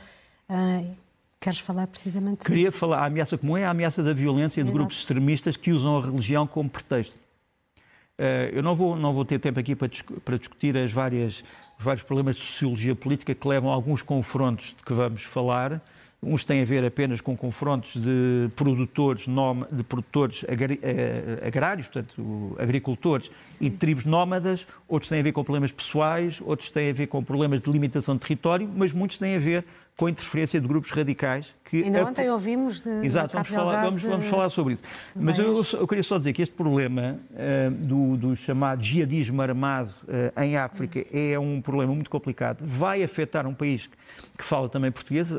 Uh, 0.50 0.94
Queres 1.40 1.60
falar 1.60 1.86
precisamente 1.86 2.44
Queria 2.44 2.64
disso? 2.66 2.78
falar, 2.78 2.98
a 2.98 3.06
ameaça 3.06 3.38
comum 3.38 3.56
é 3.56 3.64
a 3.64 3.70
ameaça 3.70 4.02
da 4.02 4.12
violência 4.12 4.62
de 4.62 4.68
Exato. 4.68 4.78
grupos 4.78 4.98
extremistas 4.98 5.56
que 5.56 5.70
usam 5.72 5.96
a 5.96 6.04
religião 6.04 6.48
como 6.48 6.68
pretexto. 6.68 7.16
Uh, 8.18 8.50
eu 8.52 8.62
não 8.64 8.74
vou, 8.74 8.96
não 8.96 9.12
vou 9.12 9.24
ter 9.24 9.38
tempo 9.38 9.60
aqui 9.60 9.76
para, 9.76 9.88
para 10.24 10.36
discutir 10.36 10.76
as 10.76 10.90
várias, 10.90 11.44
os 11.78 11.84
vários 11.84 12.02
problemas 12.02 12.34
de 12.34 12.42
sociologia 12.42 12.96
política 12.96 13.32
que 13.32 13.46
levam 13.46 13.70
a 13.70 13.74
alguns 13.74 14.02
confrontos 14.02 14.74
de 14.76 14.84
que 14.84 14.92
vamos 14.92 15.22
falar. 15.22 15.80
Uns 16.20 16.42
têm 16.42 16.62
a 16.62 16.64
ver 16.64 16.84
apenas 16.84 17.20
com 17.20 17.36
confrontos 17.36 17.92
de 17.94 18.50
produtores, 18.56 19.26
de 19.70 19.84
produtores 19.84 20.44
eh, 20.48 21.46
agrários, 21.46 21.86
portanto, 21.86 22.56
agricultores 22.58 23.30
Sim. 23.44 23.66
e 23.66 23.70
de 23.70 23.76
tribos 23.76 24.04
nómadas, 24.04 24.66
outros 24.88 25.08
têm 25.08 25.20
a 25.20 25.22
ver 25.22 25.30
com 25.30 25.44
problemas 25.44 25.70
pessoais, 25.70 26.40
outros 26.44 26.70
têm 26.70 26.90
a 26.90 26.92
ver 26.92 27.06
com 27.06 27.22
problemas 27.22 27.60
de 27.60 27.70
limitação 27.70 28.16
de 28.16 28.22
território, 28.22 28.68
mas 28.74 28.92
muitos 28.92 29.16
têm 29.16 29.36
a 29.36 29.38
ver 29.38 29.64
com 29.98 30.06
a 30.06 30.10
interferência 30.10 30.60
de 30.60 30.68
grupos 30.68 30.92
radicais 30.92 31.56
que... 31.64 31.82
Ainda 31.82 32.06
ontem 32.06 32.30
ouvimos 32.30 32.80
de 32.80 32.88
Exato, 33.04 33.34
vamos 33.34 33.48
falar, 33.48 33.84
vamos, 33.84 34.02
vamos 34.04 34.26
falar 34.28 34.48
sobre 34.48 34.74
isso. 34.74 34.82
Mas 35.16 35.36
eu, 35.36 35.60
eu, 35.72 35.88
queria 35.88 36.04
só 36.04 36.18
dizer 36.18 36.32
que 36.32 36.40
este 36.40 36.54
problema 36.54 37.18
uh, 37.32 37.70
do, 37.84 38.16
do, 38.16 38.36
chamado 38.36 38.80
jihadismo 38.80 39.42
armado 39.42 39.92
uh, 40.04 40.40
em 40.40 40.56
África 40.56 41.04
é 41.12 41.36
um 41.36 41.60
problema 41.60 41.92
muito 41.92 42.08
complicado. 42.08 42.64
Vai 42.64 43.02
afetar 43.02 43.44
um 43.44 43.52
país 43.52 43.88
que, 43.88 43.96
que 44.38 44.44
fala 44.44 44.68
também 44.68 44.92
português, 44.92 45.32
uh, 45.32 45.36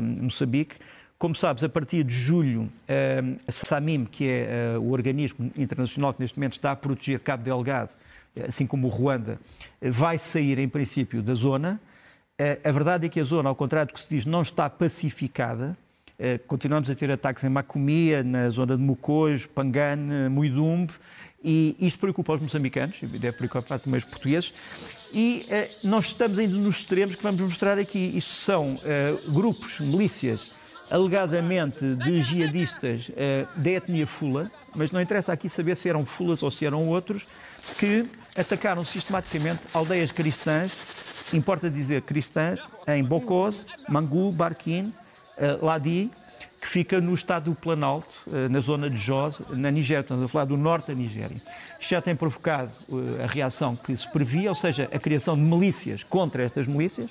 Moçambique, 0.00 0.76
como 1.18 1.34
sabes, 1.34 1.64
a 1.64 1.68
partir 1.68 2.04
de 2.04 2.14
julho, 2.14 2.68
a 3.48 3.50
SAMIM, 3.50 4.04
que 4.04 4.28
é 4.28 4.76
o 4.78 4.90
organismo 4.92 5.50
internacional 5.56 6.12
que 6.12 6.20
neste 6.20 6.38
momento 6.38 6.52
está 6.52 6.72
a 6.72 6.76
proteger 6.76 7.20
Cabo 7.20 7.42
Delgado, 7.42 7.94
assim 8.46 8.66
como 8.66 8.86
o 8.86 8.90
Ruanda, 8.90 9.40
vai 9.80 10.18
sair 10.18 10.58
em 10.58 10.68
princípio 10.68 11.22
da 11.22 11.32
zona. 11.32 11.80
A 12.38 12.70
verdade 12.70 13.06
é 13.06 13.08
que 13.08 13.18
a 13.18 13.24
zona, 13.24 13.48
ao 13.48 13.54
contrário 13.54 13.90
do 13.90 13.94
que 13.94 14.00
se 14.00 14.08
diz, 14.10 14.26
não 14.26 14.42
está 14.42 14.68
pacificada. 14.68 15.76
Continuamos 16.46 16.90
a 16.90 16.94
ter 16.94 17.10
ataques 17.10 17.42
em 17.44 17.48
Macomia, 17.48 18.22
na 18.22 18.50
zona 18.50 18.76
de 18.76 18.82
Mocojo, 18.82 19.48
Pangane, 19.48 20.28
Muidumbe, 20.28 20.92
e 21.42 21.74
isto 21.78 21.98
preocupa 21.98 22.34
os 22.34 22.40
moçambicanos, 22.42 22.98
e 23.02 23.06
deve 23.06 23.38
preocupar 23.38 23.80
também 23.80 23.96
os 23.96 24.04
portugueses. 24.04 24.52
E 25.14 25.46
nós 25.82 26.06
estamos 26.06 26.38
ainda 26.38 26.58
nos 26.58 26.80
extremos 26.80 27.16
que 27.16 27.22
vamos 27.22 27.40
mostrar 27.40 27.78
aqui. 27.78 28.12
Isto 28.14 28.32
são 28.32 28.78
grupos, 29.28 29.80
milícias, 29.80 30.52
alegadamente 30.90 31.94
de 31.94 32.22
jihadistas 32.22 33.10
da 33.56 33.70
etnia 33.70 34.06
fula, 34.06 34.50
mas 34.74 34.92
não 34.92 35.00
interessa 35.00 35.32
aqui 35.32 35.48
saber 35.48 35.74
se 35.74 35.88
eram 35.88 36.04
fulas 36.04 36.42
ou 36.42 36.50
se 36.50 36.66
eram 36.66 36.86
outros, 36.86 37.26
que 37.78 38.04
atacaram 38.36 38.84
sistematicamente 38.84 39.62
aldeias 39.72 40.12
cristãs 40.12 40.72
Importa 41.32 41.68
dizer 41.68 42.02
cristãs 42.02 42.60
em 42.86 43.02
Bocose, 43.04 43.66
Mangu, 43.88 44.30
Barquim, 44.30 44.92
uh, 45.36 45.64
Ladi, 45.64 46.10
que 46.60 46.68
fica 46.68 47.00
no 47.00 47.12
estado 47.14 47.50
do 47.50 47.56
Planalto, 47.56 48.08
uh, 48.28 48.48
na 48.48 48.60
zona 48.60 48.88
de 48.88 48.96
Jos, 48.96 49.42
na 49.50 49.70
Nigéria, 49.70 50.02
estamos 50.02 50.24
a 50.24 50.28
falar 50.28 50.44
do 50.44 50.56
norte 50.56 50.88
da 50.88 50.94
Nigéria. 50.94 51.36
Isto 51.80 51.90
já 51.90 52.00
tem 52.00 52.14
provocado 52.14 52.70
uh, 52.88 53.22
a 53.24 53.26
reação 53.26 53.74
que 53.74 53.96
se 53.96 54.08
previa, 54.10 54.48
ou 54.48 54.54
seja, 54.54 54.88
a 54.92 54.98
criação 54.98 55.34
de 55.34 55.42
milícias 55.42 56.04
contra 56.04 56.44
estas 56.44 56.66
milícias, 56.66 57.10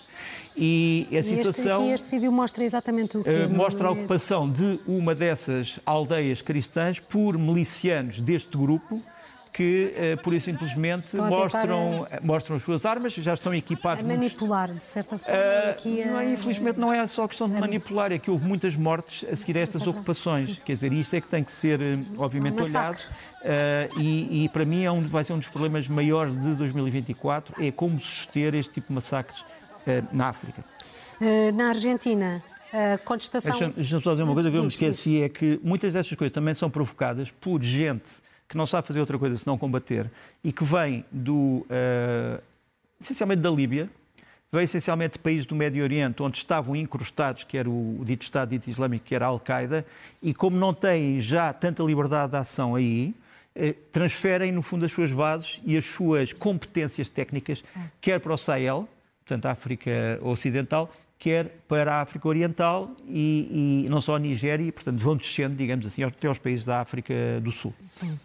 e 0.55 1.07
a 1.11 1.21
situação... 1.21 1.83
E 1.83 1.91
este, 1.91 2.05
este 2.05 2.11
vídeo 2.11 2.31
mostra 2.31 2.63
exatamente 2.63 3.17
o 3.17 3.23
que... 3.23 3.47
mostra 3.47 3.89
a 3.89 3.91
ocupação 3.91 4.49
de 4.49 4.79
uma 4.87 5.13
dessas 5.13 5.77
aldeias 5.85 6.41
cristãs 6.41 6.99
por 6.99 7.37
milicianos 7.37 8.21
deste 8.21 8.57
grupo, 8.57 9.03
que, 9.55 9.93
uh, 9.95 10.21
por 10.21 10.33
isso 10.33 10.51
simplesmente, 10.51 11.15
mostram, 11.15 12.05
a... 12.11 12.19
mostram 12.21 12.57
as 12.57 12.63
suas 12.63 12.85
armas, 12.85 13.13
já 13.13 13.33
estão 13.33 13.55
equipados. 13.55 14.03
A 14.03 14.07
manipular, 14.07 14.69
de 14.69 14.83
certa 14.83 15.17
forma. 15.17 15.39
Uh, 15.39 16.07
não 16.07 16.19
é, 16.19 16.33
infelizmente, 16.33 16.77
não 16.77 16.91
é 16.91 17.07
só 17.07 17.25
questão 17.25 17.47
de 17.47 17.57
manipular, 17.57 18.11
é 18.11 18.19
que 18.19 18.29
houve 18.29 18.45
muitas 18.45 18.75
mortes 18.75 19.25
a 19.31 19.33
seguir 19.33 19.57
a 19.57 19.61
estas 19.61 19.87
ocupações. 19.87 20.43
Sim. 20.43 20.57
Quer 20.65 20.73
dizer, 20.73 20.91
isto 20.91 21.15
é 21.15 21.21
que 21.21 21.27
tem 21.29 21.41
que 21.41 21.53
ser, 21.53 21.79
eh, 21.81 21.97
obviamente, 22.17 22.61
um 22.61 22.65
olhado. 22.65 22.97
Uh, 22.97 23.97
e, 23.97 24.43
e, 24.43 24.49
para 24.49 24.65
mim 24.65 24.83
é 24.83 24.91
um, 24.91 24.99
vai 24.99 25.23
ser 25.23 25.31
um 25.31 25.39
dos 25.39 25.47
problemas 25.47 25.87
maiores 25.87 26.33
de 26.33 26.55
2024, 26.55 27.63
é 27.63 27.71
como 27.71 27.97
suster 27.97 28.55
este 28.55 28.73
tipo 28.73 28.89
de 28.89 28.93
massacres 28.93 29.45
na 30.11 30.29
África. 30.29 30.65
na 31.53 31.69
Argentina, 31.69 32.43
a 32.73 32.97
contestação. 32.97 33.71
Deixa-me 33.73 34.03
só 34.03 34.11
dizer 34.11 34.23
uma 34.23 34.33
coisa 34.33 34.51
que 34.51 34.57
eu 34.57 34.63
me 34.63 34.67
esqueci: 34.67 35.21
é 35.21 35.29
que 35.29 35.61
muitas 35.63 35.93
destas 35.93 36.17
coisas 36.17 36.33
também 36.33 36.55
são 36.55 36.69
provocadas 36.69 37.31
por 37.39 37.61
gente 37.61 38.24
que 38.55 38.57
não 38.57 38.65
sabe 38.65 38.87
fazer 38.87 39.01
outra 39.01 39.19
coisa 39.19 39.35
senão 39.37 39.57
combater 39.57 40.09
e 40.41 40.53
que 40.53 40.63
vem 40.63 41.03
do 41.11 41.67
uh, 41.69 42.41
essencialmente 43.01 43.41
da 43.41 43.49
Líbia, 43.49 43.89
veio 44.49 44.63
essencialmente 44.63 45.13
de 45.13 45.19
países 45.19 45.45
do 45.45 45.53
Médio 45.53 45.83
Oriente, 45.83 46.23
onde 46.23 46.37
estavam 46.37 46.73
incrustados, 46.73 47.43
que 47.43 47.57
era 47.57 47.69
o, 47.69 48.01
dito 48.05 48.23
Estado 48.23 48.51
dito 48.51 48.69
Islâmico, 48.69 49.03
que 49.03 49.13
era 49.13 49.25
a 49.25 49.27
Al-Qaeda, 49.27 49.85
e 50.23 50.33
como 50.33 50.55
não 50.55 50.73
têm 50.73 51.19
já 51.19 51.51
tanta 51.51 51.83
liberdade 51.83 52.31
de 52.31 52.37
ação 52.37 52.75
aí, 52.75 53.13
eh, 53.53 53.75
transferem, 53.91 54.53
no 54.53 54.61
fundo, 54.61 54.85
as 54.85 54.91
suas 54.93 55.11
bases 55.11 55.59
e 55.65 55.75
as 55.75 55.83
suas 55.83 56.31
competências 56.31 57.09
técnicas, 57.09 57.61
quer 57.99 58.21
para 58.21 58.33
o 58.33 58.37
Sahel, 58.37 58.87
portanto, 59.25 59.47
a 59.47 59.51
África 59.51 59.91
Ocidental, 60.21 60.89
quer 61.19 61.49
para 61.67 61.95
a 61.95 62.01
África 62.01 62.27
Oriental 62.27 62.91
e, 63.07 63.83
e 63.85 63.89
não 63.89 63.99
só 63.99 64.15
a 64.15 64.19
Nigéria, 64.19 64.65
e, 64.65 64.71
portanto, 64.71 64.99
vão 64.99 65.17
descendo, 65.17 65.55
digamos 65.55 65.85
assim, 65.85 66.03
até 66.03 66.27
aos 66.27 66.37
países 66.37 66.63
da 66.63 66.79
África 66.79 67.13
do 67.41 67.51
Sul. 67.51 67.73
Sim. 67.87 68.17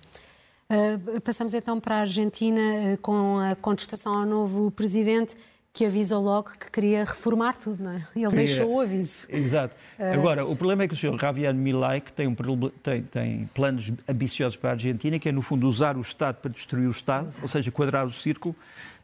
Uh, 0.71 1.21
passamos 1.21 1.53
então 1.53 1.81
para 1.81 1.97
a 1.97 2.01
Argentina 2.01 2.61
uh, 2.61 2.99
com 2.99 3.39
a 3.39 3.57
contestação 3.57 4.19
ao 4.19 4.25
novo 4.25 4.71
presidente 4.71 5.37
que 5.73 5.85
avisou 5.85 6.23
logo 6.23 6.51
que 6.51 6.71
queria 6.71 7.01
reformar 7.01 7.57
tudo, 7.57 7.83
não 7.83 7.91
é? 7.91 8.07
Ele 8.15 8.29
queria... 8.29 8.31
deixou 8.31 8.75
o 8.75 8.81
aviso. 8.81 9.27
Exato. 9.29 9.75
Uh... 9.99 10.13
Agora, 10.15 10.47
o 10.47 10.55
problema 10.55 10.85
é 10.85 10.89
que 10.89 10.95
o 10.95 10.97
senhor 10.97 11.19
Javier 11.21 11.53
Milei, 11.53 12.01
que 12.01 12.13
tem, 12.13 12.29
um, 12.29 12.37
tem, 12.83 13.03
tem, 13.03 13.51
planos 13.53 13.93
ambiciosos 14.09 14.57
para 14.57 14.71
a 14.71 14.73
Argentina, 14.75 15.19
que 15.19 15.29
é, 15.29 15.33
no 15.33 15.43
fundo, 15.43 15.67
usar 15.67 15.97
o 15.97 16.01
Estado 16.01 16.37
para 16.37 16.53
destruir 16.53 16.87
o 16.87 16.91
Estado, 16.91 17.27
Exato. 17.27 17.43
ou 17.43 17.49
seja, 17.49 17.71
quadrar 17.73 18.07
o 18.07 18.13
círculo, 18.13 18.55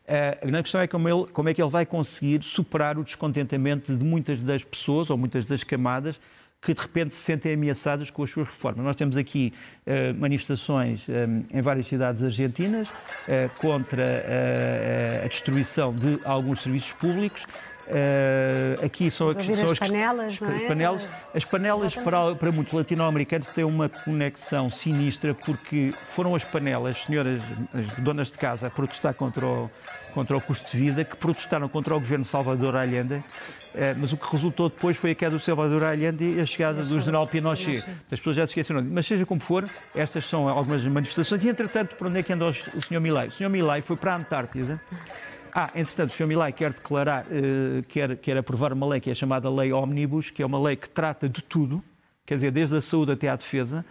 a 0.08 0.46
grande 0.46 0.62
questão 0.62 0.80
é 0.80 0.86
como, 0.86 1.08
ele, 1.08 1.26
como 1.32 1.48
é 1.48 1.54
que 1.54 1.60
ele 1.60 1.70
vai 1.70 1.84
conseguir 1.84 2.40
superar 2.44 2.96
o 2.96 3.02
descontentamento 3.02 3.94
de 3.94 4.04
muitas 4.04 4.40
das 4.40 4.62
pessoas 4.62 5.10
ou 5.10 5.16
muitas 5.16 5.46
das 5.46 5.64
camadas 5.64 6.16
que 6.60 6.74
de 6.74 6.80
repente 6.80 7.14
se 7.14 7.20
sentem 7.20 7.54
ameaçadas 7.54 8.10
com 8.10 8.22
as 8.22 8.30
suas 8.30 8.48
reformas. 8.48 8.84
Nós 8.84 8.96
temos 8.96 9.16
aqui 9.16 9.52
uh, 9.86 10.18
manifestações 10.18 11.06
eh, 11.08 11.26
em 11.50 11.60
várias 11.60 11.86
cidades 11.86 12.22
argentinas 12.22 12.88
uh, 12.88 13.60
contra 13.60 14.04
a 15.24 15.28
destruição 15.28 15.94
de 15.94 16.18
alguns 16.24 16.62
serviços 16.62 16.92
públicos. 16.92 17.46
aqui 18.84 19.10
são, 19.10 19.32
são 19.32 19.42
as, 19.42 19.70
as 19.70 19.78
panelas, 19.78 20.40
não 20.40 20.48
é? 20.50 20.56
As 20.56 20.62
panelas, 20.62 21.08
as 21.34 21.44
panelas 21.44 21.94
para, 21.94 22.34
para 22.34 22.52
muitos 22.52 22.72
latino-americanos 22.72 23.48
têm 23.48 23.64
uma 23.64 23.88
conexão 23.88 24.68
sinistra 24.68 25.34
porque 25.34 25.92
foram 25.92 26.34
as 26.34 26.44
panelas, 26.44 27.02
senhoras, 27.02 27.42
as 27.72 27.86
donas 28.02 28.30
de 28.30 28.38
casa, 28.38 28.66
a 28.66 28.70
protestar 28.70 29.14
contra 29.14 29.46
o, 29.46 29.70
contra 30.16 30.34
o 30.34 30.40
custo 30.40 30.70
de 30.72 30.78
vida, 30.78 31.04
que 31.04 31.14
protestaram 31.14 31.68
contra 31.68 31.94
o 31.94 32.00
governo 32.00 32.24
Salvador 32.24 32.74
Allende, 32.74 33.14
eh, 33.16 33.22
mas 33.98 34.12
o 34.12 34.16
que 34.16 34.26
resultou 34.30 34.68
depois 34.68 34.96
foi 34.96 35.10
a 35.10 35.14
queda 35.14 35.32
do 35.32 35.38
Salvador 35.38 35.84
Allende 35.84 36.36
e 36.36 36.40
a 36.40 36.46
chegada 36.46 36.82
do 36.82 36.98
general 36.98 37.26
Pinochet. 37.26 37.84
As 38.10 38.18
pessoas 38.18 38.36
já 38.36 38.46
se 38.46 38.50
esqueceram. 38.50 38.82
Mas 38.82 39.06
seja 39.06 39.26
como 39.26 39.40
for, 39.40 39.64
estas 39.94 40.24
são 40.24 40.48
algumas 40.48 40.84
manifestações. 40.84 41.44
E, 41.44 41.48
entretanto, 41.48 41.94
para 41.96 42.08
onde 42.08 42.20
é 42.20 42.22
que 42.22 42.32
andou 42.32 42.48
o 42.48 42.52
Sr. 42.82 43.00
Milay? 43.00 43.28
O 43.28 43.32
Sr. 43.32 43.50
Milay 43.50 43.82
foi 43.82 43.96
para 43.96 44.14
a 44.14 44.16
Antártida. 44.16 44.80
Ah, 45.52 45.70
entretanto, 45.74 46.10
o 46.10 46.12
Sr. 46.12 46.26
Milay 46.26 46.52
quer 46.52 46.72
declarar, 46.72 47.24
uh, 47.24 47.82
quer, 47.88 48.16
quer 48.16 48.36
aprovar 48.36 48.72
uma 48.72 48.86
lei 48.86 49.00
que 49.00 49.10
é 49.10 49.14
chamada 49.14 49.50
Lei 49.50 49.72
Omnibus, 49.72 50.30
que 50.30 50.42
é 50.42 50.46
uma 50.46 50.60
lei 50.60 50.76
que 50.76 50.88
trata 50.88 51.28
de 51.28 51.42
tudo, 51.42 51.82
quer 52.26 52.34
dizer, 52.34 52.50
desde 52.50 52.76
a 52.76 52.80
saúde 52.80 53.12
até 53.12 53.28
à 53.28 53.36
defesa 53.36 53.84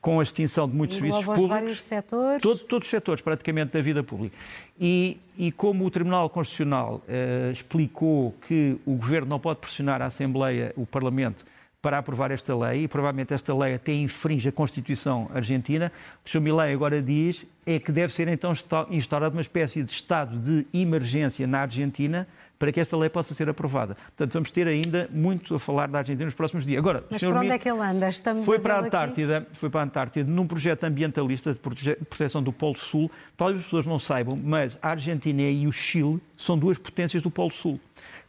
com 0.00 0.18
a 0.18 0.22
extinção 0.22 0.68
de 0.68 0.74
muitos 0.74 0.96
serviços 0.96 1.24
públicos. 1.24 1.48
vários 1.48 1.82
setores. 1.82 2.42
Todo, 2.42 2.60
todos 2.60 2.86
os 2.86 2.90
setores, 2.90 3.22
praticamente, 3.22 3.72
da 3.72 3.82
vida 3.82 4.02
pública. 4.02 4.36
E, 4.80 5.18
e 5.36 5.52
como 5.52 5.84
o 5.84 5.90
Tribunal 5.90 6.30
Constitucional 6.30 7.02
uh, 7.06 7.52
explicou 7.52 8.34
que 8.46 8.78
o 8.86 8.94
Governo 8.94 9.28
não 9.28 9.38
pode 9.38 9.60
pressionar 9.60 10.00
a 10.00 10.06
Assembleia, 10.06 10.72
o 10.76 10.86
Parlamento, 10.86 11.44
para 11.82 11.98
aprovar 11.98 12.30
esta 12.30 12.56
lei, 12.56 12.84
e 12.84 12.88
provavelmente 12.88 13.32
esta 13.32 13.54
lei 13.54 13.74
até 13.74 13.92
infringe 13.92 14.48
a 14.48 14.52
Constituição 14.52 15.30
argentina, 15.34 15.90
o 16.22 16.28
que 16.28 16.36
o 16.36 16.40
Milei 16.40 16.74
agora 16.74 17.00
diz 17.00 17.46
é 17.66 17.78
que 17.78 17.90
deve 17.90 18.14
ser 18.14 18.28
então 18.28 18.52
instaurada 18.90 19.34
uma 19.34 19.40
espécie 19.40 19.82
de 19.82 19.90
estado 19.90 20.38
de 20.38 20.66
emergência 20.74 21.46
na 21.46 21.60
Argentina, 21.60 22.28
para 22.60 22.70
que 22.70 22.78
esta 22.78 22.94
lei 22.94 23.08
possa 23.08 23.32
ser 23.32 23.48
aprovada. 23.48 23.94
Portanto, 23.94 24.34
vamos 24.34 24.50
ter 24.50 24.68
ainda 24.68 25.08
muito 25.10 25.54
a 25.54 25.58
falar 25.58 25.88
da 25.88 25.98
Argentina 25.98 26.26
nos 26.26 26.34
próximos 26.34 26.66
dias. 26.66 26.78
Agora, 26.78 27.02
Mas 27.10 27.18
para 27.18 27.40
onde 27.40 27.48
é 27.48 27.58
que 27.58 27.66
ele 27.66 27.80
anda? 27.80 28.06
Estamos 28.06 28.44
foi, 28.44 28.58
a 28.58 28.60
para 28.60 28.74
a 28.74 28.80
Antártida, 28.80 29.38
aqui? 29.38 29.46
foi 29.54 29.70
para 29.70 29.80
a 29.80 29.84
Antártida 29.84 30.30
num 30.30 30.46
projeto 30.46 30.84
ambientalista 30.84 31.54
de 31.54 31.58
proteção 31.58 32.42
do 32.42 32.52
Polo 32.52 32.76
Sul. 32.76 33.10
Talvez 33.34 33.60
as 33.60 33.64
pessoas 33.64 33.86
não 33.86 33.98
saibam, 33.98 34.36
mas 34.44 34.78
a 34.82 34.90
Argentina 34.90 35.40
e 35.40 35.66
o 35.66 35.72
Chile 35.72 36.20
são 36.36 36.58
duas 36.58 36.76
potências 36.78 37.22
do 37.22 37.30
Polo 37.30 37.50
Sul 37.50 37.80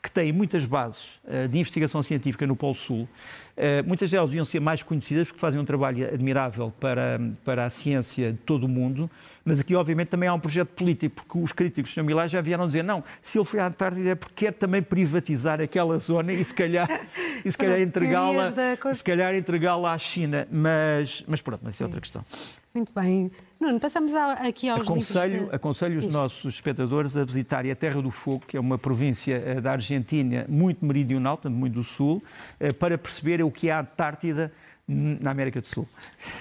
que 0.01 0.09
têm 0.09 0.31
muitas 0.31 0.65
bases 0.65 1.19
uh, 1.25 1.47
de 1.47 1.59
investigação 1.59 2.01
científica 2.01 2.47
no 2.47 2.55
Polo 2.55 2.73
Sul. 2.73 3.07
Uh, 3.55 3.85
muitas 3.85 4.09
delas 4.09 4.29
deviam 4.29 4.45
ser 4.45 4.59
mais 4.59 4.81
conhecidas 4.81 5.27
porque 5.27 5.39
fazem 5.39 5.59
um 5.59 5.65
trabalho 5.65 6.07
admirável 6.11 6.73
para, 6.79 7.19
para 7.45 7.65
a 7.65 7.69
ciência 7.69 8.31
de 8.31 8.37
todo 8.39 8.63
o 8.63 8.67
mundo, 8.67 9.09
mas 9.43 9.59
aqui, 9.59 9.75
obviamente, 9.75 10.09
também 10.09 10.29
há 10.29 10.33
um 10.33 10.39
projeto 10.39 10.69
político, 10.69 11.15
porque 11.15 11.39
os 11.39 11.51
críticos 11.51 11.91
do 11.91 11.95
Sr. 11.95 12.03
Milá 12.03 12.27
já 12.27 12.41
vieram 12.41 12.67
dizer 12.67 12.83
não, 12.83 13.03
se 13.21 13.37
ele 13.37 13.45
foi 13.45 13.59
à 13.59 13.67
Antártida 13.67 14.09
é 14.09 14.15
porque 14.15 14.45
quer 14.45 14.53
também 14.53 14.81
privatizar 14.81 15.59
aquela 15.59 15.97
zona 15.97 16.31
e 16.33 16.43
se 16.43 16.53
calhar, 16.53 16.87
e 17.43 17.51
se 17.51 17.57
calhar 17.57 17.79
entregá-la 17.79 18.53
se 18.95 19.03
calhar 19.03 19.35
entregá-la 19.35 19.93
à 19.93 19.97
China. 19.97 20.47
Mas, 20.51 21.23
mas 21.27 21.41
pronto, 21.41 21.61
mas 21.63 21.75
isso 21.75 21.83
é 21.83 21.85
outra 21.85 22.01
questão. 22.01 22.23
Muito 22.73 22.93
bem. 22.93 23.29
Nuno, 23.59 23.79
passamos 23.79 24.13
aqui 24.13 24.69
aos 24.69 24.83
aconselho, 24.83 25.49
de... 25.49 25.55
Aconselho 25.55 25.99
os 25.99 26.05
nossos 26.05 26.55
espectadores 26.55 27.17
a 27.17 27.25
visitarem 27.25 27.69
a 27.69 27.75
Terra 27.75 28.01
do 28.01 28.09
Fogo, 28.09 28.43
que 28.47 28.55
é 28.55 28.59
uma 28.59 28.77
província 28.77 29.35
eh, 29.45 29.61
da 29.61 29.73
Argentina 29.73 30.45
muito 30.47 30.85
meridional, 30.85 31.37
portanto 31.37 31.57
muito 31.57 31.73
do 31.73 31.83
sul, 31.83 32.23
eh, 32.59 32.71
para 32.71 32.97
perceberem 32.97 33.45
o 33.45 33.51
que 33.51 33.69
é 33.69 33.73
a 33.73 33.81
Antártida 33.81 34.53
na 34.91 35.31
América 35.31 35.61
do 35.61 35.67
Sul. 35.67 35.87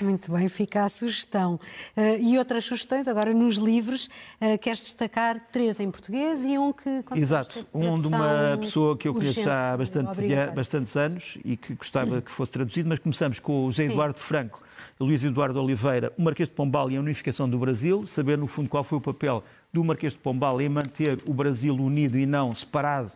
Muito 0.01 0.33
bem, 0.33 0.49
fica 0.49 0.85
a 0.85 0.89
sugestão. 0.89 1.55
Uh, 1.97 2.21
e 2.21 2.39
outras 2.39 2.65
sugestões, 2.65 3.07
agora 3.07 3.33
nos 3.33 3.57
livros, 3.57 4.09
uh, 4.41 4.59
queres 4.59 4.83
destacar 4.83 5.41
três 5.53 5.81
em 5.81 5.91
português 5.91 6.45
e 6.45 6.59
um 6.59 6.73
que... 6.73 7.05
Exato, 7.15 7.67
um 7.73 7.99
de 7.99 8.09
uma 8.09 8.59
pessoa 8.59 8.97
que 8.97 9.09
eu 9.09 9.15
conheço 9.15 9.49
há 9.49 9.77
bastante, 9.77 10.21
bastantes 10.55 10.97
anos 10.97 11.39
e 11.45 11.57
que 11.57 11.75
gostava 11.75 12.21
que 12.21 12.31
fosse 12.31 12.53
traduzido, 12.53 12.89
mas 12.89 12.99
começamos 12.99 13.39
com 13.39 13.67
o 13.67 13.71
José 13.71 13.85
Eduardo 13.85 14.19
Franco, 14.19 14.63
Luís 14.99 15.23
Eduardo 15.25 15.63
Oliveira, 15.63 16.13
o 16.19 16.23
Marquês 16.23 16.49
de 16.49 16.55
Pombal 16.55 16.91
e 16.91 16.97
a 16.97 17.01
Unificação 17.01 17.49
do 17.49 17.59
Brasil, 17.59 18.07
saber 18.07 18.37
no 18.37 18.47
fundo 18.47 18.69
qual 18.69 18.85
foi 18.85 18.99
o 18.99 19.01
papel 19.01 19.43
do 19.73 19.85
Marquês 19.85 20.13
de 20.13 20.19
Pombal 20.19 20.61
em 20.61 20.69
manter 20.69 21.19
o 21.27 21.33
Brasil 21.33 21.75
unido 21.75 22.19
e 22.19 22.27
não 22.27 22.55
separado 22.55 23.13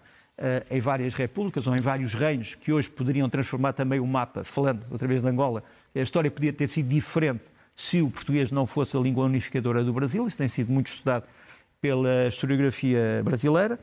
em 0.68 0.80
várias 0.80 1.14
repúblicas 1.14 1.66
ou 1.66 1.74
em 1.74 1.80
vários 1.80 2.12
reinos 2.12 2.54
que 2.56 2.72
hoje 2.72 2.88
poderiam 2.88 3.28
transformar 3.28 3.72
também 3.72 4.00
o 4.00 4.06
mapa, 4.06 4.42
falando 4.42 4.84
outra 4.90 5.06
vez 5.06 5.22
de 5.22 5.28
Angola. 5.28 5.62
A 5.94 6.00
história 6.00 6.30
podia 6.30 6.52
ter 6.52 6.68
sido 6.68 6.88
diferente 6.88 7.52
se 7.74 8.02
o 8.02 8.10
português 8.10 8.50
não 8.50 8.66
fosse 8.66 8.96
a 8.96 9.00
língua 9.00 9.24
unificadora 9.24 9.82
do 9.84 9.92
Brasil. 9.92 10.26
Isso 10.26 10.36
tem 10.36 10.48
sido 10.48 10.72
muito 10.72 10.88
estudado 10.88 11.24
pela 11.80 12.28
historiografia 12.28 13.20
brasileira. 13.22 13.78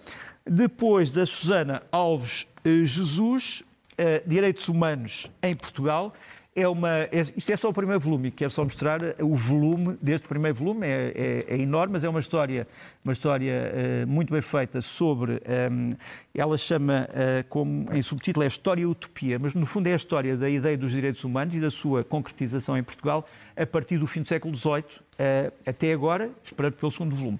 Depois 0.45 1.11
da 1.11 1.25
Susana 1.25 1.83
Alves 1.91 2.47
eh, 2.65 2.83
Jesus, 2.83 3.61
uh, 3.93 4.27
Direitos 4.27 4.67
Humanos 4.69 5.29
em 5.43 5.53
Portugal 5.53 6.13
é 6.55 6.67
uma. 6.67 6.89
É, 6.89 7.21
isto 7.35 7.49
é 7.49 7.55
só 7.55 7.69
o 7.69 7.73
primeiro 7.73 7.99
volume, 7.99 8.29
quero 8.29 8.51
só 8.51 8.63
mostrar 8.63 8.99
o 9.19 9.35
volume 9.35 9.97
deste 10.01 10.27
primeiro 10.27 10.55
volume, 10.57 10.85
é, 10.85 11.45
é, 11.47 11.55
é 11.55 11.57
enorme, 11.57 11.93
mas 11.93 12.03
é 12.03 12.09
uma 12.09 12.19
história, 12.19 12.67
uma 13.03 13.13
história 13.13 13.71
uh, 14.03 14.07
muito 14.07 14.31
bem 14.33 14.41
feita 14.41 14.81
sobre. 14.81 15.33
Um, 15.33 15.37
ehm, 15.45 15.93
ela 16.35 16.57
chama, 16.57 17.07
uh, 17.09 17.47
como 17.47 17.85
em 17.93 18.01
subtítulo, 18.01 18.43
é 18.43 18.47
História 18.47 18.81
e 18.81 18.85
Utopia, 18.85 19.39
mas 19.39 19.53
no 19.53 19.65
fundo 19.65 19.87
é 19.87 19.93
a 19.93 19.95
história 19.95 20.35
da 20.35 20.49
ideia 20.49 20.77
dos 20.77 20.91
direitos 20.91 21.23
humanos 21.23 21.55
e 21.55 21.59
da 21.59 21.69
sua 21.69 22.03
concretização 22.03 22.77
em 22.77 22.83
Portugal 22.83 23.25
a 23.55 23.65
partir 23.65 23.97
do 23.97 24.07
fim 24.07 24.21
do 24.21 24.27
século 24.27 24.55
XVIII 24.55 24.79
uh, 24.79 24.83
eh, 25.19 25.51
até 25.65 25.93
agora, 25.93 26.29
esperando 26.43 26.73
pelo 26.73 26.91
segundo 26.91 27.15
volume. 27.15 27.39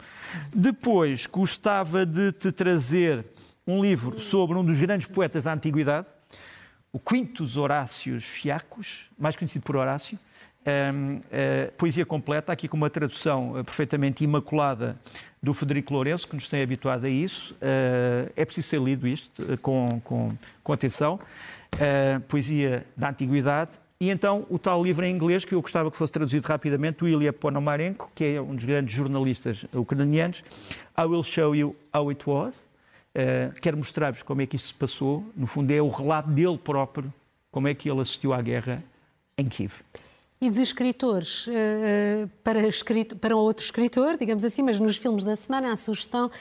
Depois, 0.53 1.25
gostava 1.25 2.05
de 2.05 2.31
te 2.31 2.51
trazer 2.51 3.25
um 3.65 3.81
livro 3.81 4.19
sobre 4.19 4.57
um 4.57 4.63
dos 4.63 4.79
grandes 4.79 5.07
poetas 5.07 5.45
da 5.45 5.53
Antiguidade 5.53 6.07
o 6.93 6.99
Quintus 6.99 7.55
Horácios 7.55 8.25
Fiacos, 8.25 9.05
mais 9.17 9.35
conhecido 9.35 9.63
por 9.63 9.75
Horácio, 9.75 10.19
um, 10.63 11.15
uh, 11.15 11.23
eh, 11.31 11.71
poesia 11.75 12.05
completa, 12.05 12.51
aqui 12.51 12.67
com 12.67 12.77
uma 12.77 12.89
tradução 12.89 13.59
uh, 13.59 13.63
perfeitamente 13.63 14.23
imaculada 14.23 14.95
do 15.41 15.55
Federico 15.55 15.93
Lourenço, 15.93 16.27
que 16.27 16.35
nos 16.35 16.47
tem 16.47 16.61
habituado 16.61 17.05
a 17.05 17.09
isso. 17.09 17.55
Uh, 17.55 18.31
é 18.35 18.45
preciso 18.45 18.67
ser 18.67 18.79
lido 18.79 19.07
isto 19.07 19.57
com, 19.59 19.99
com, 20.03 20.31
com 20.63 20.73
atenção. 20.73 21.19
poesia 22.27 22.85
da 22.95 23.09
Antiguidade. 23.09 23.71
E 23.99 24.09
então 24.09 24.45
o 24.49 24.59
tal 24.59 24.83
livro 24.83 25.05
em 25.05 25.13
inglês, 25.13 25.45
que 25.45 25.53
eu 25.53 25.61
gostava 25.61 25.89
que 25.89 25.97
fosse 25.97 26.13
traduzido 26.13 26.45
rapidamente, 26.45 26.99
do 26.99 27.07
Ilya 27.07 27.33
Ponomarenko, 27.33 28.11
que 28.13 28.25
é 28.25 28.41
um 28.41 28.55
dos 28.55 28.65
grandes 28.65 28.93
jornalistas 28.93 29.65
ucranianos. 29.73 30.43
I 30.97 31.05
will 31.05 31.23
show 31.23 31.55
you 31.55 31.75
how 31.93 32.09
it 32.11 32.21
was. 32.27 32.70
Uh, 33.15 33.53
quero 33.59 33.77
mostrar-vos 33.77 34.23
como 34.23 34.41
é 34.41 34.47
que 34.47 34.55
isto 34.55 34.69
se 34.69 34.73
passou. 34.73 35.25
No 35.35 35.45
fundo, 35.45 35.71
é 35.71 35.81
o 35.81 35.89
relato 35.89 36.29
dele 36.29 36.57
próprio, 36.57 37.13
como 37.51 37.67
é 37.67 37.73
que 37.73 37.89
ele 37.89 37.99
assistiu 38.01 38.33
à 38.33 38.41
guerra 38.41 38.83
em 39.37 39.47
Kiev. 39.47 39.73
E 40.39 40.49
de 40.49 40.61
escritores 40.61 41.45
uh, 41.47 41.51
para, 42.43 42.65
escrito, 42.67 43.15
para 43.15 43.35
outro 43.35 43.63
escritor, 43.63 44.17
digamos 44.17 44.43
assim, 44.43 44.63
mas 44.63 44.79
nos 44.79 44.97
filmes 44.97 45.23
da 45.23 45.35
semana, 45.35 45.71
a 45.73 45.75
sugestão 45.75 46.31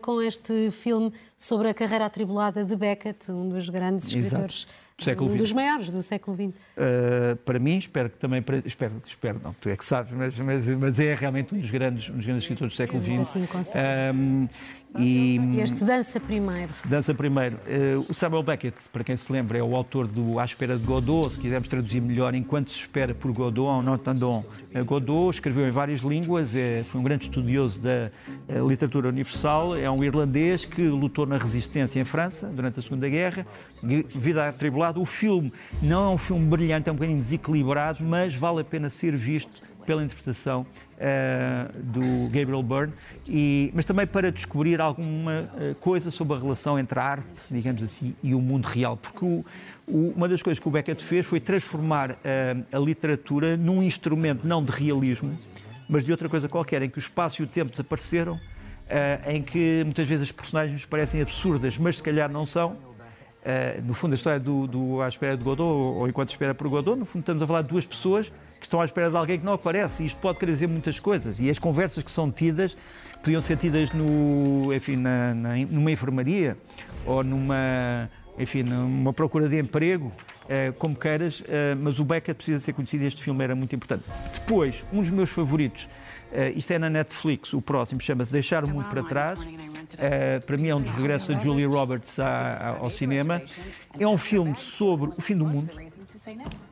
com 0.00 0.20
este 0.20 0.70
filme 0.70 1.12
sobre 1.38 1.68
a 1.68 1.74
carreira 1.74 2.06
atribulada 2.06 2.64
de 2.64 2.74
Beckett, 2.74 3.30
um 3.30 3.48
dos 3.48 3.68
grandes 3.68 4.08
escritores 4.08 4.66
do 4.98 5.04
século 5.04 5.28
Um 5.28 5.32
XX. 5.34 5.42
dos 5.42 5.52
maiores 5.52 5.92
do 5.92 6.02
século 6.02 6.34
XX. 6.36 6.46
Uh, 6.46 7.36
para 7.44 7.58
mim, 7.58 7.76
espero 7.76 8.08
que 8.08 8.16
também 8.16 8.40
para, 8.40 8.62
espero, 8.64 8.94
espero 9.06 9.38
não, 9.44 9.52
tu 9.52 9.68
é 9.68 9.76
que 9.76 9.84
sabes, 9.84 10.10
mas, 10.12 10.38
mas, 10.38 10.68
mas 10.70 10.98
é 10.98 11.14
realmente 11.14 11.54
um 11.54 11.58
dos 11.58 11.70
grandes, 11.70 12.08
um 12.08 12.16
dos 12.16 12.24
grandes 12.24 12.44
escritores 12.44 12.72
do 12.72 12.76
século 12.76 13.02
XX. 13.02 13.18
assim, 13.18 13.46
com 13.46 13.62
certeza. 13.62 14.12
Um, 14.14 14.48
e 14.98 15.38
Este 15.60 15.84
dança 15.84 16.18
primeiro. 16.18 16.72
dança 16.86 17.12
primeiro. 17.12 17.56
Uh, 17.56 18.06
o 18.10 18.14
Samuel 18.14 18.42
Beckett, 18.42 18.74
para 18.90 19.04
quem 19.04 19.14
se 19.14 19.30
lembra, 19.30 19.58
é 19.58 19.62
o 19.62 19.76
autor 19.76 20.06
do 20.06 20.38
À 20.40 20.44
Espera 20.46 20.78
de 20.78 20.84
Godot, 20.86 21.34
se 21.34 21.38
quisermos 21.40 21.68
traduzir 21.68 22.00
melhor, 22.00 22.34
Enquanto 22.34 22.70
se 22.70 22.78
espera 22.78 23.12
por 23.14 23.30
Godot, 23.32 23.84
en 23.84 23.92
attendant 23.92 24.44
uh, 24.74 24.84
Godot, 24.86 25.28
escreveu 25.36 25.68
em 25.68 25.70
várias 25.70 26.00
línguas, 26.00 26.54
é, 26.54 26.82
foi 26.84 26.98
um 27.02 27.04
grande 27.04 27.24
estudioso 27.24 27.80
da 27.82 28.10
uh, 28.48 28.66
literatura 28.66 29.10
universal, 29.10 29.76
é 29.76 29.90
um 29.90 30.02
irlandês 30.02 30.64
que 30.64 30.88
lutou 30.88 31.26
na 31.26 31.36
resistência 31.36 32.00
em 32.00 32.04
França 32.04 32.46
durante 32.46 32.80
a 32.80 32.82
Segunda 32.82 33.06
Guerra, 33.06 33.46
vida 33.82 34.48
atribulada. 34.48 34.85
O 34.94 35.04
filme 35.04 35.52
não 35.82 36.12
é 36.12 36.14
um 36.14 36.18
filme 36.18 36.46
brilhante, 36.46 36.88
é 36.88 36.92
um 36.92 36.94
bocadinho 36.94 37.18
desequilibrado, 37.18 38.04
mas 38.04 38.34
vale 38.34 38.60
a 38.60 38.64
pena 38.64 38.88
ser 38.88 39.16
visto 39.16 39.62
pela 39.86 40.04
interpretação 40.04 40.66
uh, 40.96 41.82
do 41.82 42.28
Gabriel 42.28 42.62
Byrne, 42.62 42.92
e, 43.26 43.70
mas 43.72 43.84
também 43.84 44.06
para 44.06 44.32
descobrir 44.32 44.80
alguma 44.80 45.42
uh, 45.42 45.74
coisa 45.76 46.10
sobre 46.10 46.36
a 46.36 46.40
relação 46.40 46.78
entre 46.78 46.98
a 46.98 47.04
arte, 47.04 47.40
digamos 47.50 47.82
assim, 47.82 48.14
e 48.22 48.34
o 48.34 48.40
mundo 48.40 48.66
real. 48.66 48.96
Porque 48.96 49.24
o, 49.24 49.44
o, 49.86 50.12
uma 50.16 50.28
das 50.28 50.42
coisas 50.42 50.60
que 50.60 50.68
o 50.68 50.70
Beckett 50.70 51.02
fez 51.02 51.24
foi 51.24 51.38
transformar 51.38 52.10
uh, 52.10 52.16
a 52.72 52.78
literatura 52.78 53.56
num 53.56 53.82
instrumento 53.82 54.46
não 54.46 54.62
de 54.62 54.72
realismo, 54.72 55.38
mas 55.88 56.04
de 56.04 56.10
outra 56.10 56.28
coisa 56.28 56.48
qualquer, 56.48 56.82
em 56.82 56.90
que 56.90 56.98
o 56.98 57.00
espaço 57.00 57.40
e 57.40 57.44
o 57.44 57.46
tempo 57.46 57.70
desapareceram, 57.70 58.38
em 59.24 59.40
que 59.42 59.82
muitas 59.84 60.06
vezes 60.06 60.24
as 60.24 60.32
personagens 60.32 60.84
parecem 60.84 61.20
absurdas, 61.20 61.78
mas 61.78 61.96
se 61.96 62.02
calhar 62.02 62.28
não 62.30 62.44
são. 62.44 62.76
Uh, 63.46 63.80
no 63.86 63.94
fundo, 63.94 64.10
a 64.10 64.16
história 64.16 64.40
do, 64.40 64.66
do 64.66 65.00
À 65.00 65.08
Espera 65.08 65.36
de 65.36 65.44
Godot, 65.44 65.62
ou, 65.62 65.98
ou 65.98 66.08
Enquanto 66.08 66.30
Espera 66.30 66.52
por 66.52 66.68
Godot, 66.68 66.98
no 66.98 67.04
fundo, 67.06 67.20
estamos 67.20 67.40
a 67.40 67.46
falar 67.46 67.62
de 67.62 67.68
duas 67.68 67.86
pessoas 67.86 68.28
que 68.58 68.64
estão 68.64 68.80
à 68.80 68.84
espera 68.84 69.08
de 69.08 69.16
alguém 69.16 69.38
que 69.38 69.44
não 69.44 69.52
aparece. 69.52 70.02
E 70.02 70.06
isto 70.06 70.18
pode 70.18 70.40
querer 70.40 70.50
dizer 70.50 70.66
muitas 70.66 70.98
coisas. 70.98 71.38
E 71.38 71.48
as 71.48 71.56
conversas 71.56 72.02
que 72.02 72.10
são 72.10 72.28
tidas 72.28 72.76
podiam 73.22 73.40
ser 73.40 73.56
tidas 73.56 73.92
no, 73.92 74.74
enfim, 74.74 74.96
na, 74.96 75.32
na, 75.32 75.56
numa 75.58 75.92
enfermaria 75.92 76.56
ou 77.06 77.22
numa, 77.22 78.10
enfim, 78.36 78.64
numa 78.64 79.12
procura 79.12 79.48
de 79.48 79.60
emprego. 79.60 80.10
Uh, 80.46 80.72
como 80.74 80.94
queiras, 80.94 81.40
uh, 81.40 81.44
mas 81.80 81.98
o 81.98 82.04
Beckett 82.04 82.36
precisa 82.36 82.60
ser 82.60 82.72
conhecido 82.72 83.02
e 83.02 83.06
este 83.06 83.22
filme 83.22 83.44
era 83.44 83.54
muito 83.54 83.74
importante. 83.76 84.04
Depois, 84.32 84.84
um 84.92 85.02
dos 85.02 85.10
meus 85.10 85.30
favoritos, 85.30 85.88
isto 86.54 86.72
é 86.72 86.78
na 86.78 86.90
Netflix, 86.90 87.54
o 87.54 87.62
próximo 87.62 88.00
chama-se 88.00 88.30
Deixar 88.30 88.64
o 88.64 88.68
Mundo 88.68 88.88
para 88.88 89.02
Trás. 89.02 89.38
Uh, 89.94 90.44
para 90.44 90.56
mim 90.56 90.68
é 90.68 90.74
um 90.74 90.80
dos 90.80 90.90
regressos 90.92 91.28
da 91.28 91.40
Julia 91.40 91.68
Roberts 91.68 92.18
à, 92.18 92.26
à, 92.26 92.68
ao 92.78 92.90
cinema. 92.90 93.42
É 93.98 94.06
um 94.06 94.18
filme 94.18 94.54
sobre 94.54 95.10
o 95.16 95.20
fim 95.20 95.36
do 95.36 95.46
mundo, 95.46 95.70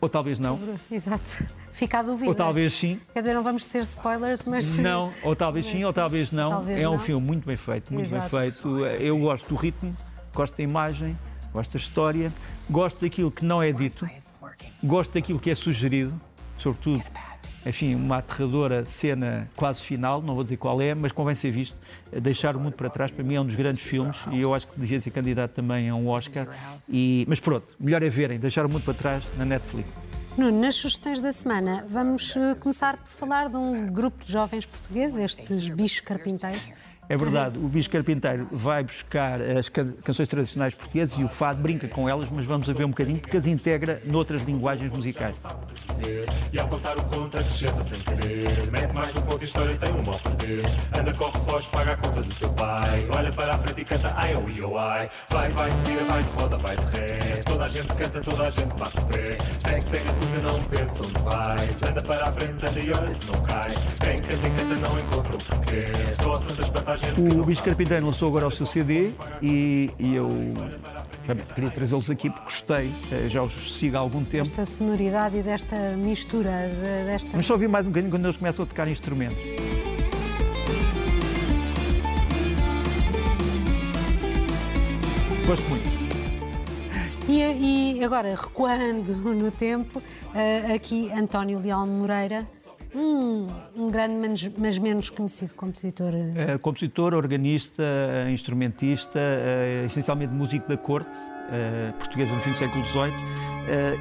ou 0.00 0.08
talvez 0.08 0.38
não. 0.38 0.58
Exato. 0.90 1.46
Fica 1.70 2.00
a 2.00 2.02
dúvida. 2.02 2.28
Ou 2.28 2.34
talvez 2.34 2.72
sim. 2.72 3.00
Quer 3.12 3.20
dizer, 3.20 3.34
não 3.34 3.42
vamos 3.42 3.64
ser 3.64 3.82
spoilers, 3.82 4.44
mas. 4.44 4.78
Não, 4.78 5.12
ou 5.22 5.34
talvez 5.34 5.66
sim, 5.66 5.82
ou 5.84 5.92
talvez 5.92 6.30
não. 6.30 6.50
Talvez 6.50 6.80
é 6.80 6.88
um 6.88 6.92
não. 6.92 6.98
filme 6.98 7.26
muito 7.26 7.46
bem 7.46 7.56
feito, 7.56 7.92
muito 7.92 8.06
Exato. 8.06 8.36
bem 8.36 8.50
feito. 8.50 8.78
Eu 9.00 9.18
gosto 9.18 9.48
do 9.48 9.54
ritmo, 9.54 9.96
gosto 10.32 10.56
da 10.56 10.62
imagem, 10.62 11.18
gosto 11.52 11.72
da 11.72 11.78
história, 11.78 12.32
gosto 12.68 13.00
daquilo 13.00 13.30
que 13.30 13.44
não 13.44 13.62
é 13.62 13.72
dito, 13.72 14.08
gosto 14.82 15.12
daquilo 15.14 15.38
que 15.38 15.50
é 15.50 15.54
sugerido, 15.54 16.12
sobretudo 16.56 17.02
enfim, 17.66 17.94
uma 17.94 18.18
aterradora 18.18 18.84
cena 18.86 19.48
quase 19.56 19.82
final, 19.82 20.20
não 20.20 20.34
vou 20.34 20.42
dizer 20.42 20.56
qual 20.56 20.80
é, 20.80 20.94
mas 20.94 21.12
convém 21.12 21.34
ser 21.34 21.50
visto. 21.50 21.76
Deixar 22.12 22.56
o 22.56 22.60
Mundo 22.60 22.74
para 22.74 22.90
Trás, 22.90 23.10
para 23.10 23.24
mim, 23.24 23.34
é 23.34 23.40
um 23.40 23.46
dos 23.46 23.56
grandes 23.56 23.82
filmes 23.82 24.16
e 24.30 24.40
eu 24.40 24.54
acho 24.54 24.66
que 24.66 24.78
devia 24.78 25.00
ser 25.00 25.10
candidato 25.10 25.52
também 25.52 25.88
a 25.88 25.94
um 25.94 26.08
Oscar. 26.08 26.48
E, 26.88 27.24
mas 27.28 27.40
pronto, 27.40 27.74
melhor 27.78 28.02
é 28.02 28.08
verem, 28.08 28.38
Deixar 28.38 28.66
o 28.66 28.68
Mundo 28.68 28.82
para 28.82 28.94
Trás 28.94 29.24
na 29.36 29.44
Netflix. 29.44 30.00
Nuno, 30.36 30.60
nas 30.60 30.74
sugestões 30.74 31.20
da 31.20 31.32
semana, 31.32 31.84
vamos 31.88 32.34
uh, 32.36 32.56
começar 32.58 32.96
por 32.96 33.08
falar 33.08 33.48
de 33.48 33.56
um 33.56 33.86
grupo 33.86 34.24
de 34.24 34.32
jovens 34.32 34.66
portugueses, 34.66 35.16
estes 35.16 35.68
bichos 35.68 36.00
carpinteiros. 36.00 36.83
É 37.08 37.16
verdade, 37.16 37.58
o 37.58 37.68
Bicho 37.68 37.90
Carpinteiro 37.90 38.48
vai 38.50 38.82
buscar 38.82 39.40
as 39.40 39.68
can 39.68 39.92
canções 40.02 40.28
tradicionais 40.28 40.74
portuguesas 40.74 41.18
e 41.18 41.24
o 41.24 41.28
fado 41.28 41.60
brinca 41.60 41.86
com 41.86 42.08
elas, 42.08 42.28
mas 42.30 42.46
vamos 42.46 42.68
a 42.68 42.72
ver 42.72 42.84
um 42.84 42.90
bocadinho 42.90 43.18
porque 43.18 43.36
as 43.36 43.46
integra 43.46 44.00
noutras 44.06 44.42
linguagens 44.44 44.90
musicais. 44.90 45.36
E 46.52 46.58
ao 46.58 46.66
contar 46.68 46.96
o 46.96 47.02
conto 47.04 47.38
acrescenta 47.38 47.82
sem 47.82 47.98
querer 48.00 48.70
Mete 48.70 48.92
mais 48.92 49.14
um 49.16 49.22
ponto 49.22 49.38
de 49.38 49.44
história 49.44 49.72
e 49.72 49.78
tem 49.78 49.92
um 49.92 50.02
mal 50.02 50.18
perder. 50.18 50.64
Anda, 50.98 51.12
corre, 51.14 51.38
foge, 51.46 51.68
paga 51.70 51.92
a 51.92 51.96
conta 51.96 52.22
do 52.22 52.34
teu 52.34 52.48
pai 52.50 53.06
Olha 53.10 53.32
para 53.32 53.54
a 53.54 53.58
frente 53.58 53.80
e 53.80 53.84
canta 53.84 54.12
ai, 54.16 54.34
oh, 54.34 54.48
io, 54.48 54.76
ai. 54.76 55.08
Vai, 55.30 55.48
vai, 55.50 55.70
vira, 55.84 56.04
vai 56.04 56.22
de 56.22 56.30
roda, 56.30 56.56
vai 56.58 56.76
de 56.76 56.96
ré. 56.96 57.36
Toda 57.46 57.64
a 57.64 57.68
gente 57.68 57.94
canta, 57.94 58.20
toda 58.20 58.46
a 58.46 58.50
gente 58.50 58.74
bate 58.74 58.98
o 58.98 59.04
pé. 59.06 59.38
Segue, 59.58 59.82
segue 59.82 60.08
ruga, 60.08 60.52
não 60.52 60.64
pensa 60.64 61.02
onde 61.02 61.22
vais. 61.22 61.82
Anda 61.82 62.02
para 62.02 62.28
a 62.28 62.32
frente, 62.32 62.66
anda 62.66 62.80
e 62.80 62.92
olha 62.92 63.10
se 63.10 63.26
não 63.26 63.42
cai 63.42 63.74
Quem 64.00 64.18
canta 64.18 64.46
e 64.46 64.50
canta 64.50 64.74
não 64.88 64.98
encontra 64.98 65.36
o 65.36 65.44
porquê 65.44 65.80
Só 66.20 66.32
a 66.32 66.40
santa 66.40 66.62
O 66.94 67.42
sabe. 67.54 67.56
Carpinteiro 67.62 68.06
lançou 68.06 68.28
agora 68.28 68.46
o 68.46 68.50
seu 68.50 68.66
CD 68.66 69.12
e, 69.42 69.90
e 69.98 70.14
eu 70.14 70.28
queria 71.54 71.70
trazê-los 71.70 72.10
aqui 72.10 72.28
porque 72.30 72.44
gostei, 72.44 72.90
eh, 73.10 73.28
já 73.28 73.42
os 73.42 73.74
sigo 73.76 73.96
há 73.96 74.00
algum 74.00 74.24
tempo. 74.24 74.44
Esta 74.44 74.64
sonoridade 74.64 75.38
e 75.38 75.42
desta 75.42 75.76
mistura, 75.96 76.50
de- 76.68 77.06
desta. 77.06 77.30
Mas 77.34 77.46
só 77.46 77.56
vi 77.56 77.66
mais 77.68 77.86
um 77.86 77.90
bocadinho 77.90 78.10
quando 78.12 78.24
eles 78.24 78.36
começam 78.36 78.64
a 78.64 78.68
tocar 78.68 78.86
instrumentos. 78.88 79.36
Gosto 85.46 85.68
muito. 85.68 85.84
E, 87.28 87.96
e 87.98 88.04
agora, 88.04 88.34
recuando 88.34 89.14
no 89.16 89.50
tempo, 89.50 90.02
eh, 90.34 90.72
aqui 90.74 91.10
António 91.12 91.58
Leal 91.58 91.86
Moreira, 91.86 92.46
um, 92.94 93.46
um 93.76 93.90
grande, 93.90 94.52
mas, 94.58 94.78
menos 94.78 95.10
conhecido 95.10 95.54
compositor. 95.54 96.12
Eh, 96.14 96.58
compositor, 96.58 97.14
organista, 97.14 97.82
eh, 97.82 98.30
instrumentista, 98.30 99.18
eh, 99.18 99.84
essencialmente 99.86 100.32
músico 100.32 100.68
da 100.68 100.76
corte, 100.76 101.10
eh, 101.50 101.92
portuguesa 101.98 102.32
no 102.32 102.40
fim 102.40 102.50
do 102.50 102.56
século 102.56 102.84
XVIII. 102.84 103.12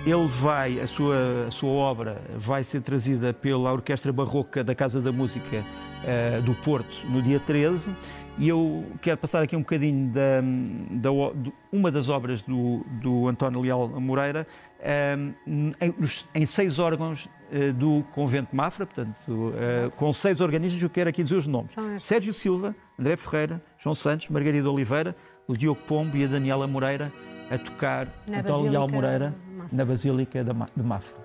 Ele 0.05 0.27
vai, 0.27 0.79
a 0.81 0.87
sua, 0.87 1.45
a 1.47 1.51
sua 1.51 1.69
obra 1.69 2.21
vai 2.35 2.65
ser 2.65 2.81
trazida 2.81 3.33
pela 3.33 3.71
Orquestra 3.71 4.11
Barroca 4.11 4.61
da 4.61 4.75
Casa 4.75 4.99
da 4.99 5.09
Música 5.09 5.63
do 6.43 6.53
Porto 6.55 6.93
no 7.07 7.21
dia 7.21 7.39
13 7.39 7.89
e 8.37 8.49
eu 8.49 8.83
quero 9.01 9.17
passar 9.17 9.43
aqui 9.43 9.55
um 9.55 9.59
bocadinho 9.59 10.11
da, 10.11 10.41
da 10.89 11.09
de 11.33 11.53
uma 11.71 11.91
das 11.91 12.09
obras 12.09 12.41
do, 12.41 12.83
do 13.01 13.27
António 13.27 13.61
Leal 13.61 13.87
Moreira 14.01 14.47
eh, 14.79 15.15
em, 15.47 15.93
em 16.33 16.45
seis 16.45 16.79
órgãos 16.79 17.29
do 17.71 18.03
Convento 18.13 18.55
Mafra, 18.55 18.85
portanto, 18.85 19.53
eh, 19.55 19.89
com 19.97 20.11
seis 20.11 20.41
organistas, 20.41 20.81
eu 20.81 20.89
quero 20.89 21.09
aqui 21.09 21.23
dizer 21.23 21.35
os 21.35 21.47
nomes. 21.47 21.75
Sérgio 21.99 22.33
Silva, 22.33 22.75
André 22.99 23.15
Ferreira, 23.15 23.61
João 23.77 23.93
Santos, 23.95 24.29
Margarida 24.29 24.69
Oliveira, 24.71 25.15
o 25.47 25.55
Diogo 25.55 25.79
Pombo 25.87 26.17
e 26.17 26.23
a 26.23 26.27
Daniela 26.27 26.67
Moreira 26.67 27.11
a 27.51 27.57
tocar 27.57 28.07
Na 28.29 28.39
António 28.39 28.71
Leal 28.71 28.87
Basílica 28.87 28.95
Moreira 28.95 29.35
na 29.71 29.85
Basílica 29.85 30.43
de 30.43 30.83
Mafra. 30.83 31.22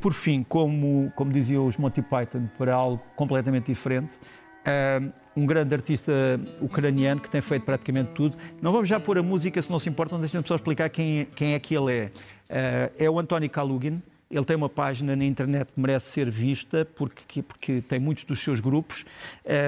Por 0.00 0.12
fim, 0.12 0.42
como, 0.42 1.12
como 1.14 1.32
diziam 1.32 1.66
os 1.66 1.76
Monty 1.76 2.02
Python, 2.02 2.48
para 2.56 2.74
algo 2.74 3.02
completamente 3.14 3.66
diferente, 3.66 4.18
ah, 4.64 5.00
um 5.36 5.46
grande 5.46 5.74
artista 5.74 6.12
ucraniano 6.60 7.20
que 7.20 7.30
tem 7.30 7.40
feito 7.40 7.64
praticamente 7.64 8.10
tudo. 8.12 8.36
Não 8.60 8.72
vamos 8.72 8.88
já 8.88 8.98
pôr 8.98 9.18
a 9.18 9.22
música, 9.22 9.60
se 9.60 9.70
não 9.70 9.78
se 9.78 9.88
importam, 9.88 10.18
deixem-me 10.18 10.46
só 10.46 10.54
explicar 10.54 10.88
quem, 10.90 11.26
quem 11.34 11.54
é 11.54 11.58
que 11.58 11.74
ele 11.74 11.92
é. 11.92 12.10
Ah, 12.48 12.90
é 12.98 13.08
o 13.08 13.18
António 13.18 13.48
Kalugin. 13.48 14.02
Ele 14.30 14.44
tem 14.44 14.54
uma 14.54 14.68
página 14.68 15.16
na 15.16 15.24
internet 15.24 15.72
que 15.72 15.80
merece 15.80 16.06
ser 16.12 16.30
vista 16.30 16.86
porque, 16.94 17.42
porque 17.42 17.80
tem 17.80 17.98
muitos 17.98 18.22
dos 18.22 18.38
seus 18.38 18.60
grupos. 18.60 19.04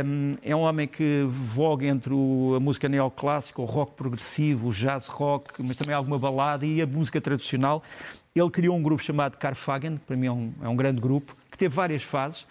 Um, 0.06 0.36
é 0.40 0.54
um 0.54 0.60
homem 0.60 0.86
que 0.86 1.24
voga 1.26 1.84
entre 1.84 2.12
a 2.14 2.60
música 2.60 2.88
neoclássica, 2.88 3.60
o 3.60 3.64
rock 3.64 3.94
progressivo, 3.96 4.68
o 4.68 4.72
jazz 4.72 5.08
rock, 5.08 5.60
mas 5.60 5.76
também 5.76 5.96
alguma 5.96 6.16
balada 6.16 6.64
e 6.64 6.80
a 6.80 6.86
música 6.86 7.20
tradicional. 7.20 7.82
Ele 8.34 8.50
criou 8.50 8.76
um 8.76 8.82
grupo 8.82 9.02
chamado 9.02 9.36
Carfagen, 9.36 9.98
que 9.98 10.06
para 10.06 10.16
mim 10.16 10.26
é 10.26 10.32
um, 10.32 10.54
é 10.62 10.68
um 10.68 10.76
grande 10.76 11.00
grupo, 11.00 11.36
que 11.50 11.58
teve 11.58 11.74
várias 11.74 12.02
fases. 12.02 12.46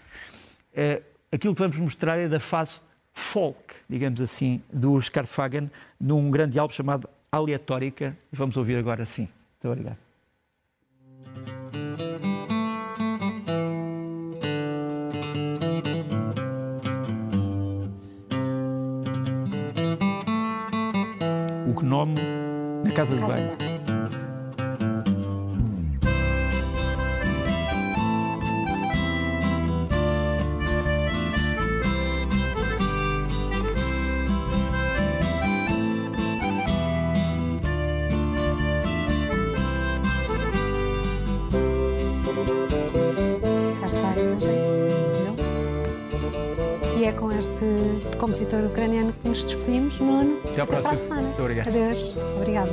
Eh, 0.74 1.02
aquilo 1.32 1.56
que 1.56 1.62
vamos 1.62 1.78
mostrar 1.78 2.20
é 2.20 2.28
da 2.28 2.40
fase 2.40 2.80
folk, 3.14 3.74
digamos 3.90 4.22
assim, 4.22 4.62
dos 4.72 5.10
Carfagen, 5.10 5.72
num 6.00 6.30
grande 6.30 6.60
álbum 6.60 6.74
chamado 6.74 7.10
Aleatórica. 7.32 8.16
Vamos 8.32 8.58
ouvir 8.58 8.78
agora 8.78 9.06
sim. 9.06 9.28
Muito 9.64 9.80
obrigado. 9.80 9.98
O 21.68 21.74
gnome 21.74 22.16
na 22.84 22.92
casa 22.92 23.16
de 23.16 23.22
Casa 23.22 23.36
de 23.36 23.56
banho. 23.56 23.71
É 47.12 47.14
com 47.14 47.32
este 47.32 47.66
compositor 48.18 48.64
ucraniano 48.66 49.14
que 49.14 49.28
nos 49.28 49.44
despedimos, 49.44 50.00
Nuno. 50.00 50.40
Até 50.46 50.62
à 50.62 50.66
para 50.66 50.80
a 50.80 50.82
próxima. 50.82 51.04
semana. 51.04 51.28
Muito 51.28 51.42
obrigado. 51.42 51.68
Adeus. 51.68 52.16
Obrigada. 52.38 52.72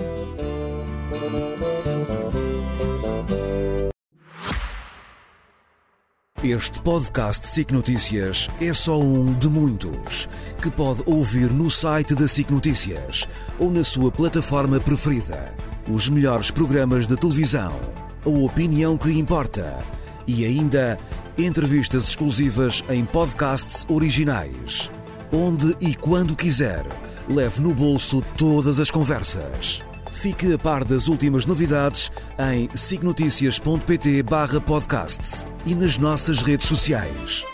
Este 6.42 6.80
podcast 6.82 7.46
SIC 7.46 7.72
Notícias 7.72 8.48
é 8.60 8.72
só 8.72 8.98
um 8.98 9.34
de 9.34 9.48
muitos 9.48 10.28
que 10.62 10.70
pode 10.70 11.02
ouvir 11.04 11.50
no 11.50 11.70
site 11.70 12.14
da 12.14 12.28
SIC 12.28 12.50
Notícias 12.50 13.26
ou 13.58 13.70
na 13.70 13.82
sua 13.82 14.10
plataforma 14.10 14.78
preferida. 14.78 15.54
Os 15.90 16.08
melhores 16.08 16.50
programas 16.50 17.08
de 17.08 17.16
televisão, 17.16 17.78
a 18.24 18.28
opinião 18.28 18.96
que 18.96 19.10
importa 19.10 19.82
e 20.28 20.44
ainda 20.44 20.98
entrevistas 21.38 22.08
exclusivas 22.08 22.82
em 22.90 23.04
podcasts 23.04 23.86
originais. 23.88 24.90
Onde 25.32 25.76
e 25.80 25.94
quando 25.94 26.34
quiser, 26.34 26.84
leve 27.28 27.60
no 27.60 27.72
bolso 27.72 28.20
todas 28.36 28.80
as 28.80 28.90
conversas. 28.90 29.80
Fique 30.10 30.52
a 30.52 30.58
par 30.58 30.82
das 30.84 31.06
últimas 31.06 31.46
novidades 31.46 32.10
em 32.52 32.68
signoticias.pt/podcast 32.74 35.46
e 35.64 35.74
nas 35.74 35.96
nossas 35.96 36.42
redes 36.42 36.66
sociais. 36.66 37.44